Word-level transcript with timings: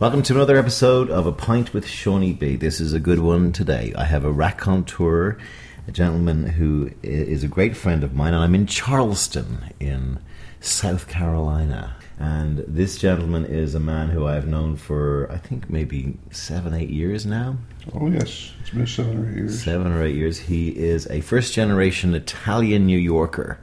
Welcome 0.00 0.22
to 0.22 0.34
another 0.34 0.56
episode 0.56 1.10
of 1.10 1.26
A 1.26 1.32
Pint 1.32 1.74
with 1.74 1.84
Seaniebee. 1.84 2.60
This 2.60 2.80
is 2.80 2.92
a 2.92 3.00
good 3.00 3.18
one 3.18 3.50
today. 3.50 3.92
I 3.98 4.04
have 4.04 4.24
a 4.24 4.30
raconteur, 4.30 5.36
a 5.88 5.90
gentleman 5.90 6.46
who 6.50 6.92
is 7.02 7.42
a 7.42 7.48
great 7.48 7.76
friend 7.76 8.04
of 8.04 8.14
mine, 8.14 8.32
and 8.32 8.44
I'm 8.44 8.54
in 8.54 8.68
Charleston 8.68 9.74
in 9.80 10.20
South 10.60 11.08
Carolina. 11.08 11.96
And 12.16 12.58
this 12.58 12.96
gentleman 12.96 13.44
is 13.44 13.74
a 13.74 13.80
man 13.80 14.10
who 14.10 14.24
I've 14.24 14.46
known 14.46 14.76
for, 14.76 15.28
I 15.32 15.38
think, 15.38 15.68
maybe 15.68 16.16
seven, 16.30 16.74
eight 16.74 16.90
years 16.90 17.26
now. 17.26 17.56
Oh 17.92 18.08
yes, 18.08 18.52
it's 18.60 18.70
been 18.70 18.86
seven 18.86 19.18
or 19.18 19.28
eight 19.28 19.36
years. 19.36 19.64
Seven 19.64 19.90
or 19.90 20.04
eight 20.04 20.14
years. 20.14 20.38
He 20.38 20.68
is 20.78 21.08
a 21.08 21.22
first 21.22 21.54
generation 21.54 22.14
Italian 22.14 22.86
New 22.86 22.98
Yorker 22.98 23.58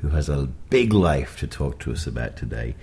who 0.00 0.08
has 0.08 0.28
a 0.28 0.48
big 0.70 0.92
life 0.92 1.38
to 1.38 1.46
talk 1.46 1.78
to 1.80 1.92
us 1.92 2.04
about 2.04 2.36
today. 2.36 2.74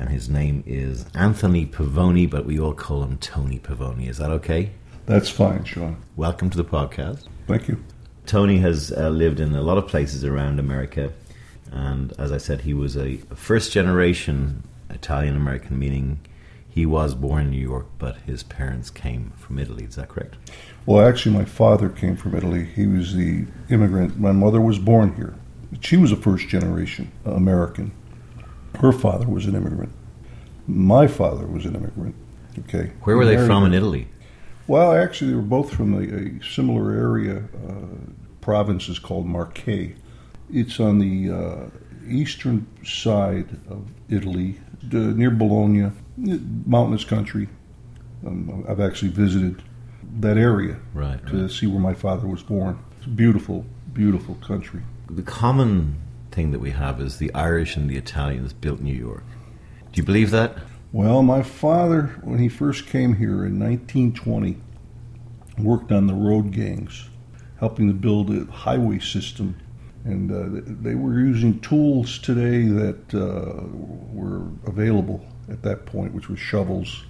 And 0.00 0.08
his 0.08 0.30
name 0.30 0.64
is 0.66 1.04
Anthony 1.14 1.66
Pavoni, 1.66 2.28
but 2.28 2.46
we 2.46 2.58
all 2.58 2.72
call 2.72 3.02
him 3.02 3.18
Tony 3.18 3.58
Pavoni. 3.58 4.08
Is 4.08 4.16
that 4.16 4.30
okay? 4.30 4.70
That's 5.04 5.28
fine, 5.28 5.64
Sean. 5.64 6.02
Welcome 6.16 6.48
to 6.48 6.56
the 6.56 6.64
podcast. 6.64 7.28
Thank 7.46 7.68
you. 7.68 7.84
Tony 8.24 8.56
has 8.58 8.90
uh, 8.92 9.10
lived 9.10 9.40
in 9.40 9.54
a 9.54 9.60
lot 9.60 9.76
of 9.76 9.86
places 9.88 10.24
around 10.24 10.58
America. 10.58 11.12
And 11.70 12.14
as 12.18 12.32
I 12.32 12.38
said, 12.38 12.62
he 12.62 12.72
was 12.72 12.96
a 12.96 13.18
first 13.34 13.72
generation 13.72 14.62
Italian 14.88 15.36
American, 15.36 15.78
meaning 15.78 16.20
he 16.66 16.86
was 16.86 17.14
born 17.14 17.42
in 17.42 17.50
New 17.50 17.60
York, 17.60 17.86
but 17.98 18.16
his 18.22 18.42
parents 18.42 18.88
came 18.88 19.34
from 19.36 19.58
Italy. 19.58 19.84
Is 19.84 19.96
that 19.96 20.08
correct? 20.08 20.36
Well, 20.86 21.06
actually, 21.06 21.36
my 21.36 21.44
father 21.44 21.90
came 21.90 22.16
from 22.16 22.34
Italy. 22.34 22.64
He 22.64 22.86
was 22.86 23.14
the 23.14 23.44
immigrant. 23.68 24.18
My 24.18 24.32
mother 24.32 24.62
was 24.62 24.78
born 24.78 25.14
here. 25.16 25.34
She 25.80 25.98
was 25.98 26.10
a 26.10 26.16
first 26.16 26.48
generation 26.48 27.12
American. 27.26 27.92
Her 28.80 28.92
father 28.92 29.26
was 29.28 29.46
an 29.46 29.54
immigrant. 29.54 29.92
My 30.66 31.06
father 31.06 31.46
was 31.46 31.66
an 31.66 31.74
immigrant. 31.74 32.14
Okay. 32.60 32.92
Where 33.02 33.16
were 33.16 33.24
they 33.26 33.34
Married- 33.36 33.46
from 33.46 33.64
in 33.64 33.74
Italy? 33.74 34.08
Well, 34.66 34.92
actually, 34.92 35.30
they 35.30 35.36
were 35.36 35.42
both 35.42 35.72
from 35.72 35.94
a, 35.94 36.02
a 36.02 36.44
similar 36.44 36.92
area. 36.92 37.42
Uh, 37.68 37.72
province 38.40 38.88
is 38.88 38.98
called 39.00 39.26
Marche. 39.26 39.94
It's 40.52 40.78
on 40.78 40.98
the 41.00 41.30
uh, 41.30 41.66
eastern 42.08 42.66
side 42.84 43.48
of 43.68 43.88
Italy, 44.08 44.60
uh, 44.92 44.96
near 44.96 45.30
Bologna, 45.30 45.90
mountainous 46.16 47.04
country. 47.04 47.48
Um, 48.24 48.64
I've 48.68 48.80
actually 48.80 49.10
visited 49.10 49.62
that 50.20 50.36
area 50.36 50.76
Right, 50.94 51.24
to 51.28 51.42
right. 51.42 51.50
see 51.50 51.66
where 51.66 51.80
my 51.80 51.94
father 51.94 52.26
was 52.28 52.42
born. 52.42 52.78
It's 52.98 53.06
a 53.06 53.10
beautiful, 53.10 53.64
beautiful 53.92 54.36
country. 54.36 54.82
The 55.08 55.22
common 55.22 55.96
thing 56.30 56.52
that 56.52 56.60
we 56.60 56.70
have 56.70 57.00
is 57.00 57.18
the 57.18 57.32
Irish 57.34 57.76
and 57.76 57.88
the 57.88 57.96
Italians 57.96 58.52
built 58.52 58.80
New 58.80 58.94
York. 58.94 59.24
Do 59.92 60.00
you 60.00 60.04
believe 60.04 60.30
that? 60.30 60.56
Well, 60.92 61.22
my 61.22 61.42
father, 61.42 62.18
when 62.22 62.38
he 62.38 62.48
first 62.48 62.86
came 62.86 63.14
here 63.14 63.44
in 63.44 63.58
1920, 63.60 64.56
worked 65.58 65.92
on 65.92 66.06
the 66.06 66.14
road 66.14 66.52
gangs, 66.52 67.08
helping 67.58 67.88
to 67.88 67.94
build 67.94 68.30
a 68.30 68.50
highway 68.50 68.98
system. 68.98 69.56
And 70.04 70.32
uh, 70.32 70.62
they 70.82 70.94
were 70.94 71.20
using 71.20 71.60
tools 71.60 72.18
today 72.18 72.64
that 72.66 73.14
uh, 73.14 73.66
were 74.12 74.48
available 74.66 75.24
at 75.50 75.62
that 75.62 75.86
point, 75.86 76.14
which 76.14 76.28
were 76.28 76.36
shovels, 76.36 77.04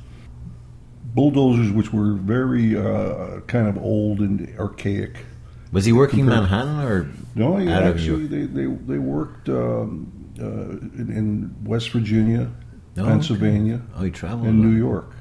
bulldozers, 1.15 1.71
which 1.71 1.93
were 1.93 2.15
very 2.15 2.77
uh, 2.77 3.41
kind 3.47 3.69
of 3.69 3.79
old 3.79 4.21
and 4.21 4.55
archaic. 4.59 5.25
Was 5.73 5.85
he 5.85 5.93
working 5.93 6.21
in 6.21 6.27
Compared- 6.27 6.51
Manhattan 6.51 6.81
or 6.81 7.11
No, 7.35 7.57
he 7.57 7.69
Out 7.69 7.83
of 7.85 7.97
New 7.97 8.01
actually 8.01 8.27
they, 8.27 8.45
they 8.47 8.67
they 8.67 8.99
worked 8.99 9.49
um, 9.49 10.11
uh, 10.41 10.45
in, 10.45 11.12
in 11.15 11.55
West 11.65 11.91
Virginia, 11.91 12.51
Oh, 12.99 13.05
Pennsylvania, 13.05 13.81
Oh, 13.97 14.03
he 14.03 14.11
traveled. 14.11 14.47
lot. 14.47 14.55
New 14.55 14.77
York. 14.77 15.15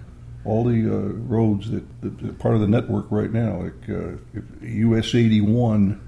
All 0.46 0.64
the 0.64 0.86
uh, 0.92 0.98
roads 1.28 1.70
that, 1.70 1.84
that 2.02 2.30
are 2.30 2.34
part 2.34 2.56
of 2.56 2.62
the 2.62 2.68
network 2.68 3.06
right 3.12 3.32
now, 3.32 3.62
like 3.64 3.90
uh, 3.90 4.18
US 4.62 5.14
81 5.14 6.00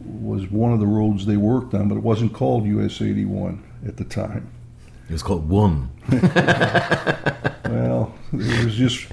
was 0.00 0.50
one 0.50 0.72
of 0.72 0.80
the 0.80 0.86
roads 0.86 1.26
they 1.26 1.36
worked 1.36 1.74
on, 1.74 1.88
but 1.88 1.96
it 1.96 2.02
wasn't 2.02 2.32
called 2.32 2.64
US 2.66 3.00
81 3.00 3.62
at 3.86 3.96
the 3.98 4.04
time. 4.04 4.50
It 5.08 5.12
was 5.12 5.22
called 5.22 5.48
One. 5.48 5.90
Well, 7.66 8.14
it 8.32 8.64
was 8.64 8.74
just 8.76 9.08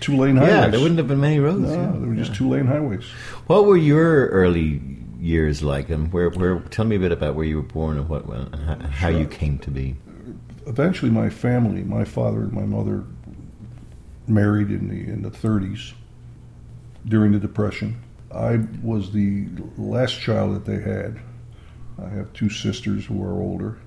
two 0.00 0.16
lane 0.16 0.36
highways. 0.36 0.54
Yeah, 0.54 0.68
there 0.68 0.80
wouldn't 0.80 0.98
have 0.98 1.08
been 1.08 1.20
many 1.20 1.40
roads. 1.40 1.60
No, 1.60 1.72
yeah. 1.74 1.92
they 1.92 2.06
were 2.06 2.14
just 2.14 2.34
two 2.34 2.48
lane 2.48 2.66
highways. 2.66 3.04
What 3.48 3.66
were 3.66 3.76
your 3.76 4.28
early 4.28 4.80
years 5.20 5.62
like, 5.62 5.90
and 5.90 6.10
where? 6.12 6.30
Where? 6.30 6.60
Tell 6.60 6.86
me 6.86 6.96
a 6.96 6.98
bit 6.98 7.12
about 7.12 7.34
where 7.34 7.44
you 7.44 7.56
were 7.56 7.62
born 7.62 7.98
and 7.98 8.08
what, 8.08 8.24
and 8.24 8.54
how, 8.54 8.88
how 8.88 9.08
you 9.08 9.26
came 9.26 9.58
to 9.58 9.70
be. 9.70 9.96
eventually 10.66 11.10
my 11.10 11.28
family, 11.28 11.82
my 11.82 12.04
father 12.04 12.38
and 12.38 12.52
my 12.52 12.64
mother, 12.64 13.04
married 14.26 14.70
in 14.70 14.88
the 14.88 15.12
in 15.12 15.22
the 15.22 15.30
30s 15.30 15.92
during 17.06 17.32
the 17.32 17.38
Depression. 17.40 18.02
I 18.32 18.60
was 18.82 19.12
the 19.12 19.48
last 19.76 20.18
child 20.20 20.54
that 20.54 20.64
they 20.64 20.80
had. 20.80 21.20
I 22.02 22.08
have 22.08 22.32
two 22.32 22.48
sisters 22.50 23.04
who 23.06 23.22
are 23.22 23.40
older, 23.40 23.78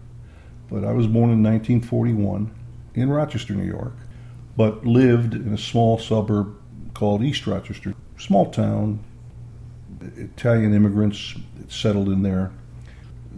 but 0.72 0.84
I 0.84 0.92
was 0.92 1.08
born 1.08 1.32
in 1.32 1.44
1941 1.44 2.52
in 2.96 3.10
Rochester, 3.10 3.54
New 3.54 3.64
York, 3.66 3.94
but 4.58 4.86
lived 4.86 5.34
in 5.34 5.54
a 5.54 5.58
small 5.58 5.98
suburb 5.98 6.56
called 6.94 7.24
East 7.24 7.48
Rochester, 7.48 7.94
small 8.18 8.52
town. 8.52 9.00
Italian 10.16 10.74
immigrants 10.74 11.36
settled 11.68 12.08
in 12.10 12.24
there. 12.24 12.52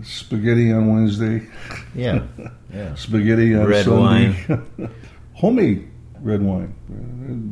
Spaghetti 0.03 0.71
on 0.71 0.93
Wednesday, 0.93 1.47
Yeah, 1.95 2.23
yeah. 2.73 2.95
spaghetti 2.95 3.55
on 3.55 3.65
Red 3.67 3.85
Sunday. 3.85 4.89
Homemade 5.33 5.87
red 6.21 6.41
wine. 6.41 6.73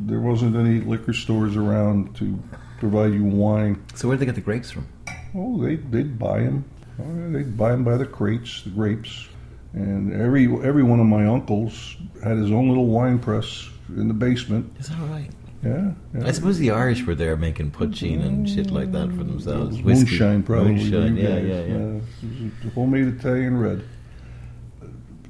There 0.08 0.20
wasn't 0.20 0.56
any 0.56 0.80
liquor 0.82 1.14
stores 1.14 1.56
around 1.58 2.16
to 2.18 2.40
provide 2.80 3.14
you 3.14 3.24
wine. 3.24 3.84
So 3.96 4.08
where'd 4.08 4.20
they 4.20 4.26
get 4.26 4.36
the 4.36 4.42
grapes 4.42 4.70
from? 4.72 4.88
Oh, 5.36 5.62
they 5.64 5.76
they'd 5.78 6.18
buy 6.20 6.42
them. 6.44 6.66
Oh, 7.00 7.32
they'd 7.32 7.58
buy 7.58 7.72
them 7.72 7.84
by 7.84 7.98
the 7.98 8.06
crates, 8.06 8.62
the 8.64 8.70
grapes. 8.70 9.28
And 9.74 10.14
every 10.20 10.46
every 10.64 10.84
one 10.84 11.00
of 11.00 11.06
my 11.06 11.26
uncles 11.28 11.96
had 12.24 12.38
his 12.38 12.52
own 12.52 12.68
little 12.70 12.88
wine 12.88 13.20
press 13.20 13.70
in 13.90 14.08
the 14.08 14.14
basement. 14.14 14.72
Is 14.80 14.90
that 14.90 15.00
right? 15.10 15.30
Yeah, 15.64 15.92
yeah. 16.18 16.26
I 16.28 16.32
suppose 16.32 16.58
the 16.58 16.72
Irish 16.72 17.06
were 17.06 17.16
there 17.16 17.36
making 17.36 17.72
poteen 17.72 18.22
and 18.22 18.50
shit 18.50 18.72
like 18.72 18.92
that 18.94 19.10
for 19.10 19.24
themselves. 19.24 19.78
It 19.78 19.84
was 19.86 20.00
moonshine, 20.00 20.42
probably. 20.44 20.76
Moonshine, 20.76 21.18
you 21.18 21.24
yeah, 21.24 21.38
yeah, 21.38 21.62
yeah. 21.62 21.76
Uh, 21.76 22.00
it 22.24 22.64
was 22.64 22.66
a 22.66 22.70
homemade 22.76 23.08
Italian 23.08 23.58
red. 23.60 23.84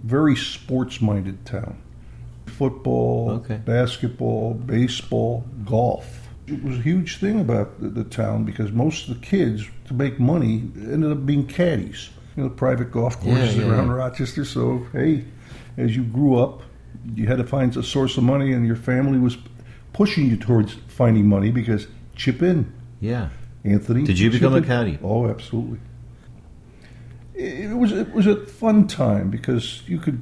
Very 0.03 0.35
sports-minded 0.35 1.45
town. 1.45 1.77
Football, 2.45 3.31
Okay. 3.31 3.57
basketball, 3.65 4.53
baseball, 4.53 5.45
golf. 5.65 6.29
It 6.47 6.63
was 6.63 6.77
a 6.77 6.81
huge 6.81 7.17
thing 7.17 7.39
about 7.39 7.81
the, 7.81 7.89
the 7.89 8.03
town 8.03 8.43
because 8.45 8.71
most 8.71 9.07
of 9.09 9.19
the 9.19 9.25
kids, 9.25 9.67
to 9.85 9.93
make 9.93 10.19
money, 10.19 10.63
ended 10.75 11.11
up 11.11 11.25
being 11.25 11.45
caddies. 11.45 12.09
You 12.35 12.43
know, 12.43 12.49
private 12.49 12.91
golf 12.91 13.19
courses 13.19 13.55
Yeah, 13.55 13.65
yeah, 13.65 13.71
around. 13.71 13.91
Rochester. 13.91 14.45
So, 14.45 14.85
hey, 14.93 15.25
as 15.77 15.95
you 15.95 16.03
grew 16.03 16.37
up, 16.37 16.61
you 17.15 17.27
had 17.27 17.37
to 17.37 17.43
find 17.43 17.75
a 17.75 17.83
source 17.83 18.17
of 18.17 18.23
money, 18.23 18.53
and 18.53 18.65
your 18.65 18.75
family 18.75 19.19
was 19.19 19.37
pushing 19.93 20.27
you 20.29 20.37
towards 20.37 20.73
finding 20.87 21.27
money 21.27 21.51
because 21.51 21.87
chip 22.15 22.41
in. 22.41 22.71
Yeah. 22.99 23.29
Anthony. 23.63 24.03
Did 24.03 24.19
you 24.19 24.31
become 24.31 24.53
a 24.53 24.59
Chip 24.59 24.67
caddy? 24.67 24.99
Oh, 25.03 25.27
absolutely. 25.27 25.79
It 27.33 27.71
it 27.71 27.73
was 27.73 27.91
it 27.91 28.13
was 28.13 28.27
a 28.27 28.45
fun 28.45 28.87
time 28.87 29.29
because 29.29 29.83
you 29.87 29.99
could 29.99 30.21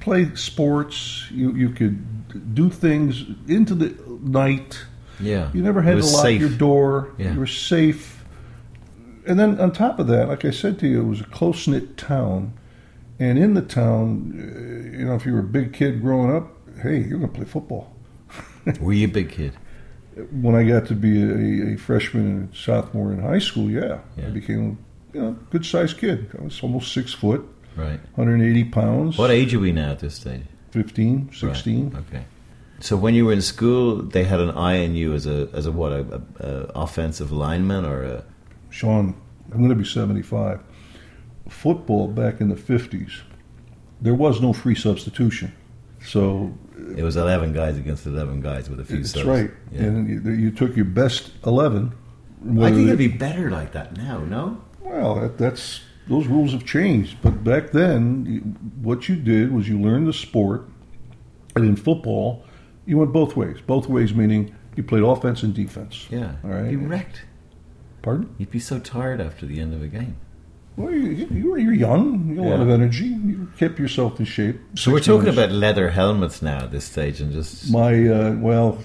play 0.00 0.34
sports, 0.34 1.26
you 1.30 1.52
you 1.54 1.70
could 1.70 2.54
do 2.54 2.70
things 2.70 3.24
into 3.48 3.74
the 3.74 3.94
night. 4.22 4.84
Yeah. 5.20 5.50
You 5.52 5.62
never 5.62 5.82
had 5.82 5.98
to 5.98 6.04
lock 6.04 6.22
safe. 6.22 6.40
your 6.40 6.50
door. 6.50 7.12
Yeah. 7.18 7.34
You 7.34 7.40
were 7.40 7.46
safe. 7.46 8.21
And 9.26 9.38
then 9.38 9.60
on 9.60 9.72
top 9.72 9.98
of 9.98 10.06
that, 10.08 10.28
like 10.28 10.44
I 10.44 10.50
said 10.50 10.78
to 10.80 10.88
you, 10.88 11.00
it 11.02 11.04
was 11.08 11.20
a 11.20 11.24
close 11.24 11.66
knit 11.68 11.96
town. 11.96 12.54
And 13.18 13.38
in 13.38 13.54
the 13.54 13.62
town, 13.62 14.32
uh, 14.34 14.98
you 14.98 15.04
know, 15.04 15.14
if 15.14 15.24
you 15.26 15.32
were 15.32 15.40
a 15.40 15.44
big 15.44 15.72
kid 15.72 16.00
growing 16.02 16.34
up, 16.34 16.48
hey, 16.82 16.98
you're 16.98 17.18
going 17.18 17.30
to 17.30 17.36
play 17.36 17.44
football. 17.44 17.94
Were 18.80 18.92
you 18.92 19.06
a 19.06 19.10
big 19.10 19.30
kid? 19.30 19.52
when 20.30 20.54
I 20.54 20.64
got 20.64 20.86
to 20.88 20.94
be 20.94 21.22
a, 21.22 21.74
a 21.74 21.76
freshman 21.78 22.26
and 22.26 22.54
sophomore 22.54 23.12
in 23.12 23.22
high 23.22 23.38
school, 23.38 23.70
yeah, 23.70 24.00
Yeah. 24.16 24.26
I 24.26 24.30
became 24.30 24.78
you 25.14 25.20
know 25.22 25.32
good 25.50 25.64
sized 25.64 25.96
kid. 25.98 26.30
I 26.38 26.42
was 26.42 26.62
almost 26.62 26.92
six 26.92 27.14
foot, 27.14 27.42
Right. 27.76 27.98
180 28.16 28.64
pounds. 28.64 29.16
What 29.16 29.30
age 29.30 29.54
are 29.54 29.58
we 29.58 29.72
now 29.72 29.92
at 29.92 30.00
this 30.00 30.14
stage? 30.16 30.42
15, 30.72 31.30
16. 31.32 31.90
Right, 31.90 32.00
Okay. 32.08 32.24
So 32.80 32.96
when 32.96 33.14
you 33.14 33.24
were 33.26 33.32
in 33.32 33.40
school, 33.40 34.02
they 34.02 34.24
had 34.24 34.40
an 34.40 34.50
eye 34.50 34.84
on 34.84 34.94
you 34.94 35.14
as 35.14 35.26
a 35.26 35.48
as 35.54 35.64
a 35.66 35.72
what 35.72 35.92
a, 35.92 36.00
a, 36.40 36.46
a 36.46 36.50
offensive 36.74 37.32
lineman 37.32 37.84
or 37.86 38.02
a 38.02 38.24
Sean, 38.68 39.14
I'm 39.52 39.58
going 39.58 39.70
to 39.70 39.74
be 39.74 39.84
75. 39.84 40.60
Football 41.48 42.08
back 42.08 42.40
in 42.40 42.48
the 42.48 42.54
50s, 42.54 43.20
there 44.00 44.14
was 44.14 44.40
no 44.40 44.52
free 44.52 44.74
substitution. 44.74 45.52
So 46.04 46.52
uh, 46.76 46.94
it 46.96 47.02
was 47.02 47.16
eleven 47.16 47.52
guys 47.52 47.76
against 47.78 48.06
eleven 48.06 48.40
guys 48.40 48.68
with 48.68 48.80
a 48.80 48.84
few. 48.84 48.98
that's 48.98 49.12
subs. 49.12 49.24
right. 49.26 49.50
Yeah. 49.70 49.82
And 49.82 50.08
you, 50.26 50.32
you 50.32 50.50
took 50.50 50.74
your 50.74 50.84
best 50.84 51.30
11. 51.46 51.92
I 52.60 52.70
think 52.72 52.88
it'd 52.88 52.98
be 52.98 53.06
better 53.06 53.50
like 53.50 53.72
that 53.72 53.96
now. 53.96 54.18
No. 54.18 54.60
Well, 54.80 55.14
that, 55.20 55.38
that's 55.38 55.80
those 56.08 56.26
rules 56.26 56.50
have 56.52 56.66
changed. 56.66 57.18
But 57.22 57.44
back 57.44 57.70
then, 57.70 58.58
what 58.82 59.08
you 59.08 59.14
did 59.14 59.52
was 59.52 59.68
you 59.68 59.80
learned 59.80 60.08
the 60.08 60.12
sport, 60.12 60.68
And 61.54 61.64
in 61.64 61.76
football, 61.76 62.44
you 62.84 62.98
went 62.98 63.12
both 63.12 63.36
ways. 63.36 63.58
Both 63.64 63.88
ways 63.88 64.12
meaning 64.12 64.52
you 64.74 64.82
played 64.82 65.04
offense 65.04 65.44
and 65.44 65.54
defense. 65.54 66.08
Yeah. 66.10 66.32
All 66.42 66.50
right. 66.50 66.70
You 66.72 66.80
wrecked. 66.80 67.22
Pardon? 68.02 68.34
You'd 68.38 68.50
be 68.50 68.58
so 68.58 68.78
tired 68.78 69.20
after 69.20 69.46
the 69.46 69.60
end 69.60 69.74
of 69.74 69.82
a 69.82 69.86
game. 69.88 70.16
Well, 70.76 70.90
you, 70.90 71.26
you 71.30 71.50
were 71.50 71.58
you're 71.58 71.72
young. 71.74 72.28
You 72.30 72.36
got 72.36 72.46
a 72.46 72.48
lot 72.48 72.60
of 72.60 72.70
energy. 72.70 73.04
You 73.06 73.48
kept 73.58 73.78
yourself 73.78 74.18
in 74.18 74.24
shape. 74.26 74.58
So 74.74 74.90
we're 74.90 75.00
talking 75.00 75.20
minutes. 75.26 75.36
about 75.38 75.50
leather 75.52 75.90
helmets 75.90 76.40
now 76.42 76.64
at 76.64 76.70
this 76.70 76.84
stage, 76.86 77.20
and 77.20 77.32
just 77.32 77.70
my 77.70 78.08
uh, 78.08 78.32
well. 78.32 78.78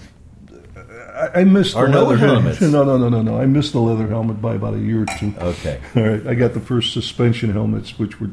I, 1.14 1.40
I 1.40 1.44
missed 1.44 1.74
Or 1.74 1.86
the 1.86 1.92
no 1.92 2.04
leather 2.04 2.16
helmets. 2.26 2.60
No, 2.60 2.84
no, 2.84 2.96
no, 2.98 3.08
no, 3.08 3.22
no. 3.22 3.40
I 3.40 3.46
missed 3.46 3.72
the 3.72 3.80
leather 3.80 4.06
helmet 4.06 4.40
by 4.40 4.54
about 4.54 4.74
a 4.74 4.78
year 4.78 5.02
or 5.02 5.06
two. 5.18 5.34
okay. 5.40 5.80
All 5.96 6.02
right, 6.02 6.26
I 6.26 6.34
got 6.34 6.52
the 6.54 6.60
first 6.60 6.92
suspension 6.92 7.50
helmets, 7.52 7.98
which 7.98 8.20
were 8.20 8.30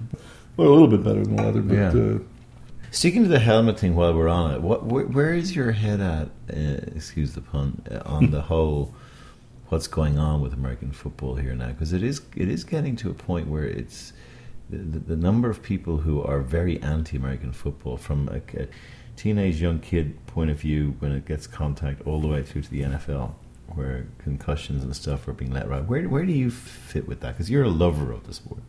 well, 0.57 0.67
a 0.67 0.71
little 0.71 0.87
bit 0.87 1.03
better 1.03 1.23
than 1.23 1.35
leather, 1.37 1.61
but 1.61 1.75
Yeah. 1.75 1.89
uh, 2.15 2.19
Sticking 2.91 3.23
to 3.23 3.29
the 3.29 3.39
helmet 3.39 3.79
thing 3.79 3.95
while 3.95 4.13
we're 4.13 4.29
on 4.29 4.53
it, 4.53 4.61
what 4.61 4.85
where, 4.85 5.05
where 5.05 5.33
is 5.33 5.55
your 5.55 5.71
head 5.71 5.99
at? 5.99 6.27
Uh, 6.49 6.93
excuse 6.95 7.33
the 7.33 7.41
pun 7.41 7.81
uh, 7.91 7.99
on 8.05 8.31
the 8.31 8.41
whole. 8.41 8.93
What's 9.69 9.87
going 9.87 10.19
on 10.19 10.41
with 10.41 10.53
American 10.53 10.91
football 10.91 11.35
here 11.35 11.55
now? 11.55 11.69
Because 11.69 11.91
it 11.91 12.03
is 12.03 12.21
it 12.35 12.49
is 12.49 12.63
getting 12.63 12.95
to 12.97 13.09
a 13.09 13.13
point 13.13 13.47
where 13.47 13.63
it's 13.63 14.13
the, 14.69 14.77
the, 14.77 15.15
number 15.15 15.49
of 15.49 15.61
people 15.61 15.97
who 15.97 16.23
are 16.23 16.39
very 16.39 16.81
anti-American 16.81 17.51
football, 17.51 17.97
from 17.97 18.29
a, 18.29 18.59
a 18.59 18.67
teenage 19.15 19.61
young 19.61 19.79
kid 19.79 20.25
point 20.27 20.49
of 20.49 20.59
view, 20.59 20.95
when 20.99 21.11
it 21.11 21.25
gets 21.25 21.47
contact, 21.47 22.05
all 22.05 22.19
the 22.19 22.27
way 22.27 22.41
through 22.43 22.63
to 22.63 22.69
the 22.69 22.81
NFL, 22.81 23.33
where 23.73 24.07
concussions 24.19 24.83
and 24.83 24.95
stuff 24.95 25.27
are 25.27 25.33
being 25.33 25.51
let 25.51 25.67
right. 25.67 25.85
Where 25.85 26.07
where 26.09 26.25
do 26.25 26.33
you 26.33 26.51
fit 26.51 27.07
with 27.07 27.21
that? 27.21 27.33
Because 27.33 27.49
you're 27.49 27.63
a 27.63 27.69
lover 27.69 28.11
of 28.11 28.25
the 28.27 28.33
sport. 28.33 28.61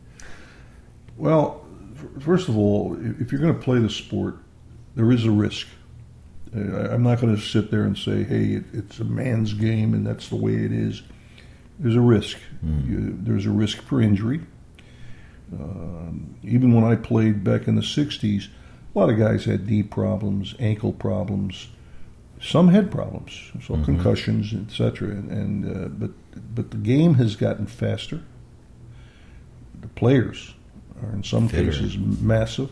well, 1.17 1.65
first 2.21 2.49
of 2.49 2.57
all, 2.57 2.97
if 3.21 3.33
you're 3.33 3.41
going 3.41 3.55
to 3.55 3.61
play 3.61 3.79
the 3.79 3.91
sport, 3.91 4.37
there 4.95 5.11
is 5.13 5.25
a 5.25 5.31
risk. 5.31 5.67
I- 6.55 6.93
I'm 6.95 7.03
not 7.03 7.21
going 7.21 7.35
to 7.35 7.41
sit 7.41 7.71
there 7.71 7.83
and 7.85 7.97
say, 7.97 8.23
"Hey, 8.25 8.53
it, 8.55 8.65
it's 8.73 8.99
a 9.01 9.05
man's 9.05 9.53
game, 9.55 9.95
and 9.95 10.07
that's 10.07 10.29
the 10.29 10.37
way 10.37 10.55
it 10.55 10.73
is." 10.73 11.03
There's 11.79 11.97
a 11.97 12.01
risk. 12.01 12.39
You, 12.63 13.17
there's 13.21 13.45
a 13.47 13.51
risk 13.51 13.83
for 13.83 14.01
injury. 14.01 14.41
Um, 15.53 16.35
even 16.43 16.73
when 16.75 16.85
I 16.85 16.97
played 16.97 17.45
back 17.45 17.69
in 17.69 17.75
the 17.77 17.83
'60s, 17.83 18.49
a 18.95 18.99
lot 18.99 19.11
of 19.11 19.19
guys 19.19 19.45
had 19.45 19.67
knee 19.69 19.83
problems, 19.83 20.55
ankle 20.59 20.93
problems, 20.93 21.69
some 22.41 22.69
head 22.69 22.91
problems, 22.91 23.53
so 23.63 23.77
concussions, 23.85 24.53
etc. 24.55 25.11
And, 25.11 25.31
and 25.31 25.65
uh, 25.85 25.89
but 25.89 26.11
but 26.55 26.71
the 26.71 26.77
game 26.79 27.15
has 27.15 27.37
gotten 27.37 27.67
faster. 27.67 28.23
The 29.81 29.89
players 29.89 30.55
are 31.03 31.13
in 31.13 31.23
some 31.23 31.49
Fitter. 31.49 31.71
cases 31.71 31.97
massive, 31.99 32.71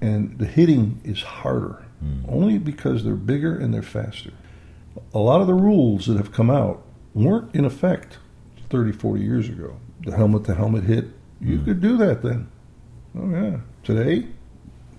and 0.00 0.38
the 0.38 0.46
hitting 0.46 1.00
is 1.04 1.22
harder, 1.22 1.84
only 2.28 2.58
because 2.58 3.04
they're 3.04 3.14
bigger 3.14 3.56
and 3.56 3.72
they're 3.74 3.82
faster. 3.82 4.30
A 5.14 5.18
lot 5.18 5.40
of 5.40 5.46
the 5.46 5.54
rules 5.54 6.06
that 6.06 6.16
have 6.16 6.32
come 6.32 6.50
out 6.50 6.84
weren't 7.14 7.54
in 7.54 7.64
effect 7.64 8.18
30, 8.70 8.92
40 8.92 9.22
years 9.22 9.48
ago. 9.48 9.76
The 10.02 10.16
helmet 10.16 10.44
to 10.44 10.54
helmet 10.54 10.84
hit, 10.84 11.06
you 11.40 11.60
could 11.60 11.80
do 11.80 11.96
that 11.96 12.22
then. 12.22 12.48
Oh 13.18 13.30
yeah. 13.30 13.58
Today, 13.82 14.26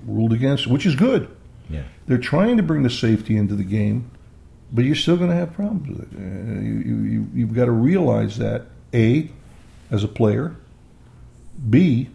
ruled 0.06 0.34
against, 0.34 0.68
which 0.68 0.86
is 0.86 0.96
good. 0.96 1.30
Yeah. 1.70 1.84
They're 2.08 2.18
trying 2.18 2.58
to 2.58 2.64
bring 2.64 2.84
the 2.84 2.90
safety 2.90 3.38
into 3.38 3.56
the 3.56 3.64
game, 3.64 4.10
but 4.72 4.86
you're 4.86 4.96
still 4.96 5.18
going 5.18 5.30
to 5.30 5.36
have 5.36 5.54
problems 5.54 5.90
with 5.90 6.00
it. 6.02 6.18
Uh, 6.18 6.62
you, 6.62 6.74
you, 6.74 6.96
you, 7.04 7.28
you've 7.34 7.54
got 7.54 7.66
to 7.66 7.72
realize 7.72 8.38
that, 8.38 8.66
A, 8.94 9.30
as 9.92 10.04
a 10.04 10.08
player, 10.08 10.56
B, 11.70 12.10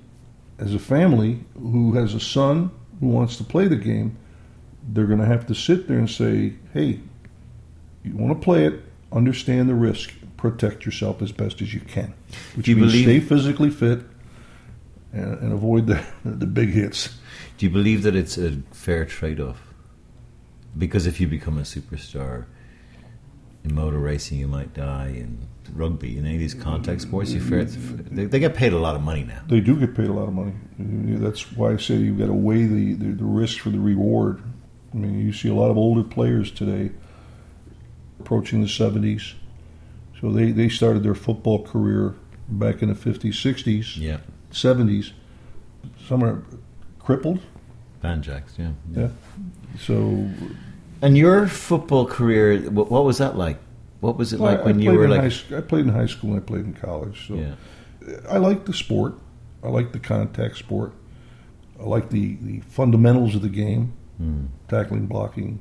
as 0.58 0.74
a 0.74 0.78
family 0.78 1.44
who 1.54 1.92
has 1.94 2.14
a 2.14 2.20
son 2.20 2.70
who 3.00 3.08
wants 3.08 3.36
to 3.36 3.44
play 3.44 3.68
the 3.68 3.76
game, 3.76 4.16
they're 4.92 5.06
going 5.06 5.20
to 5.20 5.26
have 5.26 5.46
to 5.46 5.54
sit 5.54 5.88
there 5.88 5.98
and 5.98 6.10
say, 6.10 6.54
hey, 6.72 7.00
you 8.02 8.16
want 8.16 8.38
to 8.38 8.44
play 8.44 8.66
it, 8.66 8.82
understand 9.12 9.68
the 9.68 9.74
risk, 9.74 10.12
protect 10.36 10.84
yourself 10.84 11.22
as 11.22 11.32
best 11.32 11.62
as 11.62 11.72
you 11.72 11.80
can. 11.80 12.12
Which 12.54 12.66
Do 12.66 12.72
you 12.72 12.76
means 12.76 12.92
believe- 12.92 13.04
stay 13.04 13.20
physically 13.20 13.70
fit 13.70 14.00
and, 15.12 15.38
and 15.38 15.52
avoid 15.52 15.86
the, 15.86 16.04
the 16.24 16.46
big 16.46 16.70
hits. 16.70 17.16
Do 17.56 17.66
you 17.66 17.70
believe 17.70 18.02
that 18.02 18.14
it's 18.16 18.36
a 18.36 18.58
fair 18.72 19.04
trade 19.04 19.40
off? 19.40 19.60
Because 20.76 21.06
if 21.06 21.20
you 21.20 21.28
become 21.28 21.56
a 21.56 21.62
superstar 21.62 22.46
in 23.62 23.74
motor 23.74 23.98
racing, 23.98 24.38
you 24.38 24.48
might 24.48 24.74
die. 24.74 25.14
In 25.16 25.38
rugby, 25.72 26.18
in 26.18 26.26
any 26.26 26.34
of 26.34 26.40
these 26.40 26.52
contact 26.52 27.00
sports, 27.00 27.30
you 27.30 27.40
fair, 27.40 27.64
they, 27.64 28.24
they 28.26 28.38
get 28.40 28.54
paid 28.54 28.72
a 28.72 28.78
lot 28.78 28.96
of 28.96 29.02
money 29.02 29.22
now. 29.22 29.40
They 29.46 29.60
do 29.60 29.76
get 29.76 29.94
paid 29.94 30.08
a 30.08 30.12
lot 30.12 30.26
of 30.28 30.34
money. 30.34 30.52
That's 30.78 31.52
why 31.52 31.72
I 31.72 31.76
say 31.76 31.94
you've 31.94 32.18
got 32.18 32.26
to 32.26 32.32
weigh 32.34 32.64
the, 32.66 32.94
the, 32.94 33.12
the 33.12 33.24
risk 33.24 33.60
for 33.60 33.70
the 33.70 33.78
reward. 33.78 34.42
I 34.94 34.96
mean, 34.96 35.18
you 35.20 35.32
see 35.32 35.48
a 35.48 35.54
lot 35.54 35.70
of 35.70 35.76
older 35.76 36.04
players 36.04 36.50
today 36.50 36.90
approaching 38.20 38.60
the 38.60 38.66
70s. 38.68 39.34
So 40.20 40.30
they, 40.30 40.52
they 40.52 40.68
started 40.68 41.02
their 41.02 41.14
football 41.16 41.62
career 41.64 42.14
back 42.48 42.82
in 42.82 42.88
the 42.88 42.94
50s, 42.94 43.32
60s, 43.32 43.96
Yeah, 43.98 44.18
70s. 44.52 45.12
Some 46.06 46.22
are 46.22 46.42
crippled. 46.98 47.40
banjacks. 48.00 48.54
Yeah. 48.58 48.70
Yeah. 48.92 49.08
So 49.78 50.28
And 51.02 51.18
your 51.18 51.46
football 51.48 52.06
career, 52.06 52.60
what, 52.70 52.90
what 52.90 53.04
was 53.04 53.18
that 53.18 53.36
like? 53.36 53.58
What 54.00 54.16
was 54.16 54.32
it 54.32 54.38
Well, 54.40 54.54
like 54.54 54.64
when 54.64 54.78
you 54.80 54.92
were 54.92 55.08
like? 55.08 55.32
high, 55.32 55.56
I 55.58 55.60
played 55.60 55.86
in 55.86 55.92
high 55.92 56.06
school 56.06 56.30
and 56.34 56.40
I 56.40 56.44
played 56.44 56.64
in 56.66 56.74
college. 56.74 57.26
So 57.26 57.34
yeah, 57.34 57.54
I 58.28 58.38
like 58.38 58.66
the 58.66 58.72
sport. 58.74 59.14
I 59.62 59.68
like 59.68 59.92
the 59.92 59.98
contact 59.98 60.56
sport. 60.58 60.92
I 61.80 61.84
like 61.84 62.10
the, 62.10 62.36
the 62.42 62.60
fundamentals 62.60 63.34
of 63.34 63.42
the 63.42 63.48
game 63.48 63.94
Hmm. 64.18 64.46
tackling, 64.68 65.06
blocking, 65.06 65.60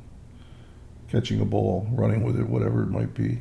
catching 1.08 1.42
a 1.42 1.46
ball, 1.46 1.88
running 1.92 2.24
with 2.24 2.40
it, 2.40 2.48
whatever 2.48 2.84
it 2.84 2.90
might 2.90 3.14
be. 3.14 3.40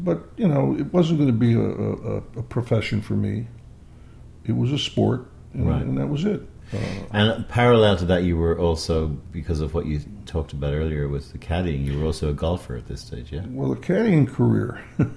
But, 0.00 0.22
you 0.36 0.46
know, 0.46 0.76
it 0.78 0.92
wasn't 0.92 1.18
going 1.18 1.30
to 1.30 1.36
be 1.36 1.54
a, 1.54 1.60
a, 1.60 2.16
a 2.38 2.42
profession 2.44 3.02
for 3.02 3.14
me. 3.14 3.48
It 4.44 4.52
was 4.52 4.70
a 4.72 4.78
sport, 4.78 5.26
and, 5.54 5.68
Right. 5.68 5.82
and 5.82 5.98
that 5.98 6.06
was 6.08 6.24
it. 6.24 6.42
Uh, 6.72 6.76
and 7.12 7.48
parallel 7.48 7.96
to 7.96 8.04
that, 8.04 8.22
you 8.22 8.36
were 8.36 8.56
also 8.58 9.08
because 9.32 9.60
of 9.60 9.74
what 9.74 9.86
you 9.86 10.00
talked 10.26 10.52
about 10.52 10.72
earlier 10.74 11.08
with 11.08 11.32
the 11.32 11.38
caddying. 11.38 11.84
You 11.84 11.98
were 11.98 12.04
also 12.06 12.28
a 12.30 12.34
golfer 12.34 12.76
at 12.76 12.86
this 12.86 13.00
stage. 13.00 13.32
Yeah. 13.32 13.42
well, 13.48 13.70
the 13.70 13.76
caddying 13.80 14.28
career 14.28 14.84
uh, 15.00 15.08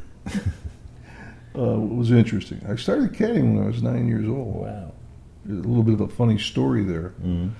was 1.55 2.11
interesting. 2.11 2.65
I 2.67 2.75
started 2.75 3.13
caddying 3.13 3.55
when 3.55 3.63
I 3.63 3.67
was 3.67 3.83
nine 3.83 4.07
years 4.07 4.27
old. 4.27 4.55
Wow. 4.55 4.93
A 5.47 5.51
little 5.51 5.83
bit 5.83 5.93
of 5.95 6.01
a 6.01 6.07
funny 6.07 6.37
story 6.37 6.83
there. 6.83 7.13
Mm. 7.21 7.51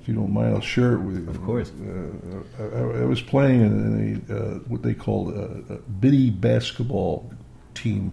If 0.00 0.08
you 0.08 0.14
don't 0.14 0.32
mind, 0.32 0.54
I'll 0.54 0.60
share 0.60 0.94
it 0.94 1.00
with 1.00 1.16
you. 1.18 1.28
Of 1.28 1.42
course. 1.42 1.70
Uh, 1.70 2.62
I, 2.62 3.02
I 3.02 3.04
was 3.04 3.20
playing 3.20 3.60
in 3.62 4.22
a 4.30 4.34
uh, 4.34 4.58
what 4.68 4.82
they 4.82 4.94
called 4.94 5.34
a, 5.34 5.74
a 5.74 5.76
biddy 5.78 6.30
basketball 6.30 7.32
team 7.74 8.12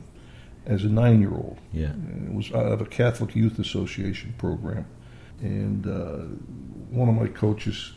as 0.66 0.84
a 0.84 0.88
nine-year-old. 0.90 1.58
Yeah. 1.72 1.88
And 1.88 2.30
It 2.30 2.36
was 2.36 2.52
out 2.54 2.72
of 2.72 2.82
a 2.82 2.86
Catholic 2.86 3.36
Youth 3.36 3.60
Association 3.60 4.34
program, 4.38 4.86
and 5.42 5.86
uh, 5.86 6.26
one 6.90 7.10
of 7.10 7.16
my 7.16 7.28
coaches 7.28 7.94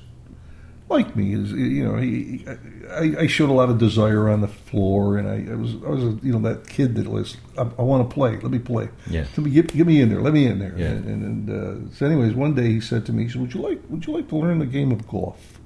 liked 0.89 1.17
me. 1.17 1.35
Is 1.35 1.53
you 1.53 1.85
know, 1.85 1.97
he, 1.97 2.45
I, 2.91 3.23
I 3.23 3.27
showed 3.27 3.51
a 3.51 3.53
lot 3.53 3.71
of 3.71 3.79
desire 3.79 4.29
on 4.29 4.41
the 4.41 4.49
floor, 4.49 5.17
and 5.19 5.29
I, 5.29 5.53
I 5.53 5.57
was 5.57 5.75
I 5.75 5.89
was 5.89 6.05
a, 6.05 6.19
you 6.23 6.33
know 6.33 6.39
that 6.41 6.69
kid 6.69 6.95
that 6.97 7.09
was 7.09 7.37
I, 7.59 7.63
I 7.63 7.83
want 7.83 8.09
to 8.09 8.15
play. 8.15 8.39
Let 8.39 8.51
me 8.51 8.59
play. 8.59 8.89
Yeah. 9.09 9.27
Let 9.37 9.39
me 9.39 9.51
get, 9.51 9.75
get 9.75 9.87
me 9.87 10.01
in 10.01 10.09
there. 10.09 10.21
Let 10.21 10.33
me 10.33 10.47
in 10.47 10.59
there. 10.59 10.75
Yeah. 10.77 10.87
And, 10.87 11.05
and, 11.07 11.49
and 11.49 11.89
uh, 11.89 11.95
so, 11.95 12.07
anyways, 12.07 12.35
one 12.35 12.55
day 12.55 12.69
he 12.69 12.81
said 12.81 13.07
to 13.07 13.13
me, 13.13 13.25
he 13.25 13.29
said, 13.29 13.41
"Would 13.41 13.55
you 13.55 13.61
like 13.61 13.81
Would 13.89 14.07
you 14.07 14.15
like 14.15 14.29
to 14.29 14.37
learn 14.37 14.59
the 14.59 14.67
game 14.67 14.93
of 14.93 15.07
golf?" 15.09 15.61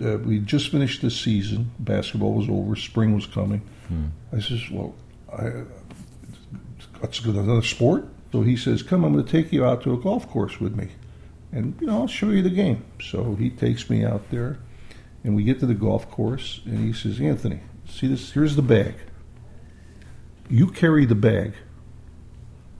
Uh, 0.00 0.18
we 0.18 0.38
just 0.38 0.70
finished 0.70 1.02
the 1.02 1.10
season. 1.10 1.70
Basketball 1.78 2.34
was 2.34 2.48
over. 2.48 2.74
Spring 2.76 3.14
was 3.14 3.26
coming. 3.26 3.62
I 4.36 4.40
says, 4.40 4.62
"Well, 4.70 4.94
I, 5.32 5.64
that's 7.00 7.20
good. 7.20 7.34
Another 7.36 7.62
sport." 7.62 8.08
So 8.32 8.40
he 8.42 8.56
says, 8.56 8.82
"Come, 8.82 9.04
I'm 9.04 9.12
going 9.12 9.24
to 9.24 9.30
take 9.30 9.52
you 9.52 9.64
out 9.64 9.82
to 9.82 9.92
a 9.92 9.98
golf 9.98 10.28
course 10.28 10.58
with 10.60 10.74
me, 10.74 10.88
and 11.52 11.76
you 11.80 11.86
know 11.86 12.00
I'll 12.00 12.06
show 12.08 12.30
you 12.30 12.42
the 12.42 12.50
game." 12.50 12.84
So 13.00 13.34
he 13.34 13.50
takes 13.50 13.88
me 13.88 14.04
out 14.04 14.30
there, 14.30 14.58
and 15.22 15.36
we 15.36 15.44
get 15.44 15.60
to 15.60 15.66
the 15.66 15.74
golf 15.74 16.10
course, 16.10 16.60
and 16.64 16.78
he 16.78 16.92
says, 16.92 17.20
"Anthony, 17.20 17.60
see 17.88 18.08
this? 18.08 18.32
Here's 18.32 18.56
the 18.56 18.62
bag. 18.62 18.94
You 20.48 20.68
carry 20.68 21.04
the 21.04 21.14
bag." 21.14 21.54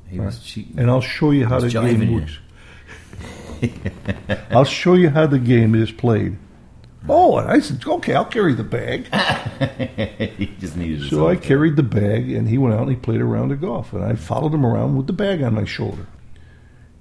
He 0.09 0.21
was 0.21 0.41
cheating. 0.41 0.79
and 0.79 0.91
I'll 0.91 1.01
show 1.01 1.31
you 1.31 1.47
how 1.47 1.59
the 1.59 1.71
game 1.71 2.13
works. 2.13 2.39
I'll 4.51 4.65
show 4.65 4.95
you 4.95 5.09
how 5.09 5.27
the 5.27 5.39
game 5.39 5.75
is 5.75 5.91
played. 5.91 6.37
Oh, 7.09 7.39
and 7.39 7.51
I 7.51 7.59
said, 7.59 7.85
okay, 7.85 8.15
I'll 8.15 8.25
carry 8.25 8.55
the 8.55 8.63
bag. 8.63 9.07
he 10.37 10.47
just 10.61 10.77
needed. 10.77 11.09
So 11.11 11.29
I 11.29 11.37
carried 11.37 11.77
the 11.77 11.83
bag, 11.83 12.31
and 12.31 12.49
he 12.49 12.59
went 12.59 12.75
out 12.75 12.83
and 12.83 12.91
he 12.91 12.97
played 12.97 13.21
a 13.21 13.25
round 13.25 13.51
of 13.53 13.61
golf, 13.61 13.93
and 13.93 14.05
I 14.05 14.15
followed 14.15 14.55
him 14.55 14.65
around 14.65 14.97
with 14.97 15.07
the 15.07 15.13
bag 15.13 15.43
on 15.43 15.55
my 15.55 15.65
shoulder. 15.65 16.07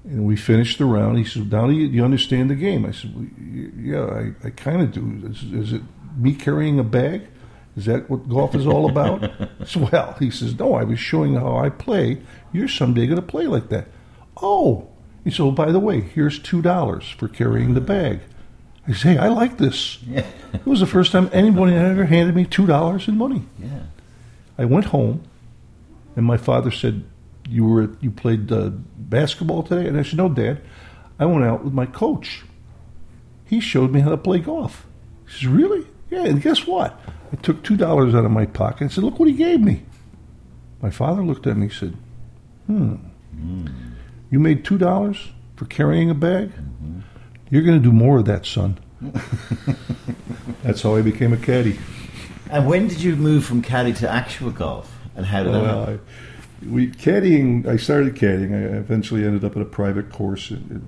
And 0.03 0.25
we 0.25 0.35
finished 0.35 0.79
the 0.79 0.85
round. 0.85 1.17
He 1.17 1.25
said, 1.25 1.51
"Now 1.51 1.69
you, 1.69 1.85
you 1.85 2.03
understand 2.03 2.49
the 2.49 2.55
game?" 2.55 2.85
I 2.85 2.91
said, 2.91 3.13
well, 3.15 3.25
"Yeah, 3.77 4.05
I, 4.05 4.47
I 4.47 4.49
kind 4.49 4.81
of 4.81 4.91
do. 4.91 5.29
Is, 5.29 5.43
is 5.43 5.73
it 5.73 5.81
me 6.17 6.33
carrying 6.33 6.79
a 6.79 6.83
bag? 6.83 7.27
Is 7.77 7.85
that 7.85 8.09
what 8.09 8.27
golf 8.27 8.55
is 8.55 8.65
all 8.65 8.89
about?" 8.89 9.31
Well, 9.75 10.15
he 10.19 10.31
says, 10.31 10.57
"No, 10.57 10.73
I 10.73 10.83
was 10.83 10.99
showing 10.99 11.35
how 11.35 11.57
I 11.57 11.69
play. 11.69 12.21
You're 12.51 12.67
someday 12.67 13.05
going 13.05 13.21
to 13.21 13.25
play 13.25 13.45
like 13.45 13.69
that." 13.69 13.87
Oh, 14.41 14.87
he 15.23 15.29
said, 15.29 15.43
well, 15.43 15.51
"By 15.51 15.71
the 15.71 15.79
way, 15.79 16.01
here's 16.01 16.39
two 16.39 16.61
dollars 16.63 17.07
for 17.09 17.27
carrying 17.27 17.75
the 17.75 17.81
bag." 17.81 18.21
I 18.87 18.93
say, 18.93 19.13
hey, 19.13 19.17
I 19.19 19.27
like 19.27 19.57
this. 19.57 20.01
Yeah. 20.03 20.25
It 20.53 20.65
was 20.65 20.81
the 20.81 20.85
first 20.87 21.13
time 21.13 21.29
anybody 21.31 21.71
had 21.73 21.91
ever 21.91 22.05
handed 22.05 22.35
me 22.35 22.43
two 22.43 22.65
dollars 22.65 23.07
in 23.07 23.17
money. 23.17 23.45
Yeah. 23.57 23.83
I 24.57 24.65
went 24.65 24.85
home, 24.85 25.23
and 26.15 26.25
my 26.25 26.35
father 26.35 26.71
said, 26.71 27.05
"You 27.51 27.65
were 27.65 27.89
you 27.99 28.11
played 28.11 28.51
uh, 28.51 28.69
basketball 28.97 29.63
today?" 29.63 29.87
And 29.87 29.99
I 29.99 30.03
said, 30.03 30.17
"No, 30.17 30.29
Dad. 30.29 30.61
I 31.19 31.25
went 31.25 31.43
out 31.45 31.63
with 31.63 31.73
my 31.73 31.85
coach. 31.85 32.43
He 33.45 33.59
showed 33.59 33.91
me 33.91 33.99
how 33.99 34.09
to 34.09 34.17
play 34.17 34.39
golf." 34.39 34.85
He 35.27 35.31
says, 35.33 35.47
"Really? 35.47 35.85
Yeah." 36.09 36.25
And 36.25 36.41
guess 36.41 36.65
what? 36.65 36.99
I 37.31 37.35
took 37.37 37.63
two 37.63 37.77
dollars 37.77 38.15
out 38.15 38.25
of 38.25 38.31
my 38.31 38.45
pocket 38.45 38.81
and 38.81 38.91
said, 38.91 39.03
"Look 39.03 39.19
what 39.19 39.27
he 39.29 39.35
gave 39.35 39.61
me." 39.61 39.83
My 40.81 40.89
father 40.89 41.21
looked 41.23 41.45
at 41.47 41.57
me 41.57 41.63
and 41.63 41.73
said, 41.73 41.97
"Hmm, 42.67 42.95
you 44.31 44.39
made 44.39 44.65
two 44.65 44.77
dollars 44.77 45.29
for 45.55 45.65
carrying 45.65 46.09
a 46.09 46.15
bag. 46.15 46.51
You're 47.49 47.63
going 47.63 47.77
to 47.77 47.83
do 47.83 47.91
more 47.91 48.19
of 48.19 48.25
that, 48.25 48.45
son." 48.45 48.79
That's 50.63 50.81
how 50.81 50.95
I 50.95 51.01
became 51.01 51.33
a 51.33 51.37
caddy. 51.37 51.79
And 52.49 52.67
when 52.67 52.87
did 52.87 53.01
you 53.01 53.15
move 53.15 53.45
from 53.45 53.61
caddy 53.61 53.93
to 53.93 54.09
actual 54.09 54.51
golf? 54.51 54.91
And 55.15 55.25
how 55.25 55.43
did 55.43 55.53
that 55.53 55.61
Well, 55.61 55.79
happen? 55.79 56.01
We 56.69 56.89
caddying. 56.89 57.67
I 57.67 57.77
started 57.77 58.15
caddying. 58.15 58.53
I 58.53 58.77
eventually 58.77 59.25
ended 59.25 59.43
up 59.43 59.55
at 59.55 59.61
a 59.61 59.65
private 59.65 60.11
course. 60.11 60.51
It, 60.51 60.59
it, 60.71 60.81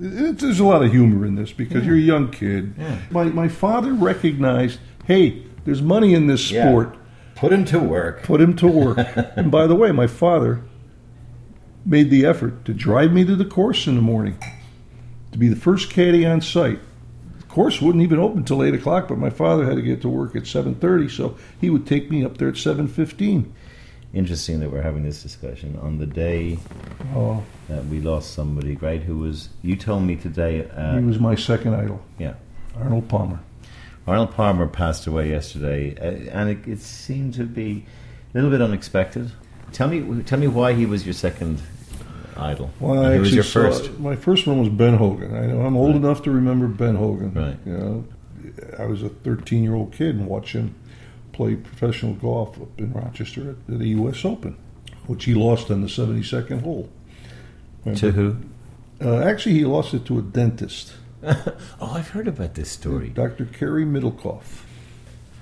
it, 0.00 0.38
there's 0.38 0.60
a 0.60 0.64
lot 0.64 0.82
of 0.82 0.90
humor 0.90 1.26
in 1.26 1.34
this 1.34 1.52
because 1.52 1.84
you're 1.84 1.96
a 1.96 1.98
young 2.00 2.30
kid. 2.30 2.74
Yeah. 2.78 2.98
My 3.10 3.24
my 3.24 3.48
father 3.48 3.92
recognized, 3.92 4.78
hey, 5.04 5.42
there's 5.64 5.82
money 5.82 6.14
in 6.14 6.26
this 6.26 6.50
Yeah. 6.50 6.68
sport. 6.70 6.96
Put 7.34 7.52
him 7.52 7.64
to 7.66 7.78
work. 7.78 8.22
Put 8.22 8.40
him 8.40 8.54
to 8.56 8.66
work. 8.66 8.98
and 9.36 9.50
by 9.50 9.66
the 9.66 9.74
way, 9.74 9.92
my 9.92 10.06
father 10.06 10.62
made 11.84 12.10
the 12.10 12.24
effort 12.26 12.64
to 12.66 12.74
drive 12.74 13.12
me 13.12 13.24
to 13.24 13.34
the 13.36 13.44
course 13.44 13.86
in 13.86 13.96
the 13.96 14.02
morning 14.02 14.36
to 15.32 15.38
be 15.38 15.48
the 15.48 15.56
first 15.56 15.90
caddy 15.90 16.26
on 16.26 16.40
site. 16.40 16.78
The 17.38 17.46
course 17.46 17.80
wouldn't 17.80 18.02
even 18.04 18.18
open 18.18 18.38
until 18.38 18.62
eight 18.62 18.74
o'clock, 18.74 19.08
but 19.08 19.18
my 19.18 19.30
father 19.30 19.64
had 19.64 19.76
to 19.76 19.82
get 19.82 20.00
to 20.02 20.08
work 20.08 20.36
at 20.36 20.46
seven 20.46 20.74
thirty, 20.74 21.08
so 21.08 21.36
he 21.60 21.68
would 21.70 21.86
take 21.86 22.10
me 22.10 22.24
up 22.24 22.38
there 22.38 22.48
at 22.48 22.56
seven 22.56 22.86
fifteen. 22.88 23.52
Interesting 24.12 24.58
that 24.60 24.70
we're 24.72 24.82
having 24.82 25.04
this 25.04 25.22
discussion 25.22 25.78
on 25.80 25.98
the 25.98 26.06
day 26.06 26.58
Oh, 27.14 27.44
that 27.68 27.86
we 27.86 28.00
lost 28.00 28.34
somebody 28.34 28.74
great 28.74 29.02
who 29.04 29.18
was. 29.18 29.50
You 29.62 29.76
told 29.76 30.02
me 30.02 30.16
today. 30.16 30.68
Uh, 30.68 30.98
he 30.98 31.04
was 31.04 31.20
my 31.20 31.36
second 31.36 31.74
idol, 31.74 32.02
yeah. 32.18 32.34
Arnold 32.76 33.08
Palmer. 33.08 33.38
Arnold 34.08 34.32
Palmer 34.32 34.66
passed 34.66 35.06
away 35.06 35.30
yesterday, 35.30 35.94
uh, 35.96 36.36
and 36.36 36.50
it, 36.50 36.66
it 36.66 36.80
seemed 36.80 37.34
to 37.34 37.44
be 37.44 37.84
a 38.32 38.36
little 38.38 38.50
bit 38.50 38.60
unexpected. 38.60 39.30
Tell 39.72 39.86
me, 39.88 40.22
tell 40.24 40.38
me 40.40 40.48
why 40.48 40.72
he 40.72 40.86
was 40.86 41.04
your 41.06 41.14
second 41.14 41.60
idol. 42.36 42.70
Well, 42.80 43.04
I 43.04 43.18
was 43.18 43.28
actually 43.28 43.34
your 43.36 43.44
saw, 43.44 43.60
first? 43.70 43.98
my 44.00 44.16
first 44.16 44.46
one 44.48 44.58
was 44.58 44.68
Ben 44.70 44.94
Hogan. 44.96 45.36
I 45.36 45.46
know 45.46 45.60
I'm 45.60 45.76
old 45.76 45.90
Right. 45.94 45.96
enough 46.04 46.22
to 46.24 46.32
remember 46.32 46.66
Ben 46.66 46.96
Hogan. 46.96 47.32
Right. 47.32 47.56
You 47.64 47.72
know, 47.78 48.04
I 48.76 48.86
was 48.86 49.04
a 49.04 49.08
13 49.08 49.62
year 49.62 49.74
old 49.76 49.92
kid 49.92 50.16
and 50.16 50.26
watched 50.26 50.56
professional 51.48 52.14
golf 52.14 52.60
up 52.60 52.68
in 52.78 52.92
Rochester 52.92 53.50
at 53.50 53.66
the 53.78 53.88
U.S. 53.88 54.24
Open, 54.24 54.56
which 55.06 55.24
he 55.24 55.34
lost 55.34 55.70
on 55.70 55.80
the 55.82 55.88
72nd 55.88 56.62
hole. 56.62 56.88
To 57.96 58.10
who? 58.12 58.36
Uh, 59.02 59.18
actually, 59.20 59.54
he 59.54 59.64
lost 59.64 59.94
it 59.94 60.04
to 60.06 60.18
a 60.18 60.22
dentist, 60.22 60.92
oh, 61.22 61.54
I've 61.80 62.08
heard 62.08 62.28
about 62.28 62.54
this 62.54 62.70
story. 62.70 63.08
Dr. 63.10 63.44
Cary 63.46 63.84
Middlecoff. 63.84 64.62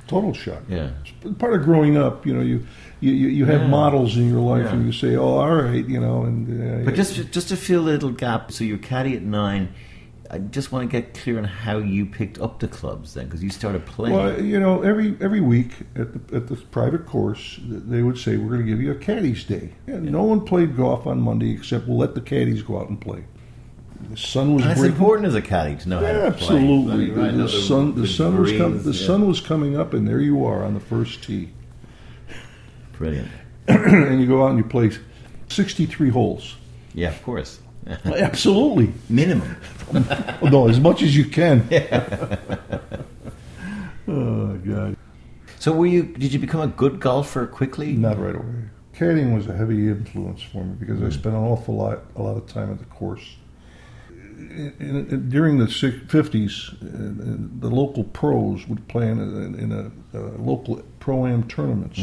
Total 0.09 0.33
shock. 0.35 0.63
Yeah. 0.69 0.91
It's 1.23 1.37
part 1.39 1.55
of 1.55 1.63
growing 1.65 1.97
up. 1.97 2.25
You 2.27 2.35
know, 2.35 2.41
you 2.41 2.67
you, 3.01 3.13
you 3.13 3.29
you 3.29 3.45
have 3.45 3.61
Yeah. 3.63 3.69
models 3.69 4.17
in 4.17 4.29
your 4.29 4.41
life, 4.41 4.65
Yeah. 4.65 4.73
and 4.75 4.87
you 4.87 4.93
say, 4.93 5.15
"Oh, 5.17 5.39
all 5.39 5.55
right," 5.55 5.87
you 5.87 6.01
know, 6.01 6.23
and 6.25 6.83
uh, 6.83 6.85
But 6.85 6.95
just 6.95 7.31
just 7.31 7.49
to 7.51 7.57
fill 7.57 7.83
a 7.83 7.91
little 7.93 8.11
gap, 8.11 8.51
so 8.51 8.65
you're 8.65 8.79
caddy 8.79 9.15
at 9.17 9.23
nine. 9.23 9.69
I 10.31 10.39
just 10.39 10.73
want 10.73 10.91
to 10.91 11.01
get 11.01 11.15
clear 11.15 11.39
on 11.39 11.45
how 11.45 11.79
you 11.79 12.05
picked 12.05 12.39
up 12.39 12.61
the 12.61 12.69
clubs 12.69 13.15
then, 13.15 13.27
because 13.27 13.43
you 13.43 13.49
started 13.49 13.87
playing. 13.87 14.15
Well, 14.15 14.43
you 14.43 14.61
know, 14.61 14.83
every 14.83 15.17
every 15.21 15.41
week 15.41 15.73
at 15.97 16.29
the 16.29 16.37
at 16.37 16.49
the 16.49 16.57
private 16.57 17.07
course, 17.07 17.59
they 17.63 18.03
would 18.03 18.19
say 18.19 18.37
we're 18.37 18.51
going 18.51 18.67
to 18.67 18.67
give 18.67 18.81
you 18.81 18.91
a 18.93 18.95
caddies 18.95 19.45
day. 19.45 19.73
And 19.87 20.13
no 20.13 20.25
one 20.25 20.45
played 20.45 20.77
golf 20.77 21.07
on 21.07 21.21
Monday 21.21 21.53
except 21.53 21.87
we'll 21.89 21.99
let 21.99 22.15
the 22.15 22.21
caddies 22.21 22.63
go 22.63 22.79
out 22.79 22.89
and 22.91 23.01
play. 23.01 23.25
The 24.11 24.17
sun 24.17 24.55
was 24.55 24.65
breaking. 24.65 24.85
important 24.85 25.27
as 25.29 25.35
a 25.35 25.43
caddy 25.43 25.77
to 25.77 25.89
know 25.89 25.99
how 26.01 26.13
to 26.13 26.31
play. 26.33 26.57
Absolutely, 26.57 27.11
Right, 27.11 27.33
the, 27.33 27.43
the 27.45 27.49
sun 27.49 27.95
the 27.95 28.03
good 28.03 28.11
sun 28.11 28.39
was 28.39 28.53
com- 28.53 28.83
the 28.83 28.93
yeah. 28.93 29.07
sun 29.07 29.27
was 29.27 29.41
coming 29.41 29.79
up, 29.79 29.95
and 29.95 30.07
there 30.07 30.21
you 30.21 30.45
are 30.45 30.63
on 30.63 30.75
the 30.75 30.81
first 30.81 31.23
tee, 31.25 31.51
Brilliant. 32.93 33.29
and 33.69 34.21
you 34.21 34.27
go 34.27 34.45
out 34.45 34.51
and 34.51 34.59
you 34.59 34.65
play 34.65 34.91
sixty 35.49 35.87
three 35.87 36.11
holes. 36.11 36.57
Yeah, 36.95 37.09
of 37.09 37.23
course. 37.23 37.61
Absolutely, 38.05 38.93
Minimum. 39.09 39.57
no, 40.43 40.69
as 40.69 40.81
much 40.81 41.03
as 41.03 41.17
you 41.17 41.25
can. 41.25 41.67
oh 44.09 44.57
God. 44.59 44.97
So 45.59 45.73
were 45.73 45.87
you? 45.87 46.05
Did 46.05 46.33
you 46.33 46.39
become 46.39 46.61
a 46.61 46.67
good 46.67 47.01
golfer 47.01 47.47
quickly? 47.47 47.93
Not 47.93 48.19
right 48.19 48.35
away. 48.35 48.45
Caddying 48.95 49.35
was 49.35 49.47
a 49.47 49.57
heavy 49.57 49.89
influence 49.89 50.43
for 50.43 50.65
me 50.65 50.75
because 50.79 51.03
I 51.03 51.09
spent 51.11 51.35
an 51.35 51.43
awful 51.43 51.77
lot, 51.77 52.01
a 52.17 52.23
lot 52.23 52.37
of 52.37 52.47
time 52.47 52.71
at 52.73 52.79
the 52.79 52.85
course. 52.87 53.37
In, 54.11 54.75
in, 54.81 54.97
in- 55.09 55.29
during 55.29 55.59
the 55.59 55.69
fifties, 55.69 56.71
the 56.81 57.69
local 57.71 58.05
pros 58.05 58.67
would 58.69 58.87
play 58.89 59.09
in 59.09 59.19
a, 59.19 59.23
in 59.23 59.73
a, 59.73 59.91
uh 60.17 60.21
local 60.39 60.83
pro 61.01 61.27
am 61.27 61.47
tournaments. 61.49 62.01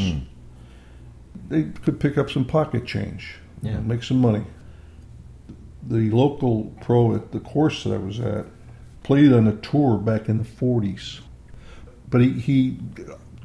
They 1.50 1.63
could 1.63 2.00
pick 2.00 2.18
up 2.18 2.30
some 2.32 2.46
pocket 2.46 2.86
change, 2.86 3.36
Yeah. 3.62 3.80
make 3.80 4.04
some 4.04 4.20
money. 4.20 4.44
The 5.88 6.10
local 6.10 6.74
pro 6.82 7.15
at 7.15 7.32
the 7.32 7.39
course 7.39 7.84
that 7.84 7.94
I 7.94 7.98
was 7.98 8.20
at 8.20 8.46
played 9.04 9.32
on 9.32 9.48
a 9.48 9.56
tour 9.56 9.98
back 9.98 10.27
in 10.27 10.39
the 10.39 10.44
forties, 10.44 11.22
but 12.10 12.22
he, 12.22 12.32
he 12.32 12.80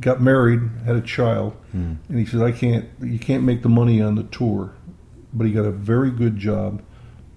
got 0.01 0.21
married, 0.21 0.61
had 0.87 0.97
a 0.97 1.03
child, 1.03 1.53
hmm. 1.73 1.95
and 2.09 2.19
he 2.19 2.25
said, 2.25 2.41
"I 2.41 2.53
can't. 2.53 2.89
You 3.01 3.19
can't 3.19 3.45
make 3.45 3.63
the 3.63 3.69
money 3.69 4.01
on 4.01 4.15
the 4.15 4.25
tour." 4.25 4.73
But 5.33 5.47
he 5.47 5.53
got 5.53 5.65
a 5.65 5.71
very 5.71 6.11
good 6.11 6.37
job 6.37 6.83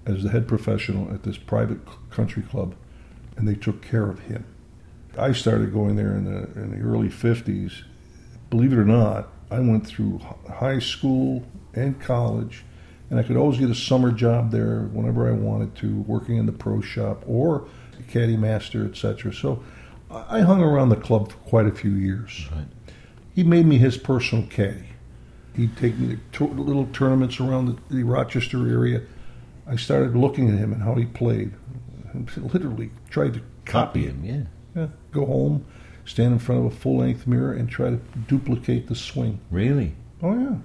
as 0.06 0.24
the 0.24 0.30
head 0.30 0.48
professional 0.48 1.14
at 1.14 1.24
this 1.24 1.38
private 1.38 1.80
country 2.10 2.44
club, 2.44 2.76
and 3.38 3.48
they 3.48 3.56
took 3.56 3.82
care 3.82 4.10
of 4.10 4.20
him. 4.20 4.46
I 5.18 5.32
started 5.34 5.74
going 5.74 5.96
there 5.96 6.16
in 6.16 6.26
the 6.26 6.62
in 6.62 6.72
the 6.72 6.86
early 6.86 7.10
'50s. 7.10 7.84
Believe 8.50 8.74
it 8.74 8.78
or 8.78 8.86
not, 8.86 9.30
I 9.52 9.60
went 9.60 9.86
through 9.86 10.20
high 10.50 10.80
school 10.80 11.44
and 11.74 12.00
college, 12.00 12.64
and 13.13 13.20
I 13.20 13.24
could 13.27 13.38
always 13.38 13.60
get 13.60 13.70
a 13.70 13.75
summer 13.75 14.12
job 14.12 14.50
there 14.50 14.89
whenever 14.91 15.29
I 15.29 15.34
wanted 15.34 15.75
to, 15.75 16.01
working 16.08 16.38
in 16.38 16.48
the 16.48 16.51
pro 16.51 16.82
shop 16.82 17.24
or 17.27 17.67
caddy 18.08 18.36
master, 18.36 18.88
etc. 18.88 19.32
So 19.32 19.63
I 20.10 20.39
hung 20.39 20.63
around 20.63 20.89
the 20.89 20.96
club 20.96 21.32
for 21.32 21.38
quite 21.38 21.67
a 21.67 21.72
few 21.72 21.91
years. 21.91 22.50
Right. 22.51 22.65
He 23.36 23.43
made 23.43 23.67
me 23.67 23.77
his 23.77 23.98
personal 23.98 24.48
caddy. 24.48 24.88
He'd 25.55 25.77
take 25.77 25.96
me 26.00 26.17
to 26.32 26.48
little 26.48 26.88
tournaments 26.88 27.39
around 27.39 27.67
the, 27.67 27.96
the 27.98 28.01
Rochester 28.01 28.67
area. 28.67 29.03
I 29.67 29.75
started 29.75 30.15
looking 30.15 30.50
at 30.50 30.58
him 30.58 30.74
and 30.74 30.82
how 30.82 30.96
he 30.96 31.05
played. 31.05 31.53
Literally 32.36 32.89
tried 33.12 33.36
to 33.36 33.41
Copy 33.65 34.05
copy 34.05 34.05
him. 34.08 34.25
Yeah. 34.25 34.82
Yeah, 34.82 34.88
go 35.12 35.27
home, 35.27 35.67
stand 36.03 36.34
in 36.34 36.39
front 36.39 36.65
of 36.65 36.74
a 36.74 36.75
full 36.75 36.98
length 36.98 37.27
mirror, 37.27 37.53
and 37.53 37.70
try 37.70 37.91
to 37.91 38.00
duplicate 38.27 38.88
the 38.88 38.96
swing. 38.96 39.39
Really. 39.51 39.93
Oh 40.24 40.34
yeah, 40.34 40.55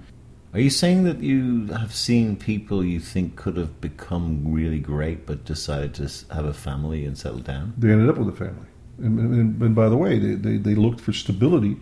Are 0.53 0.59
you 0.59 0.69
saying 0.71 1.03
that 1.03 1.19
you 1.21 1.67
have 1.67 1.93
seen 1.93 2.35
people 2.35 2.83
you 2.83 2.99
think 2.99 3.35
could 3.35 3.55
have 3.57 3.79
become 3.79 4.51
really 4.51 4.79
great, 4.79 5.25
but 5.27 5.45
decided 5.45 5.93
to 5.95 6.33
have 6.33 6.45
a 6.45 6.53
family 6.53 7.05
and 7.05 7.17
settle 7.17 7.39
down? 7.39 7.73
they 7.77 7.91
ended 7.91 8.09
up 8.09 8.17
with 8.17 8.29
a 8.29 8.37
family. 8.37 8.67
And, 8.97 9.19
and, 9.19 9.61
and 9.61 9.75
by 9.75 9.89
the 9.89 9.95
way, 9.95 10.17
they, 10.17 10.33
they, 10.33 10.57
they 10.57 10.75
looked 10.75 11.01
for 11.01 11.13
stability. 11.13 11.77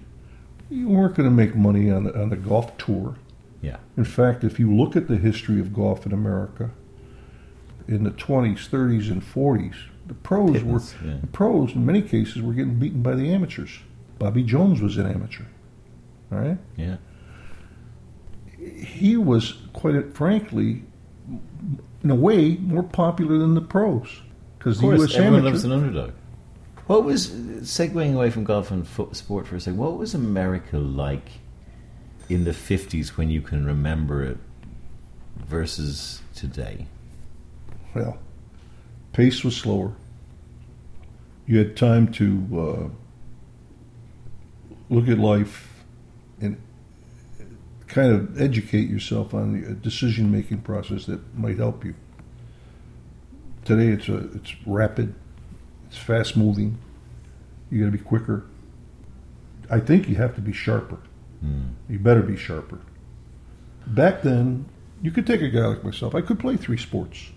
You 0.69 0.89
weren't 0.89 1.15
going 1.15 1.29
to 1.29 1.33
make 1.35 1.55
money 1.55 1.89
on 1.89 2.03
the, 2.03 2.19
on 2.19 2.29
the 2.29 2.35
golf 2.35 2.77
tour. 2.77 3.15
Yeah. 3.61 3.77
In 3.95 4.03
fact, 4.03 4.43
if 4.43 4.59
you 4.59 4.73
look 4.75 4.95
at 4.95 5.07
the 5.07 5.17
history 5.17 5.59
of 5.59 5.73
golf 5.73 6.05
in 6.05 6.11
America, 6.11 6.71
in 7.87 8.03
the 8.03 8.11
20s, 8.11 8.69
30s, 8.69 9.09
and 9.09 9.23
40s, 9.23 9.75
the 10.05 10.13
pros 10.13 10.63
were 10.63 10.81
yeah. 11.05 11.17
the 11.19 11.27
pros 11.27 11.73
in 11.73 11.85
many 11.85 12.01
cases 12.01 12.41
were 12.41 12.53
getting 12.53 12.79
beaten 12.79 13.01
by 13.01 13.13
the 13.15 13.31
amateurs. 13.33 13.79
Bobby 14.19 14.43
Jones 14.43 14.81
was 14.81 14.97
an 14.97 15.05
amateur. 15.05 15.43
All 16.31 16.39
right, 16.39 16.57
Yeah. 16.75 16.97
He 18.75 19.17
was 19.17 19.53
quite 19.73 20.15
frankly, 20.15 20.83
in 22.03 22.09
a 22.09 22.15
way, 22.15 22.57
more 22.57 22.83
popular 22.83 23.37
than 23.37 23.53
the 23.53 23.61
pros 23.61 24.21
because 24.57 24.79
course, 24.79 24.99
U.S. 24.99 25.15
everyone 25.15 25.33
amateur. 25.35 25.49
loves 25.51 25.63
an 25.63 25.71
underdog. 25.71 26.11
What 26.87 27.03
was 27.03 27.29
segueing 27.29 28.15
away 28.15 28.29
from 28.29 28.43
golf 28.43 28.71
and 28.71 28.87
fo- 28.87 29.11
sport 29.11 29.47
for 29.47 29.57
a 29.57 29.59
second? 29.59 29.77
What 29.77 29.97
was 29.97 30.13
America 30.13 30.77
like 30.77 31.29
in 32.29 32.43
the 32.43 32.53
fifties 32.53 33.17
when 33.17 33.29
you 33.29 33.41
can 33.41 33.65
remember 33.65 34.23
it 34.23 34.37
versus 35.35 36.21
today? 36.33 36.87
Well, 37.93 38.17
pace 39.13 39.43
was 39.43 39.55
slower. 39.55 39.93
You 41.45 41.59
had 41.59 41.77
time 41.77 42.11
to 42.13 42.47
uh, 42.53 42.89
look 44.89 45.07
at 45.07 45.17
life 45.17 45.83
and 46.41 46.61
kind 47.97 48.13
of 48.13 48.39
educate 48.39 48.87
yourself 48.87 49.33
on 49.33 49.59
the 49.59 49.73
decision 49.73 50.31
making 50.31 50.59
process 50.59 51.07
that 51.07 51.19
might 51.35 51.57
help 51.57 51.83
you. 51.83 51.95
Today, 53.65 53.87
it's 53.87 54.07
a 54.07 54.17
it's 54.35 54.53
rapid, 54.67 55.15
It's 55.87 55.97
fast 55.97 56.37
moving. 56.37 56.77
You 57.71 57.79
got 57.79 57.85
to 57.85 57.97
be 57.97 58.03
quicker. 58.03 58.45
I 59.71 59.79
think 59.79 60.07
you 60.07 60.15
have 60.15 60.35
to 60.35 60.41
be 60.41 60.53
sharper. 60.53 60.99
Hmm. 61.41 61.69
You 61.89 61.97
better 61.97 62.21
be 62.21 62.37
sharper. 62.37 62.81
Back 63.87 64.21
then, 64.21 64.65
you 65.01 65.09
could 65.09 65.25
take 65.25 65.41
a 65.41 65.49
guy 65.49 65.65
like 65.65 65.83
myself. 65.83 66.13
I 66.13 66.21
could 66.21 66.39
play 66.39 66.55
three 66.55 66.77
sports, 66.77 67.31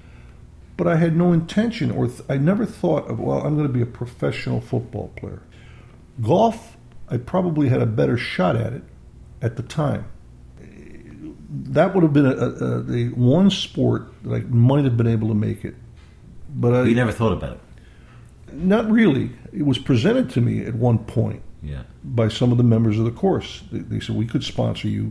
but 0.77 0.87
I 0.87 0.97
had 0.97 1.17
no 1.17 1.33
intention, 1.33 1.91
or 1.91 2.07
th- 2.07 2.21
I 2.29 2.37
never 2.37 2.67
thought 2.67 3.09
of, 3.09 3.19
well, 3.19 3.39
I'm 3.39 3.55
going 3.57 3.67
to 3.67 3.73
be 3.73 3.81
a 3.81 3.87
professional 3.87 4.61
football 4.61 5.09
player. 5.17 5.43
Golf, 6.21 6.77
I 7.09 7.17
probably 7.17 7.71
had 7.71 7.81
a 7.81 7.87
better 7.87 8.19
shot 8.19 8.57
at 8.57 8.75
it 8.75 8.83
at 9.41 9.57
the 9.57 9.63
time. 9.63 10.05
That 11.53 11.95
would 11.95 12.03
have 12.05 12.13
been 12.13 12.27
a, 12.27 12.31
a, 12.31 12.93
a 12.93 13.05
one 13.09 13.51
sport 13.51 14.09
that 14.23 14.33
I 14.35 14.41
might 14.41 14.85
have 14.85 14.97
been 14.97 15.09
able 15.09 15.29
to 15.29 15.35
make 15.35 15.65
it, 15.65 15.75
but 16.55 16.75
I 16.75 16.83
you 16.85 16.95
never 16.95 17.11
thought 17.13 17.33
about 17.33 17.55
it. 17.55 18.55
not 18.55 18.89
really. 18.91 19.31
It 19.53 19.65
was 19.67 19.79
presented 19.79 20.31
to 20.31 20.41
me 20.41 20.65
at 20.65 20.75
one 20.75 20.99
point 20.99 21.43
Yeah. 21.63 21.83
by 22.05 22.29
some 22.29 22.53
of 22.53 22.59
the 22.59 22.63
members 22.65 22.99
of 23.01 23.05
the 23.05 23.11
course. 23.11 23.63
They, 23.73 23.81
they 23.81 24.01
said 24.01 24.15
we 24.17 24.27
could 24.27 24.45
sponsor 24.45 24.87
you. 24.89 25.11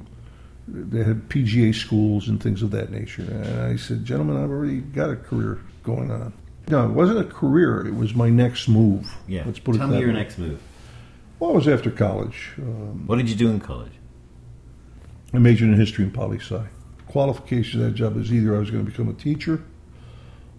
They 0.68 1.04
had 1.04 1.28
PGA 1.30 1.74
schools 1.76 2.30
and 2.30 2.42
things 2.42 2.62
of 2.62 2.72
that 2.72 2.90
nature. 2.92 3.24
And 3.24 3.62
I 3.62 3.76
said, 3.76 4.06
gentlemen, 4.06 4.38
I've 4.42 4.50
already 4.52 4.80
got 4.80 5.10
a 5.10 5.16
career 5.18 5.60
going 5.84 6.10
on. 6.12 6.32
No, 6.70 6.86
it 6.86 6.92
wasn't 6.92 7.20
a 7.20 7.24
career. 7.26 7.86
It 7.86 7.96
was 7.96 8.14
my 8.14 8.30
next 8.30 8.68
move. 8.70 9.12
Yeah. 9.28 9.44
Let's 9.46 9.60
put 9.60 9.76
Tell 9.76 9.86
it 9.86 9.88
me 9.88 9.94
that 9.96 10.00
your 10.02 10.10
way. 10.10 10.20
next 10.20 10.38
move. 10.38 10.62
Well, 11.40 11.52
I 11.52 11.54
was 11.56 11.68
after 11.68 11.90
college. 11.90 12.52
Um, 12.60 13.08
What 13.08 13.18
did 13.18 13.28
you 13.30 13.36
do 13.36 13.50
in 13.50 13.60
college? 13.60 13.92
I 15.34 15.38
majored 15.38 15.70
in 15.70 15.76
history 15.76 16.06
and 16.06 16.14
poli 16.14 16.40
sci. 16.40 16.62
Qualification 17.08 17.82
of 17.82 17.88
that 17.88 17.96
job 17.96 18.18
is 18.18 18.34
either 18.34 18.56
I 18.56 18.60
was 18.60 18.72
going 18.72 18.86
to 18.86 18.92
become 18.92 19.10
a 19.10 19.14
teacher 19.14 19.64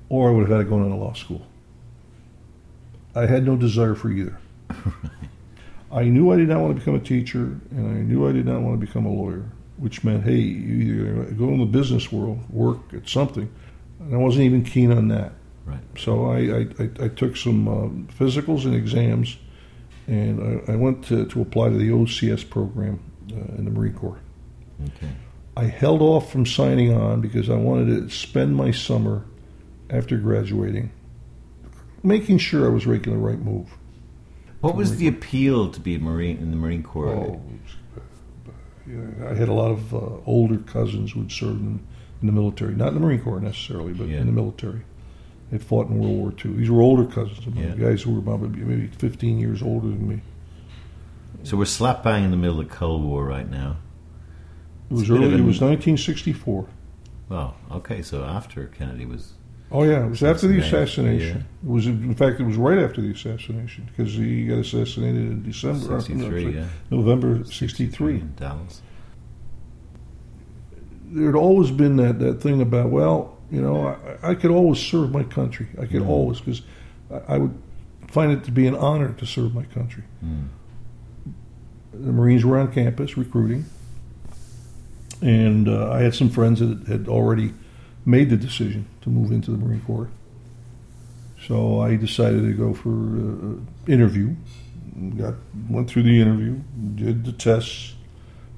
or 0.09 0.29
I 0.29 0.33
would 0.33 0.49
have 0.49 0.59
had 0.59 0.65
to 0.65 0.71
go 0.71 0.77
into 0.77 0.95
law 0.95 1.13
school. 1.13 1.47
I 3.15 3.27
had 3.27 3.45
no 3.45 3.57
desire 3.57 3.95
for 3.95 4.11
either. 4.11 4.39
I 5.93 6.05
knew 6.05 6.31
I 6.33 6.37
did 6.37 6.49
not 6.49 6.61
want 6.61 6.75
to 6.75 6.79
become 6.79 6.95
a 6.95 7.01
teacher, 7.01 7.59
and 7.71 7.89
I 7.89 8.01
knew 8.03 8.29
I 8.29 8.33
did 8.33 8.47
not 8.47 8.61
want 8.61 8.81
to 8.81 8.87
become 8.87 9.07
a 9.07 9.13
lawyer, 9.13 9.45
which 9.77 10.05
meant, 10.05 10.23
hey, 10.23 10.37
you 10.37 10.95
either 10.95 11.33
go 11.33 11.49
in 11.49 11.59
the 11.59 11.67
business 11.67 12.13
world, 12.13 12.39
work 12.49 12.95
at 12.95 13.09
something, 13.09 13.53
and 13.99 14.15
I 14.15 14.19
wasn't 14.19 14.45
even 14.45 14.63
keen 14.63 14.93
on 14.93 15.09
that. 15.09 15.33
Right. 15.65 15.81
So 15.99 16.27
I, 16.27 16.39
I, 16.39 16.67
I, 16.79 17.05
I 17.07 17.09
took 17.09 17.37
some 17.37 17.67
um, 17.69 18.09
physicals 18.17 18.65
and 18.65 18.75
exams, 18.75 19.37
and 20.07 20.63
I, 20.69 20.73
I 20.73 20.77
went 20.77 21.05
to, 21.07 21.27
to 21.27 21.43
apply 21.43 21.71
to 21.71 21.77
the 21.77 21.91
OCS 21.91 22.49
program 22.49 23.01
uh, 23.33 23.57
in 23.59 23.65
the 23.65 23.71
Marine 23.73 23.95
Corps. 23.95 24.21
Okay. 24.87 25.13
I 25.57 25.65
held 25.65 26.01
off 26.03 26.31
from 26.33 26.47
signing 26.47 26.93
on 26.93 27.21
because 27.21 27.51
I 27.51 27.57
wanted 27.57 27.87
to 28.09 28.11
spend 28.15 28.57
my 28.57 28.71
summer 28.71 29.25
after 29.91 30.17
graduating 30.17 30.91
making 32.03 32.39
sure 32.39 32.65
I 32.65 32.71
was 32.71 32.87
making 32.87 33.13
the 33.13 33.19
right 33.19 33.39
move. 33.39 33.69
What 34.61 34.75
was 34.77 34.97
the 34.97 35.09
appeal 35.09 35.71
to 35.71 35.81
be 35.81 35.95
a 35.95 35.99
Marine 35.99 36.39
in 36.39 36.51
the 36.51 36.57
Marine 36.57 36.83
Corps? 36.83 37.09
Oh, 37.09 37.43
I 39.27 39.35
had 39.35 39.49
a 39.49 39.53
lot 39.53 39.71
of 39.71 39.95
uh, 39.95 39.99
older 40.27 40.59
cousins 40.59 41.13
who 41.13 41.21
had 41.21 41.33
served 41.33 41.61
in, 41.61 41.81
in 42.21 42.27
the 42.27 42.33
military, 42.33 42.75
not 42.75 42.89
in 42.89 42.95
the 42.95 43.01
Marine 43.01 43.21
Corps 43.23 43.41
necessarily, 43.41 43.93
but 43.93 44.09
Yeah. 44.09 44.19
in 44.19 44.27
the 44.27 44.33
military. 44.33 44.81
They 45.51 45.59
fought 45.59 45.89
in 45.89 45.99
World 45.99 46.17
War 46.17 46.33
II. 46.45 46.53
These 46.55 46.71
were 46.71 46.81
older 46.81 47.05
cousins 47.05 47.47
of 47.47 47.55
mine, 47.55 47.75
Yeah. 47.79 47.89
guys 47.89 48.03
who 48.03 48.13
were 48.13 48.19
about 48.21 48.41
maybe 48.41 48.87
15 48.87 49.39
years 49.39 49.63
older 49.63 49.89
than 49.89 50.09
me. 50.09 50.21
So 51.43 51.57
we're 51.57 51.65
slap 51.65 52.03
bang 52.03 52.25
in 52.25 52.31
the 52.31 52.37
middle 52.37 52.61
of 52.61 52.69
the 52.69 52.75
Cold 52.75 53.03
War 53.05 53.25
right 53.25 53.51
now. 53.51 53.77
It 54.91 54.95
was 54.95 55.03
It's 55.03 55.11
a 55.11 55.13
bit 55.15 55.19
early. 55.21 55.35
It 55.35 55.45
was 55.45 55.61
1964. 55.61 56.67
Well, 57.29 57.57
okay, 57.71 58.03
so 58.03 58.25
after 58.25 58.67
Kennedy 58.67 59.07
was 59.07 59.35
Oh 59.73 59.85
yeah, 59.85 60.05
it 60.05 60.11
was 60.11 60.25
after 60.25 60.49
the 60.49 60.59
Assassination, 60.59 61.07
assassination. 61.07 61.47
It 61.63 61.69
was, 61.71 61.87
in 61.87 62.15
fact, 62.17 62.41
it 62.41 62.43
was 62.45 62.57
right 62.57 62.79
after 62.79 63.01
the 63.01 63.13
assassination 63.13 63.89
because 63.95 64.15
he 64.15 64.47
got 64.47 64.59
assassinated 64.59 65.23
in 65.23 65.43
December, 65.45 65.87
uh, 65.87 65.91
no, 65.91 66.01
63, 66.01 66.55
yeah. 66.57 66.65
November 66.91 67.45
'63. 67.45 68.15
in 68.15 68.35
Dallas. 68.35 68.83
there 71.13 71.27
had 71.27 71.35
always 71.37 71.71
been 71.71 71.97
that, 71.97 72.19
that 72.19 72.41
thing 72.41 72.61
about, 72.61 72.89
well, 72.91 73.37
you 73.51 73.61
know, 73.61 73.97
I, 74.23 74.31
I 74.31 74.35
could 74.35 74.51
always 74.51 74.79
serve 74.81 75.13
my 75.13 75.23
country. 75.25 75.69
I 75.81 75.87
could 75.87 76.03
Mhm. 76.03 76.09
always, 76.09 76.41
because 76.41 76.63
I, 77.13 77.35
I 77.35 77.39
would 77.39 77.55
find 78.09 78.33
it 78.33 78.43
to 78.45 78.51
be 78.53 78.67
an 78.67 78.75
honor 78.77 79.13
to 79.13 79.27
serve 79.27 79.55
my 79.55 79.65
country. 79.65 80.03
Mm. 80.25 80.47
The 81.93 82.13
Marines 82.13 82.45
were 82.45 82.59
on 82.59 82.73
campus 82.73 83.17
recruiting, 83.17 83.65
and 85.21 85.69
uh, 85.69 85.91
I 85.91 86.01
had 86.01 86.15
some 86.15 86.31
friends 86.31 86.61
that 86.61 86.87
had 86.87 87.09
already 87.09 87.53
made 88.05 88.31
the 88.31 88.37
decision 88.37 88.87
to 89.03 89.11
move 89.11 89.31
into 89.31 89.51
the 89.51 89.59
Marine 89.59 89.83
Corps. 89.83 90.09
So 91.47 91.81
I 91.81 91.97
decided 91.97 92.43
to 92.43 92.53
go 92.53 92.75
for 92.75 92.91
an 92.91 93.67
interview. 93.87 94.35
Got 95.17 95.35
went 95.69 95.89
through 95.89 96.03
the 96.03 96.21
interview, 96.21 96.61
did 96.95 97.25
the 97.25 97.33
tests, 97.33 97.95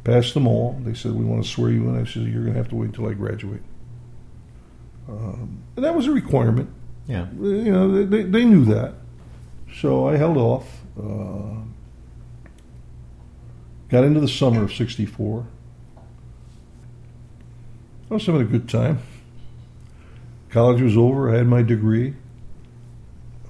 passed 0.02 0.34
them 0.34 0.46
all. 0.46 0.80
They 0.82 0.94
said 0.94 1.12
we 1.12 1.24
want 1.24 1.44
to 1.44 1.48
swear 1.48 1.70
you 1.70 1.88
in. 1.88 2.00
I 2.00 2.04
said 2.04 2.22
you're 2.24 2.42
going 2.42 2.54
to 2.54 2.58
have 2.58 2.68
to 2.70 2.76
wait 2.76 2.86
until 2.86 3.08
I 3.08 3.12
graduate. 3.12 3.62
Um, 5.08 5.62
and 5.76 5.84
that 5.84 5.94
was 5.94 6.06
a 6.06 6.12
requirement. 6.12 6.70
Yeah. 7.06 7.26
You 7.40 7.72
know, 7.72 8.04
they, 8.04 8.22
they 8.22 8.44
knew 8.44 8.64
that. 8.66 8.94
So 9.74 10.08
I 10.08 10.16
held 10.16 10.36
off. 10.36 10.80
Uh, 10.98 11.62
got 13.88 14.04
into 14.04 14.20
the 14.20 14.28
summer 14.28 14.64
of 14.64 14.72
64. 14.72 15.46
I 18.12 18.16
was 18.16 18.26
having 18.26 18.42
a 18.42 18.44
good 18.44 18.68
time. 18.68 18.98
College 20.50 20.82
was 20.82 20.98
over. 20.98 21.32
I 21.32 21.38
had 21.38 21.46
my 21.46 21.62
degree. 21.62 22.14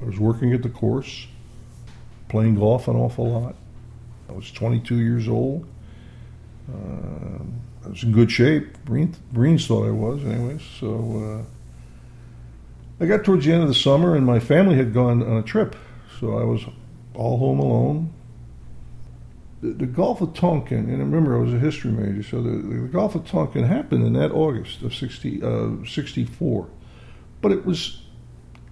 I 0.00 0.04
was 0.04 0.20
working 0.20 0.52
at 0.52 0.62
the 0.62 0.68
course, 0.68 1.26
playing 2.28 2.54
golf 2.54 2.86
an 2.86 2.94
awful 2.94 3.28
lot. 3.28 3.56
I 4.28 4.32
was 4.32 4.52
22 4.52 4.98
years 5.00 5.26
old. 5.26 5.66
Um 6.72 7.60
I 7.84 7.88
was 7.88 8.04
in 8.04 8.12
good 8.12 8.30
shape. 8.30 8.76
Marines 8.88 9.66
thought 9.66 9.84
I 9.84 9.90
was, 9.90 10.24
anyways. 10.24 10.62
So 10.78 11.44
uh, 13.00 13.02
I 13.02 13.06
got 13.08 13.24
towards 13.24 13.44
the 13.44 13.52
end 13.52 13.62
of 13.62 13.68
the 13.68 13.74
summer, 13.74 14.14
and 14.14 14.24
my 14.24 14.38
family 14.38 14.76
had 14.76 14.94
gone 14.94 15.22
on 15.22 15.38
a 15.38 15.42
trip. 15.42 15.74
So 16.20 16.38
I 16.38 16.44
was 16.44 16.64
all 17.14 17.38
home 17.38 17.58
alone. 17.58 18.11
The, 19.62 19.68
the 19.72 19.86
Gulf 19.86 20.20
of 20.20 20.34
Tonkin, 20.34 20.90
and 20.90 20.98
remember, 20.98 21.36
I 21.36 21.40
was 21.40 21.54
a 21.54 21.58
history 21.58 21.92
major, 21.92 22.22
so 22.22 22.42
the, 22.42 22.50
the 22.50 22.88
Gulf 22.88 23.14
of 23.14 23.24
Tonkin 23.26 23.62
happened 23.64 24.04
in 24.04 24.12
that 24.14 24.32
August 24.32 24.82
of 24.82 24.92
60, 24.94 25.40
uh, 25.42 25.68
64. 25.86 26.68
But 27.40 27.52
it 27.52 27.64
was, 27.64 28.02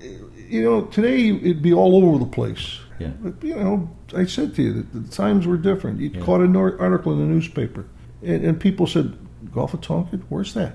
you 0.00 0.62
know, 0.62 0.82
today 0.86 1.28
it'd 1.30 1.62
be 1.62 1.72
all 1.72 1.94
over 2.04 2.18
the 2.18 2.30
place. 2.30 2.80
Yeah. 2.98 3.10
But, 3.20 3.42
you 3.42 3.54
know, 3.54 3.88
I 4.16 4.24
said 4.26 4.54
to 4.56 4.62
you 4.62 4.72
that 4.74 4.92
the 4.92 5.08
times 5.16 5.46
were 5.46 5.56
different. 5.56 6.00
You 6.00 6.10
Yeah. 6.12 6.20
caught 6.22 6.40
an 6.40 6.56
article 6.56 7.12
in 7.12 7.18
the 7.20 7.24
newspaper, 7.24 7.86
and, 8.22 8.44
and 8.44 8.60
people 8.60 8.86
said, 8.88 9.16
Gulf 9.54 9.72
of 9.74 9.80
Tonkin? 9.82 10.24
Where's 10.28 10.54
that? 10.54 10.74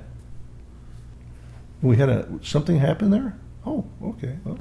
And 1.82 1.90
we 1.90 1.98
had 1.98 2.10
a 2.10 2.28
something 2.42 2.78
happen 2.80 3.12
there? 3.12 3.38
Oh, 3.66 3.86
okay. 4.02 4.38
Well, 4.46 4.60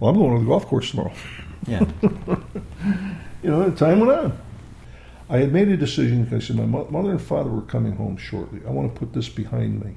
well, 0.00 0.10
I'm 0.10 0.16
going 0.16 0.34
to 0.34 0.40
the 0.40 0.46
golf 0.48 0.66
course 0.66 0.90
tomorrow. 0.90 1.12
Yeah. 1.66 1.84
You 3.40 3.50
know, 3.50 3.62
and 3.62 3.76
time 3.76 4.00
went 4.00 4.10
on. 4.10 4.38
I 5.30 5.38
had 5.38 5.52
made 5.52 5.68
a 5.68 5.76
decision 5.76 6.24
because 6.24 6.44
I 6.44 6.46
said 6.46 6.56
my 6.56 6.64
mother 6.64 7.10
and 7.10 7.20
father 7.20 7.50
were 7.50 7.62
coming 7.62 7.96
home 7.96 8.16
shortly. 8.16 8.60
I 8.66 8.70
want 8.70 8.92
to 8.92 8.98
put 8.98 9.12
this 9.12 9.28
behind 9.28 9.84
me. 9.84 9.96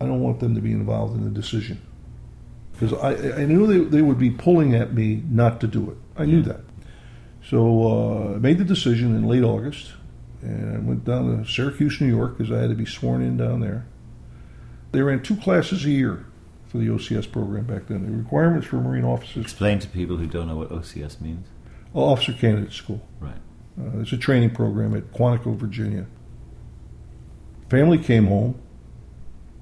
I 0.00 0.06
don't 0.06 0.20
want 0.20 0.40
them 0.40 0.54
to 0.54 0.60
be 0.60 0.72
involved 0.72 1.16
in 1.16 1.24
the 1.24 1.30
decision 1.30 1.80
because 2.72 2.92
I, 2.94 3.42
I 3.42 3.46
knew 3.46 3.66
they, 3.66 3.78
they 3.78 4.02
would 4.02 4.18
be 4.18 4.30
pulling 4.30 4.74
at 4.74 4.92
me 4.92 5.22
not 5.28 5.60
to 5.60 5.66
do 5.66 5.90
it. 5.90 5.96
I 6.16 6.26
knew 6.26 6.42
that. 6.42 6.60
So 7.48 7.86
uh, 7.86 8.34
I 8.34 8.38
made 8.38 8.58
the 8.58 8.64
decision 8.64 9.14
in 9.14 9.24
late 9.28 9.44
August, 9.44 9.92
and 10.42 10.76
I 10.76 10.78
went 10.80 11.04
down 11.04 11.44
to 11.44 11.50
Syracuse, 11.50 12.00
New 12.00 12.08
York, 12.08 12.36
because 12.36 12.50
I 12.50 12.60
had 12.60 12.70
to 12.70 12.76
be 12.76 12.86
sworn 12.86 13.22
in 13.22 13.36
down 13.36 13.60
there. 13.60 13.86
They 14.92 15.02
ran 15.02 15.22
two 15.22 15.36
classes 15.36 15.84
a 15.84 15.90
year 15.90 16.26
for 16.66 16.78
the 16.78 16.86
OCS 16.86 17.30
program 17.30 17.64
back 17.64 17.86
then. 17.86 18.04
The 18.04 18.16
requirements 18.16 18.66
for 18.66 18.76
Marine 18.76 19.04
officers, 19.04 19.42
Explain 19.42 19.78
to 19.80 19.88
people 19.88 20.16
who 20.16 20.26
don't 20.26 20.48
know 20.48 20.56
what 20.56 20.70
OCS 20.70 21.20
means. 21.20 21.46
Officer 21.92 22.32
Candidate 22.32 22.72
School. 22.72 23.06
Right. 23.20 23.34
Uh, 23.78 24.00
it's 24.00 24.12
a 24.12 24.16
training 24.16 24.50
program 24.50 24.94
at 24.94 25.12
Quantico, 25.12 25.56
Virginia. 25.56 26.06
Family 27.68 27.98
came 27.98 28.26
home, 28.26 28.60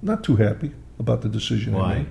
not 0.02 0.22
too 0.22 0.36
happy 0.36 0.72
about 0.98 1.22
the 1.22 1.28
decision 1.28 1.74
I 1.74 1.78
Why? 1.78 1.94
made. 1.94 2.06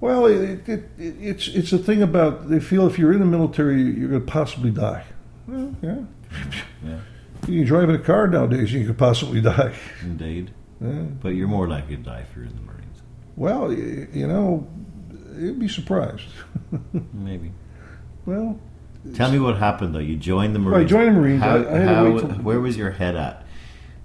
Well, 0.00 0.26
it, 0.26 0.68
it, 0.68 0.90
it, 0.98 1.14
it's 1.18 1.48
it's 1.48 1.72
a 1.72 1.78
thing 1.78 2.02
about 2.02 2.50
they 2.50 2.60
feel 2.60 2.86
if 2.86 2.98
you're 2.98 3.12
in 3.12 3.20
the 3.20 3.24
military, 3.26 3.80
you're 3.80 4.10
going 4.10 4.20
to 4.20 4.30
possibly 4.30 4.70
die. 4.70 5.04
Well, 5.46 5.74
yeah. 5.80 6.02
Yeah. 6.84 6.98
You 7.48 7.64
drive 7.64 7.88
in 7.88 7.94
a 7.94 7.98
car 7.98 8.26
nowadays, 8.26 8.72
you 8.72 8.86
could 8.86 8.98
possibly 8.98 9.40
die. 9.40 9.74
Indeed. 10.02 10.50
Yeah. 10.80 10.90
But 11.22 11.30
you're 11.30 11.48
more 11.48 11.68
likely 11.68 11.96
to 11.96 12.02
die 12.02 12.20
if 12.28 12.34
you're 12.36 12.44
in 12.44 12.54
the 12.54 12.62
Marines. 12.62 13.02
Well, 13.36 13.72
you 13.72 14.26
know, 14.26 14.66
you'd 15.38 15.58
be 15.58 15.68
surprised. 15.68 16.26
Maybe. 17.14 17.52
well, 18.26 18.58
Tell 19.12 19.30
me 19.30 19.38
what 19.38 19.58
happened 19.58 19.94
though. 19.94 19.98
You 20.00 20.16
joined 20.16 20.54
the 20.54 20.60
Well, 20.60 20.68
I 20.68 20.78
Marines. 20.78 20.90
joined 20.90 21.08
the 21.16 21.20
Marines. 21.20 21.42
How, 21.42 21.56
I- 21.56 21.76
I 21.76 21.84
how- 21.84 22.18
till- 22.18 22.28
where 22.42 22.60
was 22.60 22.76
your 22.76 22.92
head 22.92 23.16
at? 23.16 23.44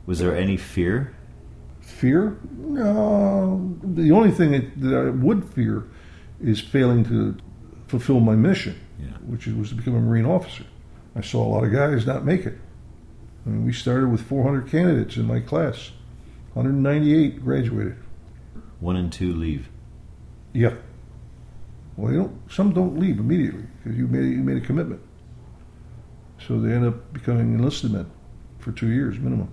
Was 0.06 0.20
there 0.20 0.36
any 0.36 0.58
fear? 0.58 1.14
fear? 1.82 2.38
No. 2.58 3.76
The 3.84 4.12
only 4.12 4.32
thing 4.32 4.52
that, 4.52 4.80
that 4.82 4.96
I 4.98 5.10
would 5.10 5.44
fear 5.44 5.86
is 6.42 6.60
failing 6.62 7.04
to 7.06 7.36
fulfill 7.88 8.20
my 8.22 8.36
mission, 8.36 8.76
Yeah. 9.02 9.08
which 9.26 9.48
was 9.48 9.70
to 9.70 9.76
become 9.76 9.96
a 9.96 10.00
Marine 10.00 10.26
officer. 10.26 10.64
I 11.16 11.22
saw 11.22 11.44
a 11.46 11.50
lot 11.50 11.64
of 11.66 11.72
guys 11.74 12.06
not 12.08 12.24
make 12.26 12.46
it. 12.46 12.58
I 13.46 13.50
mean, 13.50 13.66
we 13.66 13.74
started 13.74 14.10
with 14.10 14.22
400 14.22 14.68
candidates 14.68 15.18
in 15.18 15.26
my 15.26 15.40
class. 15.42 15.92
198 16.54 17.44
graduated. 17.44 17.96
One 18.80 18.96
and 18.96 19.12
two 19.12 19.34
leave. 19.34 19.70
Yeah. 20.54 20.74
Well, 22.00 22.14
you 22.14 22.18
don't. 22.20 22.52
Some 22.52 22.72
don't 22.74 22.98
leave 22.98 23.20
immediately 23.20 23.66
because 23.84 23.98
you 23.98 24.08
made 24.08 24.32
you 24.32 24.42
made 24.42 24.56
a 24.56 24.66
commitment. 24.66 25.02
So 26.48 26.58
they 26.58 26.72
end 26.72 26.86
up 26.86 27.12
becoming 27.12 27.54
enlisted 27.54 27.92
men 27.92 28.10
for 28.60 28.72
two 28.72 28.88
years 28.88 29.20
minimum. 29.20 29.52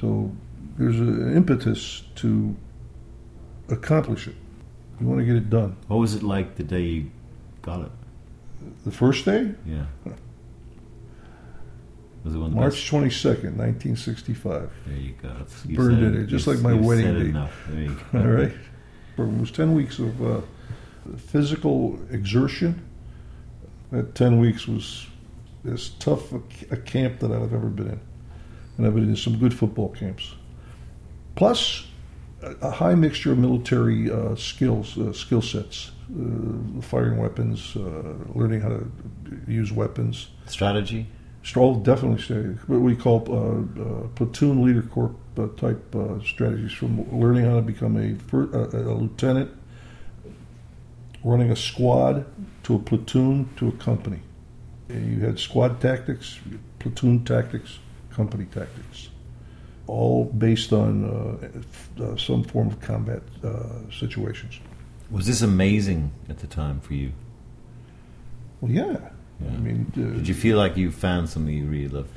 So 0.00 0.32
there's 0.78 0.98
an 0.98 1.36
impetus 1.36 2.04
to 2.16 2.56
accomplish 3.68 4.26
it. 4.26 4.36
You 5.00 5.06
want 5.06 5.20
to 5.20 5.26
get 5.26 5.36
it 5.36 5.50
done. 5.50 5.76
What 5.88 5.98
was 5.98 6.14
it 6.14 6.22
like 6.22 6.56
the 6.56 6.62
day 6.64 6.80
you 6.80 7.10
got 7.60 7.82
it? 7.82 7.90
The 8.86 8.90
first 8.90 9.26
day, 9.26 9.52
Yeah. 9.66 9.84
Was 12.24 12.34
it 12.34 12.38
one 12.38 12.54
March 12.54 12.90
22nd, 12.90 13.56
1965. 13.58 14.70
There 14.86 14.96
you 14.96 15.12
go. 15.20 15.30
You 15.68 15.76
Burned 15.76 15.96
said 15.98 16.02
in 16.14 16.22
it, 16.22 16.26
just 16.26 16.46
like 16.46 16.60
my 16.60 16.72
wedding 16.72 17.12
day. 17.12 17.28
Enough. 17.28 17.52
There 17.68 17.82
you 17.82 17.96
go. 18.12 18.18
All 18.18 18.26
right. 18.28 18.52
It 19.18 19.40
was 19.40 19.50
10 19.50 19.74
weeks 19.74 19.98
of 19.98 20.22
uh, 20.24 20.40
physical 21.16 21.98
exertion. 22.10 22.86
That 23.90 24.14
10 24.14 24.40
weeks 24.40 24.66
was 24.66 25.06
as 25.70 25.90
tough 26.00 26.32
a, 26.32 26.40
a 26.70 26.76
camp 26.76 27.20
that 27.20 27.30
I've 27.30 27.54
ever 27.54 27.68
been 27.68 27.88
in. 27.88 28.00
And 28.76 28.86
I've 28.86 28.94
been 28.94 29.08
in 29.08 29.16
some 29.16 29.38
good 29.38 29.54
football 29.54 29.90
camps. 29.90 30.34
Plus, 31.36 31.86
a, 32.42 32.50
a 32.66 32.70
high 32.70 32.94
mixture 32.94 33.32
of 33.32 33.38
military 33.38 34.10
uh, 34.10 34.34
skills, 34.34 34.98
uh, 34.98 35.12
skill 35.12 35.42
sets, 35.42 35.92
uh, 36.10 36.80
firing 36.80 37.18
weapons, 37.18 37.76
uh, 37.76 38.14
learning 38.34 38.60
how 38.60 38.68
to 38.70 38.90
use 39.46 39.72
weapons. 39.72 40.28
Strategy. 40.46 41.06
Stroll 41.44 41.74
definitely 41.74 42.22
say 42.22 42.58
what 42.66 42.80
we 42.80 42.96
call 42.96 43.22
uh, 43.28 43.82
uh, 43.82 44.08
platoon 44.14 44.64
leader 44.64 44.80
corp 44.80 45.14
uh, 45.38 45.48
type 45.58 45.94
uh, 45.94 46.18
strategies 46.20 46.72
from 46.72 47.06
learning 47.20 47.44
how 47.44 47.56
to 47.56 47.62
become 47.62 47.96
a, 47.96 48.16
uh, 48.34 48.68
a 48.72 48.94
lieutenant, 48.94 49.50
running 51.24 51.50
a 51.50 51.56
squad 51.56 52.26
to 52.64 52.76
a 52.76 52.78
platoon 52.78 53.48
to 53.56 53.68
a 53.68 53.72
company. 53.72 54.20
You 54.88 55.20
had 55.20 55.38
squad 55.38 55.80
tactics, 55.80 56.38
platoon 56.78 57.24
tactics, 57.24 57.78
company 58.10 58.44
tactics, 58.44 59.08
all 59.86 60.26
based 60.26 60.72
on 60.72 61.04
uh, 61.04 62.02
uh, 62.02 62.16
some 62.16 62.44
form 62.44 62.68
of 62.68 62.80
combat 62.80 63.22
uh, 63.42 63.90
situations. 63.90 64.60
Was 65.10 65.26
this 65.26 65.42
amazing 65.42 66.12
at 66.28 66.38
the 66.38 66.46
time 66.46 66.80
for 66.80 66.94
you? 66.94 67.12
Well, 68.60 68.70
yeah. 68.70 68.98
Yeah. 69.40 69.48
I 69.48 69.56
mean, 69.56 69.92
uh, 69.96 70.16
Did 70.16 70.28
you 70.28 70.34
feel 70.34 70.58
like 70.58 70.76
you 70.76 70.92
found 70.92 71.28
something 71.28 71.54
you 71.54 71.66
really 71.66 71.88
loved? 71.88 72.10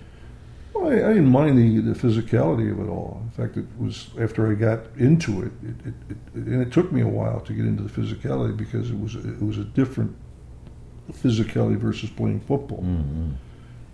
Well, 0.78 0.92
I, 0.92 1.10
I 1.10 1.13
didn't 1.13 1.32
mind 1.32 1.58
the, 1.58 1.80
the 1.80 2.00
physicality 2.00 2.72
of 2.72 2.80
it 2.80 2.90
all. 2.90 3.22
In 3.24 3.32
fact, 3.32 3.58
it 3.58 3.66
was 3.80 4.10
after 4.20 4.50
I 4.50 4.54
got 4.54 4.80
into 4.98 5.42
it, 5.42 5.52
it, 5.63 5.88
it, 5.88 5.94
it, 6.10 6.18
and 6.34 6.62
it 6.62 6.72
took 6.72 6.92
me 6.92 7.02
a 7.02 7.08
while 7.08 7.40
to 7.42 7.54
get 7.54 7.66
into 7.66 7.84
the 7.84 7.90
physicality 7.90 8.56
because 8.56 8.90
it 8.92 9.00
was 9.00 9.16
it 9.16 9.42
was 9.42 9.58
a 9.58 9.63
different 9.63 10.16
physicality 11.12 11.78
versus 11.78 12.10
playing 12.10 12.42
football. 12.42 12.82
Mm-hmm. 12.82 13.32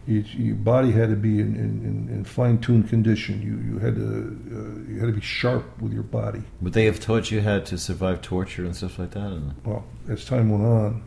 You, 0.05 0.19
your 0.35 0.55
body 0.55 0.91
had 0.91 1.09
to 1.11 1.15
be 1.15 1.39
in, 1.39 1.55
in, 1.55 2.09
in, 2.09 2.09
in 2.13 2.25
fine 2.25 2.59
tuned 2.59 2.89
condition. 2.89 3.41
You 3.41 3.73
you 3.73 3.79
had 3.79 3.95
to 3.95 4.01
uh, 4.03 4.91
you 4.91 4.99
had 4.99 5.07
to 5.07 5.13
be 5.13 5.21
sharp 5.21 5.81
with 5.81 5.93
your 5.93 6.03
body. 6.03 6.43
Would 6.61 6.73
they 6.73 6.85
have 6.85 6.99
taught 6.99 7.31
you 7.31 7.41
how 7.41 7.59
to 7.59 7.77
survive 7.77 8.21
torture 8.21 8.65
and 8.65 8.75
stuff 8.75 8.99
like 8.99 9.11
that? 9.11 9.27
And 9.27 9.53
Well, 9.63 9.85
as 10.09 10.25
time 10.25 10.49
went 10.49 10.65
on, 10.65 11.03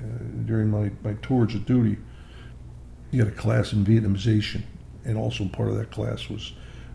uh, 0.00 0.46
during 0.46 0.70
my, 0.70 0.90
my 1.04 1.14
tours 1.22 1.54
of 1.54 1.66
duty, 1.66 1.98
you 3.10 3.24
had 3.24 3.32
a 3.32 3.36
class 3.36 3.72
in 3.72 3.84
Vietnamization, 3.84 4.62
and 5.04 5.16
also 5.16 5.44
part 5.46 5.68
of 5.68 5.76
that 5.76 5.90
class 5.90 6.28
was 6.28 6.52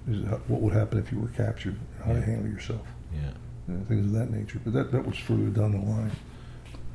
is 0.07 0.23
what 0.47 0.61
would 0.61 0.73
happen 0.73 0.99
if 0.99 1.11
you 1.11 1.19
were 1.19 1.29
captured, 1.29 1.75
how 2.05 2.13
to 2.13 2.21
handle 2.21 2.47
yourself, 2.47 2.85
yeah, 3.13 3.31
and 3.67 3.87
things 3.87 4.05
of 4.05 4.11
that 4.13 4.29
nature. 4.31 4.59
But 4.63 4.73
that, 4.73 4.91
that 4.91 5.05
was 5.05 5.17
further 5.17 5.47
down 5.47 5.71
the 5.71 5.79
line. 5.79 6.11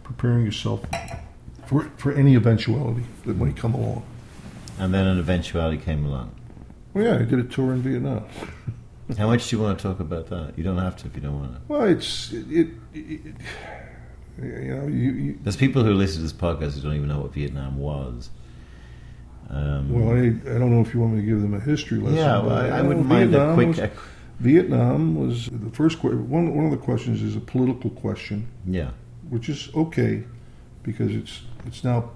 Preparing 0.05 0.45
yourself 0.45 0.85
for, 1.67 1.91
for 1.97 2.13
any 2.13 2.35
eventuality 2.35 3.05
that 3.27 3.37
might 3.37 3.57
come 3.57 3.75
along. 3.75 4.05
and 4.79 4.93
then 4.95 5.07
an 5.07 5.19
eventuality 5.19 5.79
came 5.79 6.05
along. 6.05 6.33
Well, 6.95 7.05
yeah, 7.05 7.15
I 7.17 7.23
did 7.23 7.39
a 7.39 7.45
tour 7.45 7.73
in 7.73 7.83
Vietnam. 7.83 8.25
How 9.19 9.27
much 9.27 9.49
do 9.49 9.57
you 9.57 9.63
want 9.63 9.79
to 9.79 9.83
talk 9.89 10.01
about 10.01 10.29
that? 10.31 10.55
You 10.57 10.63
don't 10.65 10.79
have 10.79 10.97
to 10.99 11.07
if 11.07 11.15
you 11.17 11.21
don't 11.21 11.39
want 11.41 11.55
to. 11.55 11.61
Well, 11.67 11.83
it's 11.83 12.33
it, 12.33 12.47
it, 12.51 12.69
it 12.95 13.35
you 14.41 14.75
know 14.75 14.87
you, 14.87 15.11
you 15.11 15.39
There's 15.43 15.57
people 15.57 15.83
who 15.83 15.95
listen 15.95 16.19
to 16.19 16.23
this 16.23 16.33
podcast 16.33 16.75
who 16.75 16.83
don't 16.83 16.95
even 16.95 17.09
know 17.09 17.21
what 17.21 17.33
Vietnam 17.33 17.79
was. 17.79 18.31
Um, 19.51 19.93
well 19.93 20.15
I, 20.17 20.27
I 20.55 20.59
don't 20.59 20.71
know 20.71 20.81
if 20.81 20.95
you 20.95 21.01
want 21.01 21.15
me 21.15 21.21
to 21.23 21.27
give 21.27 21.41
them 21.43 21.55
a 21.55 21.61
history 21.61 21.99
lesson. 21.99 22.17
yeah, 22.19 22.39
well, 22.41 22.57
I, 22.57 22.79
I 22.79 22.83
wouldn't 22.83 23.07
mind 23.07 23.35
a 23.35 23.39
Vietnam 23.39 23.55
quick. 23.55 23.69
was- 23.69 23.79
a- 23.81 23.91
Vietnam 24.39 25.17
was 25.17 25.47
the 25.53 25.71
first 25.71 26.01
que- 26.01 26.17
one. 26.17 26.55
One 26.55 26.65
of 26.65 26.71
the 26.71 26.77
questions 26.79 27.21
is 27.21 27.37
a 27.37 27.41
political 27.41 27.91
question, 27.91 28.47
yeah, 28.65 28.91
which 29.29 29.49
is 29.51 29.69
okay 29.75 30.25
because 30.83 31.15
it's 31.15 31.43
it's 31.67 31.85
now 31.85 32.11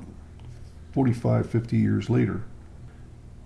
45, 0.93 1.51
50 1.51 1.77
years 1.77 2.09
later, 2.09 2.43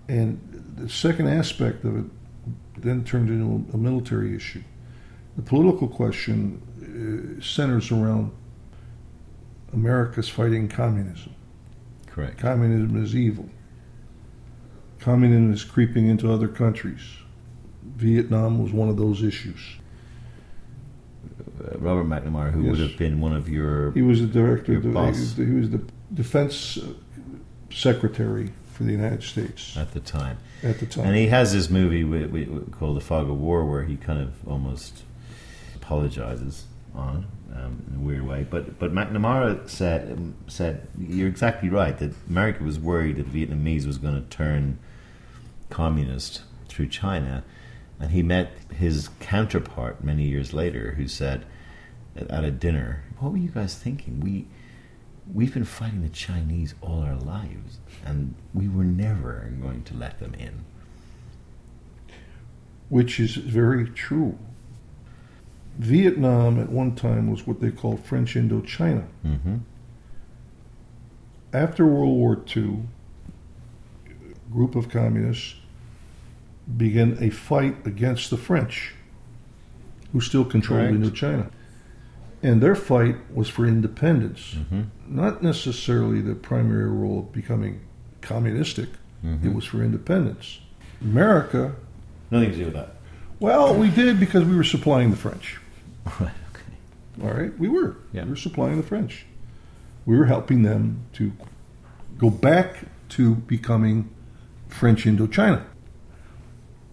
and 0.07 0.39
the 0.77 0.87
second 0.87 1.27
aspect 1.27 1.83
of 1.83 1.97
it 1.97 2.05
then 2.77 3.03
turned 3.03 3.29
into 3.29 3.65
a, 3.73 3.75
a 3.75 3.77
military 3.77 4.33
issue. 4.33 4.63
The 5.35 5.41
political 5.41 5.89
question 5.89 6.61
uh, 7.39 7.43
centers 7.43 7.91
around 7.91 8.31
America's 9.73 10.29
fighting 10.29 10.67
communism. 10.69 11.33
correct. 12.07 12.37
Communism 12.37 13.03
is 13.03 13.13
evil. 13.15 13.49
Communism 14.99 15.53
is 15.53 15.63
creeping 15.63 16.07
into 16.07 16.31
other 16.31 16.47
countries. 16.47 17.01
Vietnam 17.95 18.61
was 18.61 18.71
one 18.71 18.89
of 18.89 18.97
those 18.97 19.23
issues. 19.23 19.59
Uh, 21.63 21.77
Robert 21.77 22.05
McNamara, 22.05 22.51
who 22.51 22.63
Yes. 22.63 22.71
would 22.71 22.79
have 22.79 22.97
been 22.97 23.19
one 23.21 23.33
of 23.33 23.49
your 23.49 23.91
He 23.91 24.01
was 24.01 24.21
the 24.21 24.27
director. 24.27 24.77
Of 24.77 24.83
the. 24.83 24.89
He 25.45 25.51
was 25.53 25.69
the 25.69 25.81
defense 26.13 26.77
uh, 26.77 26.93
secretary 27.69 28.51
for 28.73 28.83
the 28.83 28.91
United 28.91 29.23
States 29.23 29.75
at 29.77 29.91
the 29.91 29.99
time, 29.99 30.37
at 30.63 30.79
the 30.79 30.85
time. 30.85 31.07
and 31.07 31.15
he 31.15 31.27
has 31.27 31.51
this 31.53 31.69
movie 31.69 32.03
we, 32.03 32.25
we, 32.25 32.45
called 32.71 32.95
The 32.95 33.01
Fog 33.01 33.29
of 33.29 33.37
War, 33.37 33.65
where 33.65 33.83
he 33.83 33.97
kind 33.97 34.21
of 34.21 34.47
almost 34.47 35.03
apologizes 35.75 36.65
on 36.95 37.27
um, 37.53 37.83
in 37.89 37.95
a 37.97 37.99
weird 37.99 38.25
way. 38.25 38.47
But 38.49 38.79
but 38.79 38.93
McNamara 38.93 39.69
said 39.69 40.11
um, 40.11 40.35
said 40.47 40.87
you're 40.97 41.27
exactly 41.27 41.69
right 41.69 41.97
that 41.97 42.13
America 42.29 42.63
was 42.63 42.79
worried 42.79 43.17
that 43.17 43.31
Vietnamese 43.31 43.85
was 43.85 43.97
going 43.97 44.15
to 44.15 44.27
turn 44.29 44.79
communist 45.69 46.43
through 46.67 46.87
China, 46.87 47.43
and 47.99 48.11
he 48.11 48.23
met 48.23 48.51
his 48.73 49.09
counterpart 49.19 50.03
many 50.03 50.23
years 50.23 50.53
later, 50.53 50.93
who 50.97 51.07
said 51.07 51.45
at 52.15 52.43
a 52.43 52.51
dinner, 52.51 53.03
"What 53.19 53.31
were 53.31 53.37
you 53.37 53.49
guys 53.49 53.75
thinking? 53.75 54.19
We." 54.19 54.47
We've 55.31 55.53
been 55.53 55.63
fighting 55.63 56.01
the 56.01 56.09
Chinese 56.09 56.73
all 56.81 57.01
our 57.03 57.15
lives, 57.15 57.77
and 58.03 58.33
we 58.51 58.67
were 58.67 58.83
never 58.83 59.47
going 59.61 59.83
to 59.83 59.93
let 59.95 60.19
them 60.19 60.33
in. 60.33 60.65
which 62.89 63.19
is 63.19 63.35
very 63.35 63.87
true. 63.87 64.37
Vietnam 65.77 66.59
at 66.59 66.69
one 66.69 66.95
time 66.95 67.29
was 67.29 67.47
what 67.47 67.61
they 67.61 67.71
called 67.71 68.03
French 68.03 68.33
Indochina. 68.35 69.05
Mm-hmm. 69.25 69.57
After 71.53 71.85
World 71.85 72.17
War 72.17 72.43
II, 72.55 72.79
group 74.51 74.75
of 74.75 74.89
communists 74.89 75.55
began 76.77 77.17
a 77.21 77.29
fight 77.29 77.75
against 77.85 78.29
the 78.29 78.37
French, 78.37 78.93
who 80.11 80.21
still 80.21 80.45
controlled 80.45 80.89
Indochina, 80.91 81.49
And 82.43 82.61
their 82.61 82.75
fight 82.75 83.15
was 83.33 83.49
for 83.49 83.65
independence, 83.65 84.55
Mm-hmm. 84.55 84.81
not 85.07 85.41
necessarily 85.43 86.21
the 86.21 86.35
primary 86.35 86.89
role 86.89 87.19
of 87.19 87.31
becoming 87.33 87.81
communistic. 88.21 88.89
Mm-hmm. 89.25 89.47
It 89.47 89.53
was 89.53 89.65
for 89.65 89.83
independence. 89.83 90.59
America, 91.01 91.75
Nothing 92.31 92.51
to 92.51 92.57
do 92.57 92.65
with 92.65 92.73
that. 92.75 92.95
well, 93.39 93.73
we 93.75 93.89
did 93.89 94.19
because 94.19 94.43
we 94.45 94.55
were 94.55 94.63
supplying 94.63 95.09
the 95.11 95.17
French. 95.17 95.57
Right. 96.19 96.31
Okay. 96.51 97.27
All 97.27 97.33
right, 97.33 97.57
we 97.59 97.67
were. 97.69 97.95
Yeah. 98.13 98.23
We 98.23 98.31
were 98.31 98.35
supplying 98.35 98.77
the 98.77 98.83
French. 98.87 99.25
We 100.05 100.17
were 100.17 100.25
helping 100.25 100.63
them 100.63 101.01
to 101.13 101.31
go 102.17 102.29
back 102.29 102.77
to 103.09 103.35
becoming 103.35 104.09
French 104.69 105.05
Indochina. 105.05 105.63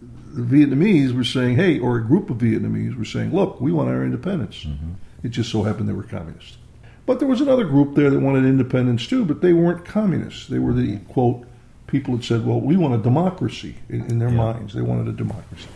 The 0.01 0.43
Vietnamese 0.43 1.15
were 1.15 1.25
saying, 1.25 1.57
hey, 1.57 1.79
or 1.79 1.97
a 1.97 2.05
group 2.05 2.29
of 2.29 2.39
Vietnamese 2.39 2.97
were 2.97 3.05
saying, 3.05 3.33
look, 3.35 3.61
we 3.61 3.73
want 3.73 3.89
our 3.89 4.05
independence. 4.05 4.65
Mm-hmm. 4.65 4.93
It 5.23 5.31
just 5.31 5.51
so 5.51 5.63
happened 5.63 5.89
they 5.89 5.93
were 5.95 6.03
communists. 6.03 6.59
But 7.07 7.21
there 7.21 7.29
was 7.29 7.41
another 7.41 7.65
group 7.65 7.95
there 7.95 8.11
that 8.11 8.19
wanted 8.21 8.45
independence 8.45 9.07
too, 9.07 9.25
but 9.25 9.41
they 9.41 9.53
weren't 9.53 9.85
communists. 9.85 10.49
They 10.49 10.59
were 10.59 10.73
the, 10.73 10.99
quote, 11.09 11.47
people 11.87 12.17
that 12.17 12.25
said, 12.25 12.45
well, 12.45 12.61
we 12.61 12.77
want 12.77 12.95
a 12.95 12.99
democracy 12.99 13.77
in, 13.89 14.05
in 14.07 14.19
their 14.19 14.29
Yeah. 14.29 14.37
minds. 14.53 14.75
They 14.75 14.83
wanted 14.83 15.09
a 15.09 15.13
democracy. 15.13 15.69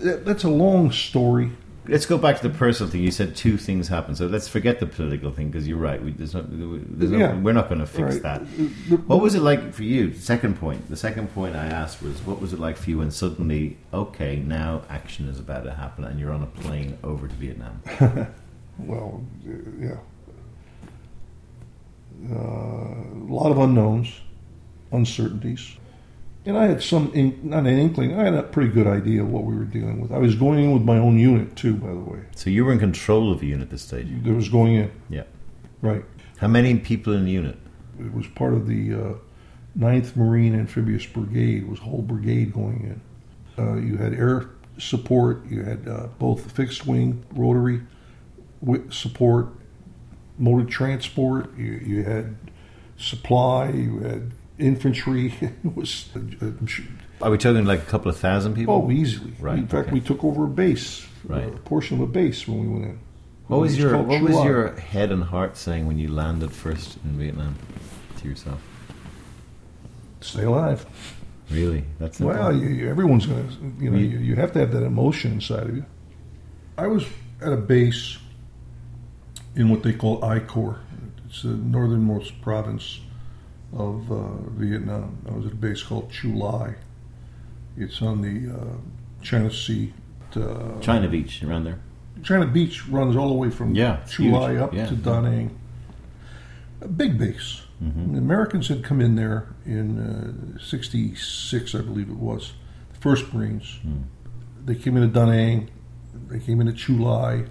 That- 0.00 0.24
That's 0.24 0.44
a 0.44 0.50
long 0.50 0.92
story. 0.92 1.50
Let's 1.88 2.06
go 2.06 2.16
back 2.18 2.36
to 2.40 2.48
the 2.48 2.54
personal 2.56 2.90
thing. 2.90 3.02
You 3.02 3.10
said 3.10 3.34
two 3.34 3.56
things 3.56 3.88
happened, 3.88 4.16
so 4.18 4.26
let's 4.26 4.48
forget 4.48 4.80
the 4.80 4.86
political 4.86 5.30
thing 5.32 5.48
because 5.50 5.66
you're 5.66 5.78
right. 5.78 6.02
We, 6.02 6.12
there's 6.12 6.34
no, 6.34 6.42
there's 6.48 7.10
no, 7.10 7.18
Yeah. 7.18 7.34
we're 7.40 7.52
not 7.52 7.68
going 7.68 7.80
to 7.80 7.86
fix 7.86 8.14
Right. 8.14 8.22
that. 8.22 8.40
What 9.06 9.20
was 9.20 9.34
it 9.34 9.40
like 9.42 9.72
for 9.72 9.82
you? 9.82 10.12
Second 10.14 10.58
point. 10.58 10.88
The 10.88 10.96
second 10.96 11.32
point 11.34 11.56
I 11.56 11.66
asked 11.66 12.02
was, 12.02 12.20
what 12.26 12.40
was 12.40 12.52
it 12.52 12.58
like 12.60 12.76
for 12.76 12.90
you 12.90 12.98
when 12.98 13.10
suddenly, 13.10 13.78
okay, 13.92 14.36
now 14.36 14.82
action 14.88 15.28
is 15.28 15.38
about 15.38 15.64
to 15.64 15.72
happen, 15.74 16.04
and 16.04 16.18
you're 16.20 16.32
on 16.32 16.42
a 16.42 16.46
plane 16.46 16.98
over 17.02 17.26
to 17.28 17.34
Vietnam? 17.34 17.82
Well, 18.78 19.22
yeah. 19.78 19.96
Uh, 22.30 22.34
a 22.34 23.26
lot 23.28 23.50
of 23.50 23.58
unknowns, 23.58 24.20
uncertainties. 24.92 25.76
And 26.44 26.58
I 26.58 26.66
had 26.66 26.82
some, 26.82 27.12
in, 27.14 27.38
not 27.44 27.60
an 27.66 27.78
inkling, 27.78 28.18
I 28.18 28.24
had 28.24 28.34
a 28.34 28.42
pretty 28.42 28.70
good 28.72 28.86
idea 28.88 29.22
of 29.22 29.30
what 29.30 29.44
we 29.44 29.54
were 29.54 29.64
dealing 29.64 30.00
with. 30.00 30.10
I 30.10 30.18
was 30.18 30.34
going 30.34 30.58
in 30.64 30.72
with 30.72 30.82
my 30.82 30.98
own 30.98 31.16
unit, 31.18 31.54
too, 31.54 31.74
by 31.76 31.88
the 31.88 32.00
way. 32.00 32.18
So 32.34 32.50
you 32.50 32.64
were 32.64 32.72
in 32.72 32.80
control 32.80 33.30
of 33.30 33.38
the 33.40 33.46
unit 33.46 33.66
at 33.66 33.70
this 33.70 33.82
stage. 33.82 34.08
There 34.10 34.34
was 34.34 34.48
going 34.48 34.74
in, 34.74 34.90
Yeah. 35.08 35.22
right. 35.82 36.04
How 36.38 36.48
many 36.48 36.76
people 36.78 37.12
in 37.12 37.24
the 37.26 37.30
unit? 37.30 37.56
It 38.00 38.12
was 38.12 38.26
part 38.26 38.54
of 38.54 38.66
the 38.66 38.92
uh, 38.92 39.14
9th 39.78 40.16
Marine 40.16 40.54
Amphibious 40.58 41.06
Brigade, 41.06 41.62
it 41.62 41.68
was 41.68 41.78
a 41.78 41.82
whole 41.82 42.02
brigade 42.02 42.52
going 42.52 43.00
in. 43.56 43.64
Uh, 43.64 43.74
you 43.76 43.96
had 43.96 44.12
air 44.12 44.50
support, 44.78 45.46
you 45.48 45.62
had 45.62 45.86
uh, 45.86 46.08
both 46.18 46.50
fixed 46.50 46.86
wing, 46.86 47.24
rotary 47.34 47.82
support, 48.90 49.48
motor 50.38 50.64
transport, 50.68 51.56
you, 51.56 51.72
you 51.84 52.02
had 52.04 52.34
supply, 52.96 53.68
you 53.70 53.98
had 54.00 54.32
infantry. 54.62 55.34
it 55.40 55.52
was, 55.76 56.08
uh, 56.16 56.50
Are 57.20 57.30
we 57.30 57.38
talking 57.38 57.64
like 57.64 57.80
a 57.80 57.86
couple 57.90 58.10
of 58.10 58.16
thousand 58.16 58.54
people? 58.54 58.82
oh, 58.86 58.90
easily. 58.90 59.32
Right, 59.40 59.58
In 59.58 59.66
fact, 59.66 59.88
okay. 59.88 59.94
we 59.94 60.00
took 60.00 60.24
over 60.24 60.44
a 60.44 60.48
base, 60.48 61.06
Right. 61.24 61.44
a 61.46 61.50
portion 61.58 62.00
of 62.00 62.08
a 62.08 62.12
base 62.12 62.46
when 62.48 62.60
we 62.60 62.68
went 62.68 62.84
in. 62.84 62.98
What 63.48 63.60
was 63.60 63.74
It 63.74 63.80
your 63.80 63.98
What 64.02 64.22
was 64.22 64.44
your 64.44 64.72
head 64.76 65.10
and 65.12 65.24
heart 65.24 65.56
saying 65.56 65.86
when 65.86 65.98
you 65.98 66.08
landed 66.08 66.52
first 66.52 66.96
in 67.04 67.18
Vietnam 67.18 67.56
to 68.18 68.28
yourself? 68.28 68.60
Stay 70.20 70.44
alive. 70.44 70.86
Really? 71.50 71.84
That's? 71.98 72.18
Well, 72.20 72.56
you, 72.56 72.68
you, 72.68 72.88
everyone's 72.88 73.26
going 73.26 73.46
to, 73.48 73.54
you 73.84 73.90
know, 73.90 73.98
You- 73.98 74.06
you, 74.08 74.18
you 74.18 74.34
have 74.36 74.52
to 74.52 74.60
have 74.60 74.70
that 74.72 74.84
emotion 74.84 75.32
inside 75.32 75.64
of 75.68 75.76
you. 75.76 75.84
I 76.78 76.86
was 76.86 77.04
at 77.42 77.52
a 77.52 77.56
base 77.56 78.16
in 79.54 79.68
what 79.68 79.82
they 79.82 79.92
call 79.92 80.24
I 80.24 80.38
Corps. 80.38 80.80
It's 81.26 81.42
the 81.42 81.48
northernmost 81.48 82.40
province 82.40 83.00
of 83.76 84.10
uh, 84.12 84.16
Vietnam. 84.50 85.18
I 85.28 85.32
was 85.32 85.46
at 85.46 85.52
a 85.52 85.56
base 85.56 85.82
called 85.82 86.10
Chu 86.10 86.34
Lai. 86.34 86.74
It's 87.76 88.02
on 88.02 88.20
the 88.20 88.54
uh, 88.54 88.76
China 89.22 89.50
Sea. 89.50 89.92
Uh, 90.36 90.78
China 90.80 91.08
Beach 91.08 91.42
around 91.42 91.64
there. 91.64 91.78
China 92.22 92.46
Beach 92.46 92.86
runs 92.88 93.16
all 93.16 93.28
the 93.28 93.34
way 93.34 93.50
from 93.50 93.74
Yeah, 93.74 94.00
it's 94.02 94.12
Chu 94.12 94.30
Lai 94.30 94.56
up 94.56 94.72
Yeah. 94.74 94.86
to 94.86 94.94
Da 94.94 95.20
Nang. 95.20 95.58
A 96.80 96.88
big 96.88 97.18
base. 97.18 97.62
Mm-hmm. 97.82 98.12
The 98.12 98.18
Americans 98.18 98.68
had 98.68 98.84
come 98.84 99.00
in 99.00 99.16
there 99.16 99.48
in 99.64 99.98
uh, 100.56 100.58
'66, 100.58 101.74
I 101.74 101.80
believe 101.80 102.08
it 102.08 102.16
was, 102.16 102.52
the 102.92 103.00
first 103.00 103.32
Marines. 103.32 103.78
Hmm. 103.82 104.02
They 104.64 104.74
came 104.76 104.96
into 104.96 105.08
Da 105.08 105.26
Nang, 105.26 105.70
they 106.28 106.38
came 106.38 106.60
into 106.60 106.72
Chu 106.72 106.96
Lai, 106.96 107.44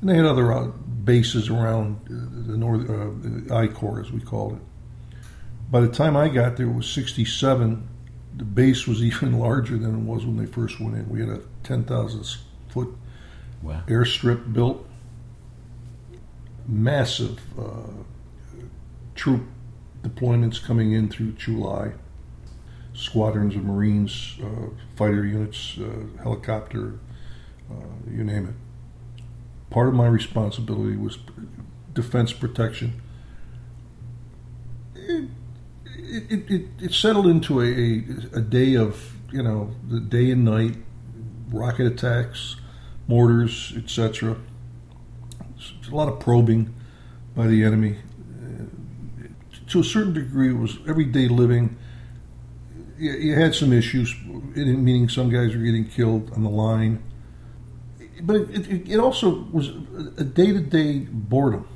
and 0.00 0.08
they 0.08 0.16
had 0.16 0.24
other 0.24 0.52
uh, 0.52 0.66
bases 0.68 1.48
around 1.50 1.96
uh, 2.06 2.50
the 2.50 2.56
North, 2.56 2.88
uh, 2.88 3.10
the 3.20 3.54
I 3.54 3.66
Corps, 3.66 4.00
as 4.00 4.10
we 4.12 4.20
called 4.20 4.54
it. 4.54 4.62
By 5.70 5.80
the 5.80 5.88
time 5.88 6.16
I 6.16 6.28
got 6.28 6.56
there, 6.56 6.66
it 6.66 6.72
was 6.72 6.88
'67. 6.88 7.88
The 8.36 8.44
base 8.44 8.86
was 8.86 9.02
even 9.02 9.38
larger 9.38 9.76
than 9.78 9.94
it 9.94 10.02
was 10.02 10.24
when 10.24 10.36
they 10.36 10.46
first 10.46 10.80
went 10.80 10.94
in. 10.96 11.08
We 11.08 11.20
had 11.20 11.28
a 11.30 11.40
10,000 11.64 12.36
foot 12.68 12.94
Wow. 13.62 13.82
airstrip 13.88 14.52
built, 14.52 14.86
massive 16.68 17.40
uh, 17.58 18.02
troop 19.14 19.44
deployments 20.02 20.62
coming 20.62 20.92
in 20.92 21.08
through 21.08 21.32
Chu 21.32 21.56
Lai, 21.56 21.92
squadrons 22.92 23.56
of 23.56 23.64
Marines, 23.64 24.36
uh, 24.42 24.68
fighter 24.94 25.24
units, 25.24 25.78
uh, 25.78 26.22
helicopter, 26.22 26.98
uh, 27.70 27.74
you 28.10 28.22
name 28.22 28.48
it. 28.48 29.24
Part 29.70 29.88
of 29.88 29.94
my 29.94 30.06
responsibility 30.06 30.96
was 30.96 31.18
defense 31.92 32.32
protection. 32.32 33.00
It, 36.08 36.50
it, 36.50 36.68
it 36.80 36.92
settled 36.92 37.26
into 37.26 37.60
a, 37.60 38.36
a, 38.36 38.40
day 38.40 38.74
of, 38.74 39.12
you 39.32 39.42
know, 39.42 39.74
the 39.88 40.00
day 40.00 40.30
and 40.30 40.44
night, 40.44 40.76
rocket 41.50 41.86
attacks, 41.86 42.56
mortars, 43.08 43.72
etc. 43.76 44.36
A 45.90 45.94
lot 45.94 46.08
of 46.08 46.18
probing 46.20 46.74
by 47.34 47.46
the 47.46 47.64
enemy. 47.64 47.96
Uh, 48.42 49.26
to 49.68 49.80
a 49.80 49.84
certain 49.84 50.12
degree, 50.12 50.50
it 50.50 50.58
was 50.58 50.78
everyday 50.88 51.28
living. 51.28 51.76
You, 52.98 53.12
you 53.12 53.34
had 53.34 53.54
some 53.54 53.72
issues, 53.72 54.14
meaning 54.24 55.08
some 55.08 55.30
guys 55.30 55.54
were 55.54 55.62
getting 55.62 55.88
killed 55.88 56.32
on 56.32 56.42
the 56.42 56.50
line. 56.50 57.02
But 58.22 58.36
it, 58.36 58.68
it, 58.68 58.90
it 58.92 59.00
also 59.00 59.44
was 59.52 59.68
a 60.16 60.24
day 60.24 60.52
to 60.52 60.60
day 60.60 61.00
boredom, 61.00 61.68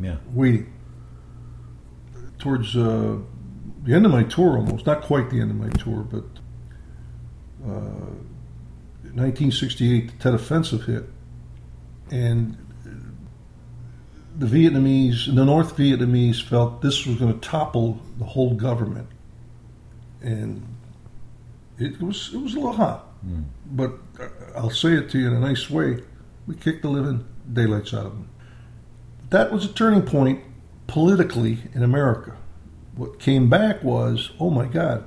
Yeah. 0.00 0.16
waiting. 0.32 0.72
Towards 2.38 2.76
uh, 2.76 3.18
the 3.82 3.94
end 3.94 4.04
of 4.04 4.12
my 4.12 4.24
tour, 4.24 4.58
almost, 4.58 4.86
not 4.86 5.02
quite 5.02 5.30
the 5.30 5.40
end 5.40 5.50
of 5.50 5.56
my 5.56 5.70
tour, 5.70 6.02
but 6.02 6.24
uh, 7.64 8.12
1968, 9.14 10.06
the 10.06 10.16
Tet 10.22 10.34
Offensive 10.34 10.84
hit, 10.84 11.04
and 12.10 12.56
the 14.38 14.46
Vietnamese, 14.46 15.34
the 15.34 15.44
North 15.44 15.76
Vietnamese, 15.76 16.42
felt 16.42 16.82
this 16.82 17.06
was 17.06 17.16
going 17.16 17.32
to 17.32 17.48
topple 17.48 18.00
the 18.18 18.24
whole 18.24 18.54
government, 18.54 19.08
and 20.20 20.62
it 21.78 22.00
was 22.00 22.32
it 22.34 22.38
was 22.38 22.52
a 22.54 22.56
little 22.56 22.72
hot. 22.72 23.06
But 23.70 23.92
uh, 24.20 24.28
I'll 24.54 24.70
say 24.70 24.94
it 24.94 25.08
to 25.10 25.18
you 25.18 25.28
in 25.28 25.32
a 25.32 25.40
nice 25.40 25.70
way: 25.70 26.02
we 26.46 26.54
kicked 26.54 26.82
the 26.82 26.90
living 26.90 27.26
daylights 27.50 27.94
out 27.94 28.06
of 28.06 28.12
them. 28.12 28.28
That 29.30 29.50
was 29.50 29.64
a 29.64 29.72
turning 29.72 30.02
point 30.02 30.44
politically 30.86 31.58
in 31.74 31.82
America. 31.82 32.36
What 32.94 33.18
came 33.18 33.48
back 33.48 33.82
was, 33.82 34.30
oh 34.40 34.50
my 34.50 34.66
God, 34.66 35.04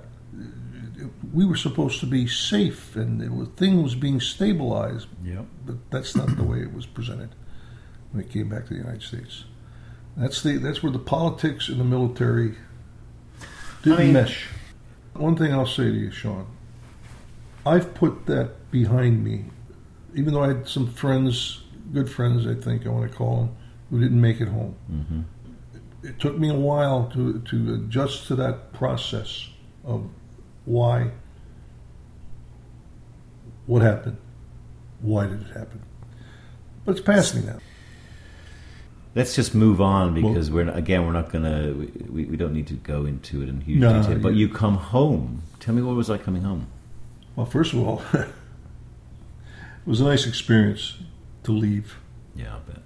we 1.33 1.45
were 1.45 1.55
supposed 1.55 1.99
to 2.01 2.05
be 2.05 2.27
safe 2.27 2.95
and 2.95 3.21
it 3.21 3.31
was, 3.31 3.47
thing 3.49 3.81
was 3.81 3.95
being 3.95 4.19
stabilized, 4.19 5.07
Yep. 5.23 5.45
but 5.65 5.75
that's 5.91 6.15
not 6.15 6.35
the 6.35 6.43
way 6.43 6.59
it 6.61 6.73
was 6.73 6.85
presented 6.85 7.29
when 8.11 8.23
it 8.23 8.29
came 8.31 8.49
back 8.49 8.65
to 8.67 8.73
the 8.73 8.79
United 8.79 9.01
States. 9.03 9.45
That's 10.17 10.41
the 10.43 10.57
that's 10.57 10.83
where 10.83 10.91
the 10.91 10.99
politics 10.99 11.69
and 11.69 11.79
the 11.79 11.83
military 11.85 12.55
didn't 13.83 13.99
I 13.99 14.03
mean- 14.03 14.13
mesh. 14.13 14.47
One 15.13 15.35
thing 15.35 15.51
I'll 15.53 15.65
say 15.65 15.83
to 15.83 15.93
you, 15.93 16.11
Sean, 16.11 16.45
I've 17.65 17.93
put 17.93 18.25
that 18.27 18.71
behind 18.71 19.23
me, 19.23 19.45
even 20.15 20.33
though 20.33 20.43
I 20.43 20.47
had 20.49 20.67
some 20.67 20.87
friends, 20.87 21.61
good 21.93 22.09
friends, 22.09 22.47
I 22.47 22.53
think 22.53 22.85
I 22.85 22.89
want 22.89 23.09
to 23.11 23.17
call 23.17 23.37
them, 23.37 23.55
who 23.89 23.99
didn't 23.99 24.21
make 24.21 24.39
it 24.39 24.47
home. 24.47 24.75
Mm-hmm. 24.91 25.21
It 26.03 26.19
took 26.19 26.37
me 26.37 26.49
a 26.49 26.53
while 26.55 27.09
to 27.13 27.39
to 27.39 27.73
adjust 27.75 28.27
to 28.27 28.35
that 28.35 28.71
process 28.73 29.49
of 29.83 30.07
why, 30.65 31.11
what 33.65 33.81
happened, 33.81 34.17
why 35.01 35.27
did 35.27 35.41
it 35.41 35.47
happen. 35.47 35.81
But 36.85 36.93
it's 36.93 37.01
past 37.01 37.35
me 37.35 37.41
now. 37.43 37.59
Let's 39.15 39.35
just 39.35 39.53
move 39.55 39.81
on 39.81 40.13
because 40.13 40.49
we're 40.51 40.69
again 40.69 41.05
we're 41.05 41.11
not 41.13 41.31
gonna 41.31 41.73
we, 41.73 42.25
we 42.25 42.37
don't 42.37 42.53
need 42.53 42.67
to 42.67 42.75
go 42.75 43.05
into 43.05 43.41
it 43.41 43.49
in 43.49 43.61
huge 43.61 43.79
No, 43.79 44.01
detail. 44.01 44.19
But 44.19 44.33
you- 44.33 44.47
you 44.47 44.53
come 44.53 44.75
home. 44.75 45.41
Tell 45.59 45.73
me 45.75 45.81
what 45.81 45.95
was 45.95 46.09
like 46.09 46.23
coming 46.23 46.43
home. 46.43 46.67
Well, 47.35 47.45
first 47.45 47.73
of 47.73 47.79
all, 47.85 48.01
it 48.13 48.27
was 49.85 49.99
a 49.99 50.05
nice 50.05 50.25
experience 50.25 50.97
to 51.43 51.51
leave. 51.51 51.97
Yeah, 52.35 52.55
I 52.55 52.59
bet. 52.59 52.81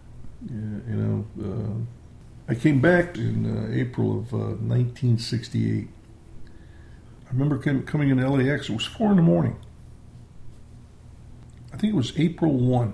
Yeah, 0.49 0.55
you 0.89 0.95
know, 0.95 1.25
I 2.53 2.55
came 2.55 2.81
back 2.81 3.17
in 3.17 3.47
uh, 3.47 3.73
April 3.73 4.11
of 4.11 4.31
uh, 4.31 4.53
1968. 4.61 5.87
I 7.25 7.31
remember 7.31 7.57
com- 7.57 7.81
coming 7.81 8.11
into 8.11 8.29
LAX. 8.29 8.69
It 8.69 8.73
was 8.73 8.85
four 8.85 9.09
in 9.09 9.15
the 9.15 9.23
morning. 9.23 9.59
I 11.73 11.77
think 11.77 11.93
it 11.93 11.95
was 11.95 12.13
April 12.15 12.53
1. 12.53 12.93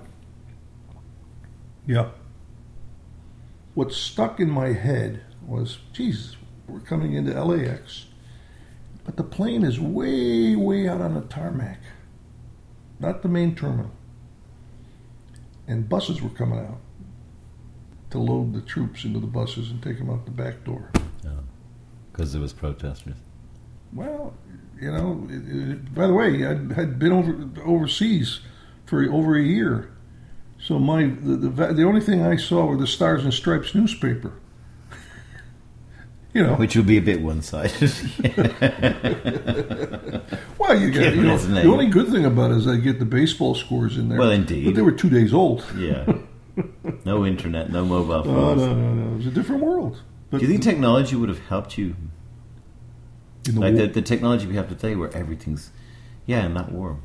Yeah. 1.86 2.08
What 3.74 3.92
stuck 3.92 4.40
in 4.40 4.48
my 4.48 4.72
head 4.72 5.24
was, 5.46 5.80
Jesus, 5.92 6.38
we're 6.66 6.80
coming 6.80 7.12
into 7.12 7.38
LAX, 7.44 8.06
but 9.04 9.18
the 9.18 9.24
plane 9.24 9.62
is 9.62 9.78
way, 9.78 10.56
way 10.56 10.88
out 10.88 11.02
on 11.02 11.12
the 11.12 11.20
tarmac, 11.20 11.80
not 12.98 13.20
the 13.20 13.28
main 13.28 13.54
terminal. 13.54 13.90
And 15.68 15.86
buses 15.86 16.22
were 16.22 16.30
coming 16.30 16.60
out 16.60 16.80
to 18.10 18.18
load 18.18 18.52
the 18.52 18.60
troops 18.60 19.04
into 19.04 19.20
the 19.20 19.26
buses 19.26 19.70
and 19.70 19.82
take 19.82 19.98
them 19.98 20.10
out 20.10 20.24
the 20.24 20.30
back 20.30 20.64
door. 20.64 20.90
Because 22.12 22.32
there 22.32 22.40
was 22.42 22.52
protesters. 22.52 23.16
Well, 23.92 24.34
you 24.80 24.90
know, 24.90 25.26
it, 25.30 25.70
it, 25.72 25.94
by 25.94 26.06
the 26.06 26.12
way, 26.12 26.44
I'd, 26.46 26.78
I'd 26.78 26.98
been 26.98 27.12
over 27.12 27.48
overseas 27.64 28.40
for 28.86 29.02
over 29.04 29.36
a 29.36 29.42
year, 29.42 29.90
So 30.58 30.78
my 30.78 31.04
the, 31.04 31.36
the 31.36 31.48
the 31.72 31.84
only 31.84 32.00
thing 32.00 32.24
I 32.24 32.36
saw 32.36 32.66
were 32.66 32.76
the 32.76 32.86
Stars 32.86 33.24
and 33.24 33.32
Stripes 33.32 33.74
newspaper. 33.74 34.32
you 36.34 36.42
know, 36.42 36.54
Which 36.56 36.76
would 36.76 36.86
be 36.86 36.98
a 36.98 37.02
bit 37.02 37.20
one 37.20 37.42
sided. 37.42 37.92
well, 40.58 40.78
you 40.78 40.90
get 40.90 41.14
you 41.14 41.22
know, 41.22 41.38
the 41.38 41.64
only 41.66 41.86
good 41.86 42.08
thing 42.08 42.24
about 42.24 42.50
it 42.50 42.58
is 42.58 42.68
I 42.68 42.76
get 42.76 42.98
the 42.98 43.04
baseball 43.04 43.54
scores 43.54 43.96
in 43.96 44.08
there. 44.08 44.18
Well, 44.18 44.30
indeed. 44.30 44.64
but 44.64 44.74
they 44.74 44.82
were 44.82 44.92
two 44.92 45.10
days 45.10 45.32
old. 45.32 45.64
yeah. 45.76 46.12
No 47.04 47.24
internet, 47.26 47.70
no 47.70 47.84
mobile 47.84 48.22
phones. 48.24 48.60
no, 48.62 48.74
no, 48.74 48.92
no. 48.94 49.12
It 49.12 49.16
was 49.16 49.26
a 49.26 49.30
different 49.30 49.62
world. 49.62 50.02
But 50.30 50.38
Do 50.38 50.46
you 50.46 50.50
think 50.52 50.62
technology 50.62 51.16
would 51.16 51.28
have 51.28 51.46
helped 51.48 51.76
you? 51.78 51.96
in 53.48 53.54
the 53.54 53.60
Like 53.60 53.76
the, 53.76 53.86
the 53.86 54.02
technology 54.02 54.46
we 54.46 54.54
have 54.56 54.68
today 54.68 54.94
where 54.94 55.14
everything's, 55.16 55.70
yeah, 56.26 56.44
in 56.44 56.54
that 56.54 56.70
war. 56.72 56.98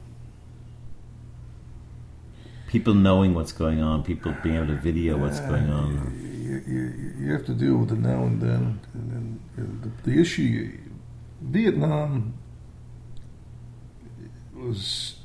People 2.68 2.94
knowing 2.94 3.34
what's 3.34 3.54
going 3.54 3.82
on, 3.82 4.04
people 4.04 4.36
being 4.44 4.56
able 4.56 4.68
to 4.68 4.76
video 4.76 5.18
what's 5.18 5.40
going 5.40 5.70
on. 5.70 6.20
you, 6.22 6.62
you, 6.68 7.14
you 7.26 7.32
have 7.32 7.46
to 7.46 7.54
deal 7.54 7.78
with 7.78 7.92
it 7.92 8.00
now 8.00 8.24
and 8.26 8.42
then. 8.42 8.80
And 8.94 9.40
then 9.56 9.92
the, 10.04 10.12
the 10.12 10.20
issue, 10.20 10.78
Vietnam 11.42 12.34
was, 14.54 15.16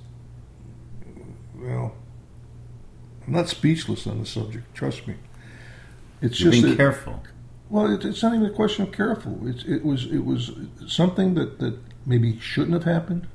well, 1.56 1.94
I'm 3.30 3.36
not 3.36 3.48
speechless 3.48 4.08
on 4.08 4.18
the 4.18 4.26
subject. 4.26 4.74
Trust 4.74 5.06
me. 5.06 5.14
It's 6.20 6.40
You're 6.40 6.50
just 6.50 6.64
being 6.64 6.74
that- 6.74 6.82
careful. 6.82 7.22
well, 7.68 7.94
it, 7.94 8.04
it's 8.04 8.24
not 8.24 8.34
even 8.34 8.46
a 8.46 8.50
question 8.50 8.82
of 8.82 8.90
careful. 8.90 9.46
It's, 9.46 9.62
it 9.62 9.84
was 9.84 10.06
it 10.06 10.24
was 10.24 10.50
something 10.88 11.34
that, 11.34 11.60
that 11.60 11.78
maybe 12.04 12.40
shouldn't 12.40 12.72
have 12.72 12.82
happened. 12.82 13.28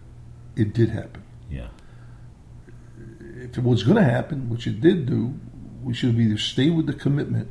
It 0.57 0.73
did 0.73 0.89
happen. 0.89 1.23
Yeah. 1.49 1.67
If 3.37 3.57
it 3.57 3.63
was 3.63 3.83
going 3.83 3.95
to 3.95 4.03
happen, 4.03 4.49
which 4.49 4.67
it 4.67 4.81
did 4.81 5.05
do, 5.05 5.39
we 5.81 5.93
should 5.93 6.09
have 6.09 6.19
either 6.19 6.37
stayed 6.37 6.75
with 6.75 6.87
the 6.87 6.93
commitment. 6.93 7.49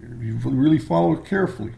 If 0.00 0.22
you 0.22 0.36
really 0.42 0.78
follow 0.78 1.12
it 1.12 1.26
carefully, 1.26 1.74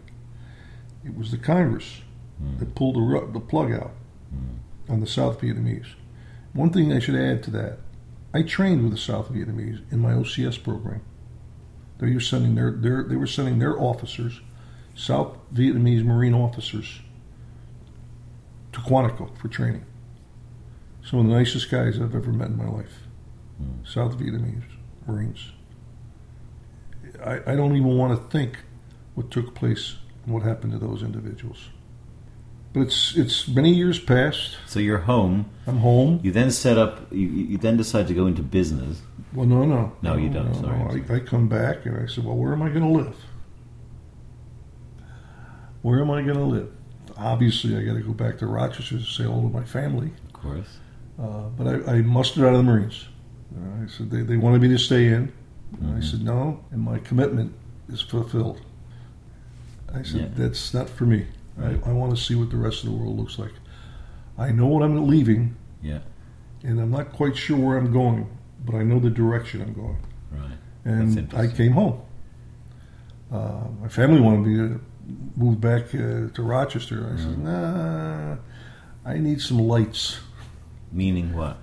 it 1.05 1.17
was 1.17 1.33
the 1.33 1.39
Congress 1.39 2.03
hmm. 2.39 2.59
that 2.59 2.77
pulled 2.77 2.95
the, 2.95 3.29
the 3.33 3.41
plug 3.41 3.73
out 3.73 3.91
hmm. 4.31 4.93
on 4.93 5.01
the 5.01 5.09
South 5.09 5.41
Vietnamese. 5.41 5.95
One 6.53 6.71
thing 6.71 6.93
I 6.93 7.01
should 7.01 7.17
add 7.17 7.43
to 7.45 7.51
that, 7.51 7.79
I 8.35 8.43
trained 8.43 8.83
with 8.83 8.91
the 8.91 8.99
South 8.99 9.33
Vietnamese 9.33 9.81
in 9.93 10.01
my 10.01 10.11
OCS 10.11 10.61
program. 10.63 11.03
They 11.99 12.13
were 12.13 12.21
sending 12.21 12.57
their, 12.57 12.73
their 12.73 13.05
they 13.05 13.15
were 13.15 13.29
sending 13.29 13.61
their 13.61 13.81
officers, 13.81 14.41
South 14.97 15.39
Vietnamese 15.55 16.05
Marine 16.05 16.35
officers, 16.35 17.01
to 18.73 18.81
Quantico 18.81 19.39
for 19.39 19.47
training. 19.47 19.87
Some 21.05 21.21
of 21.21 21.27
the 21.27 21.33
nicest 21.33 21.71
guys 21.71 22.01
I've 22.01 22.15
ever 22.15 22.33
met 22.33 22.49
in 22.49 22.57
my 22.57 22.69
life. 22.69 23.07
Hmm. 23.59 23.85
South 23.85 24.19
Vietnamese 24.19 24.65
Marines. 25.07 25.53
I, 27.25 27.53
I 27.53 27.55
don't 27.55 27.77
even 27.77 27.97
want 27.97 28.21
to 28.21 28.29
think 28.37 28.59
what 29.15 29.31
took 29.31 29.55
place 29.55 29.95
and 30.25 30.35
what 30.35 30.43
happened 30.43 30.73
to 30.73 30.79
those 30.79 31.05
individuals. 31.05 31.69
But 32.75 32.81
it's 32.83 33.17
it's 33.17 33.49
many 33.49 33.73
years 33.73 33.99
past. 33.99 34.59
So 34.67 34.81
you're 34.81 34.99
home. 34.99 35.49
I'm 35.67 35.79
home. 35.79 36.21
You 36.23 36.33
then 36.33 36.51
set 36.51 36.77
up. 36.77 37.11
You, 37.13 37.27
you 37.29 37.57
then 37.57 37.77
decide 37.79 38.09
to 38.09 38.15
go 38.15 38.27
into 38.27 38.43
business. 38.43 39.01
Well, 39.33 39.47
no, 39.47 39.65
no. 39.65 39.93
No, 40.03 40.17
you 40.17 40.29
don't. 40.29 40.53
Sorry, 40.55 40.77
no. 40.79 40.89
I'm 40.91 41.07
I, 41.11 41.15
I 41.17 41.21
come 41.21 41.49
back 41.49 41.87
and 41.87 41.97
I 41.97 42.07
said, 42.07 42.25
well, 42.25 42.37
where 42.37 42.53
am 42.53 42.61
I 42.63 42.69
going 42.69 42.83
to 42.83 42.89
live? 42.89 43.17
Where 45.83 46.01
am 46.01 46.11
I 46.11 46.23
going 46.23 46.37
to 46.37 46.45
live? 46.45 46.71
Obviously, 47.17 47.77
I 47.77 47.83
got 47.85 47.95
to 47.95 48.01
go 48.01 48.13
back 48.13 48.39
to 48.39 48.47
Rochester 48.47 48.99
to 48.99 49.05
say 49.05 49.25
hello 49.25 49.43
to 49.43 49.49
my 49.49 49.65
family. 49.65 50.13
Of 50.27 50.33
course. 50.33 50.79
Uh, 51.21 51.49
but 51.57 51.67
I, 51.89 51.93
I 51.97 52.03
mustered 52.03 52.45
out 52.45 52.53
of 52.55 52.59
the 52.59 52.63
Marines. 52.65 53.07
Uh, 53.57 53.85
I 53.85 53.87
said 53.87 54.11
they, 54.11 54.23
they 54.23 54.37
wanted 54.37 54.63
me 54.63 54.69
to 54.69 54.79
stay 54.79 55.07
in. 55.09 55.33
And 55.81 55.97
I 55.97 56.01
said 56.01 56.23
no, 56.23 56.65
and 56.71 56.81
my 56.81 56.99
commitment 57.01 57.53
is 57.89 58.01
fulfilled. 58.01 58.61
I 59.93 60.03
said 60.03 60.21
Yeah. 60.21 60.29
that's 60.47 60.73
not 60.75 60.89
for 60.89 61.05
me. 61.07 61.27
I, 61.61 61.79
I 61.87 61.93
want 61.93 62.17
to 62.17 62.23
see 62.23 62.35
what 62.35 62.51
the 62.51 62.57
rest 62.57 62.85
of 62.85 62.91
the 62.91 62.97
world 62.97 63.17
looks 63.19 63.39
like. 63.39 63.53
I 64.37 64.51
know 64.51 64.67
what 64.67 64.83
I'm 64.83 65.07
leaving, 65.07 65.57
Yeah. 65.83 66.01
and 66.65 66.81
I'm 66.81 66.91
not 66.91 67.13
quite 67.13 67.37
sure 67.37 67.57
where 67.57 67.77
I'm 67.79 67.93
going, 67.93 68.27
but 68.65 68.75
I 68.75 68.83
know 68.83 68.99
the 68.99 69.11
direction 69.11 69.63
I'm 69.63 69.73
going. 69.75 69.99
Right. 70.33 70.59
And 70.85 71.33
I 71.35 71.47
came 71.47 71.73
home. 71.73 72.01
Uh, 73.31 73.65
my 73.81 73.89
family 73.89 74.21
wanted 74.21 74.47
me 74.47 74.57
to 74.57 74.81
move 75.37 75.61
back 75.61 75.95
uh, 75.95 76.29
to 76.35 76.43
Rochester. 76.43 77.13
I 77.15 77.21
said, 77.21 77.39
nah, 77.39 78.37
I 79.05 79.19
need 79.19 79.41
some 79.41 79.59
lights. 79.61 80.19
Meaning 80.93 81.35
what? 81.37 81.59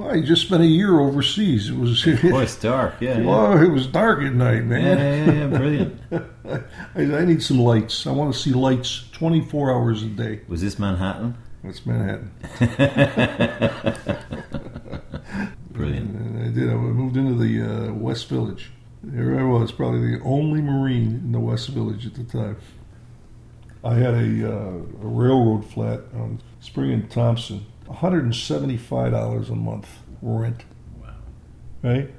Well, 0.00 0.10
I 0.12 0.22
just 0.22 0.46
spent 0.46 0.62
a 0.62 0.66
year 0.66 0.98
overseas. 0.98 1.68
It 1.68 1.76
was 1.76 2.06
Of 2.06 2.22
course, 2.22 2.56
dark. 2.60 2.94
Yeah. 3.00 3.18
yeah. 3.18 3.26
Well, 3.26 3.62
it 3.62 3.68
was 3.68 3.86
dark 3.86 4.22
at 4.22 4.32
night, 4.32 4.54
Yeah, 4.56 4.62
man. 4.62 5.26
yeah, 5.26 5.34
yeah, 5.34 5.46
brilliant. 5.58 6.00
I, 6.94 7.18
I 7.20 7.24
need 7.26 7.42
some 7.42 7.58
lights. 7.58 8.06
I 8.06 8.12
want 8.12 8.32
to 8.32 8.40
see 8.40 8.50
lights 8.52 9.10
24 9.12 9.70
hours 9.70 10.02
a 10.02 10.06
day. 10.06 10.40
Was 10.48 10.62
this 10.62 10.78
Manhattan? 10.78 11.36
That's 11.62 11.84
Manhattan. 11.84 12.30
Brilliant. 15.70 16.10
And 16.16 16.44
I 16.44 16.48
did. 16.48 16.70
I 16.70 16.74
moved 16.74 17.18
into 17.18 17.34
the 17.34 17.90
uh, 17.90 17.92
West 17.92 18.26
Village. 18.30 18.70
There 19.02 19.38
I 19.38 19.42
was, 19.44 19.70
probably 19.70 20.16
the 20.16 20.22
only 20.24 20.62
Marine 20.62 21.20
in 21.24 21.32
the 21.32 21.40
West 21.40 21.68
Village 21.68 22.06
at 22.06 22.14
the 22.14 22.24
time. 22.24 22.56
I 23.84 23.94
had 23.96 24.14
a, 24.14 24.50
uh, 24.50 24.72
a 24.72 25.06
railroad 25.06 25.66
flat 25.70 26.00
on 26.14 26.40
Spring 26.60 26.90
and 26.92 27.10
Thompson, 27.10 27.66
$175 27.90 29.50
a 29.50 29.54
month 29.54 29.88
rent. 30.22 30.64
Wow. 31.00 31.08
Right? 31.82 32.10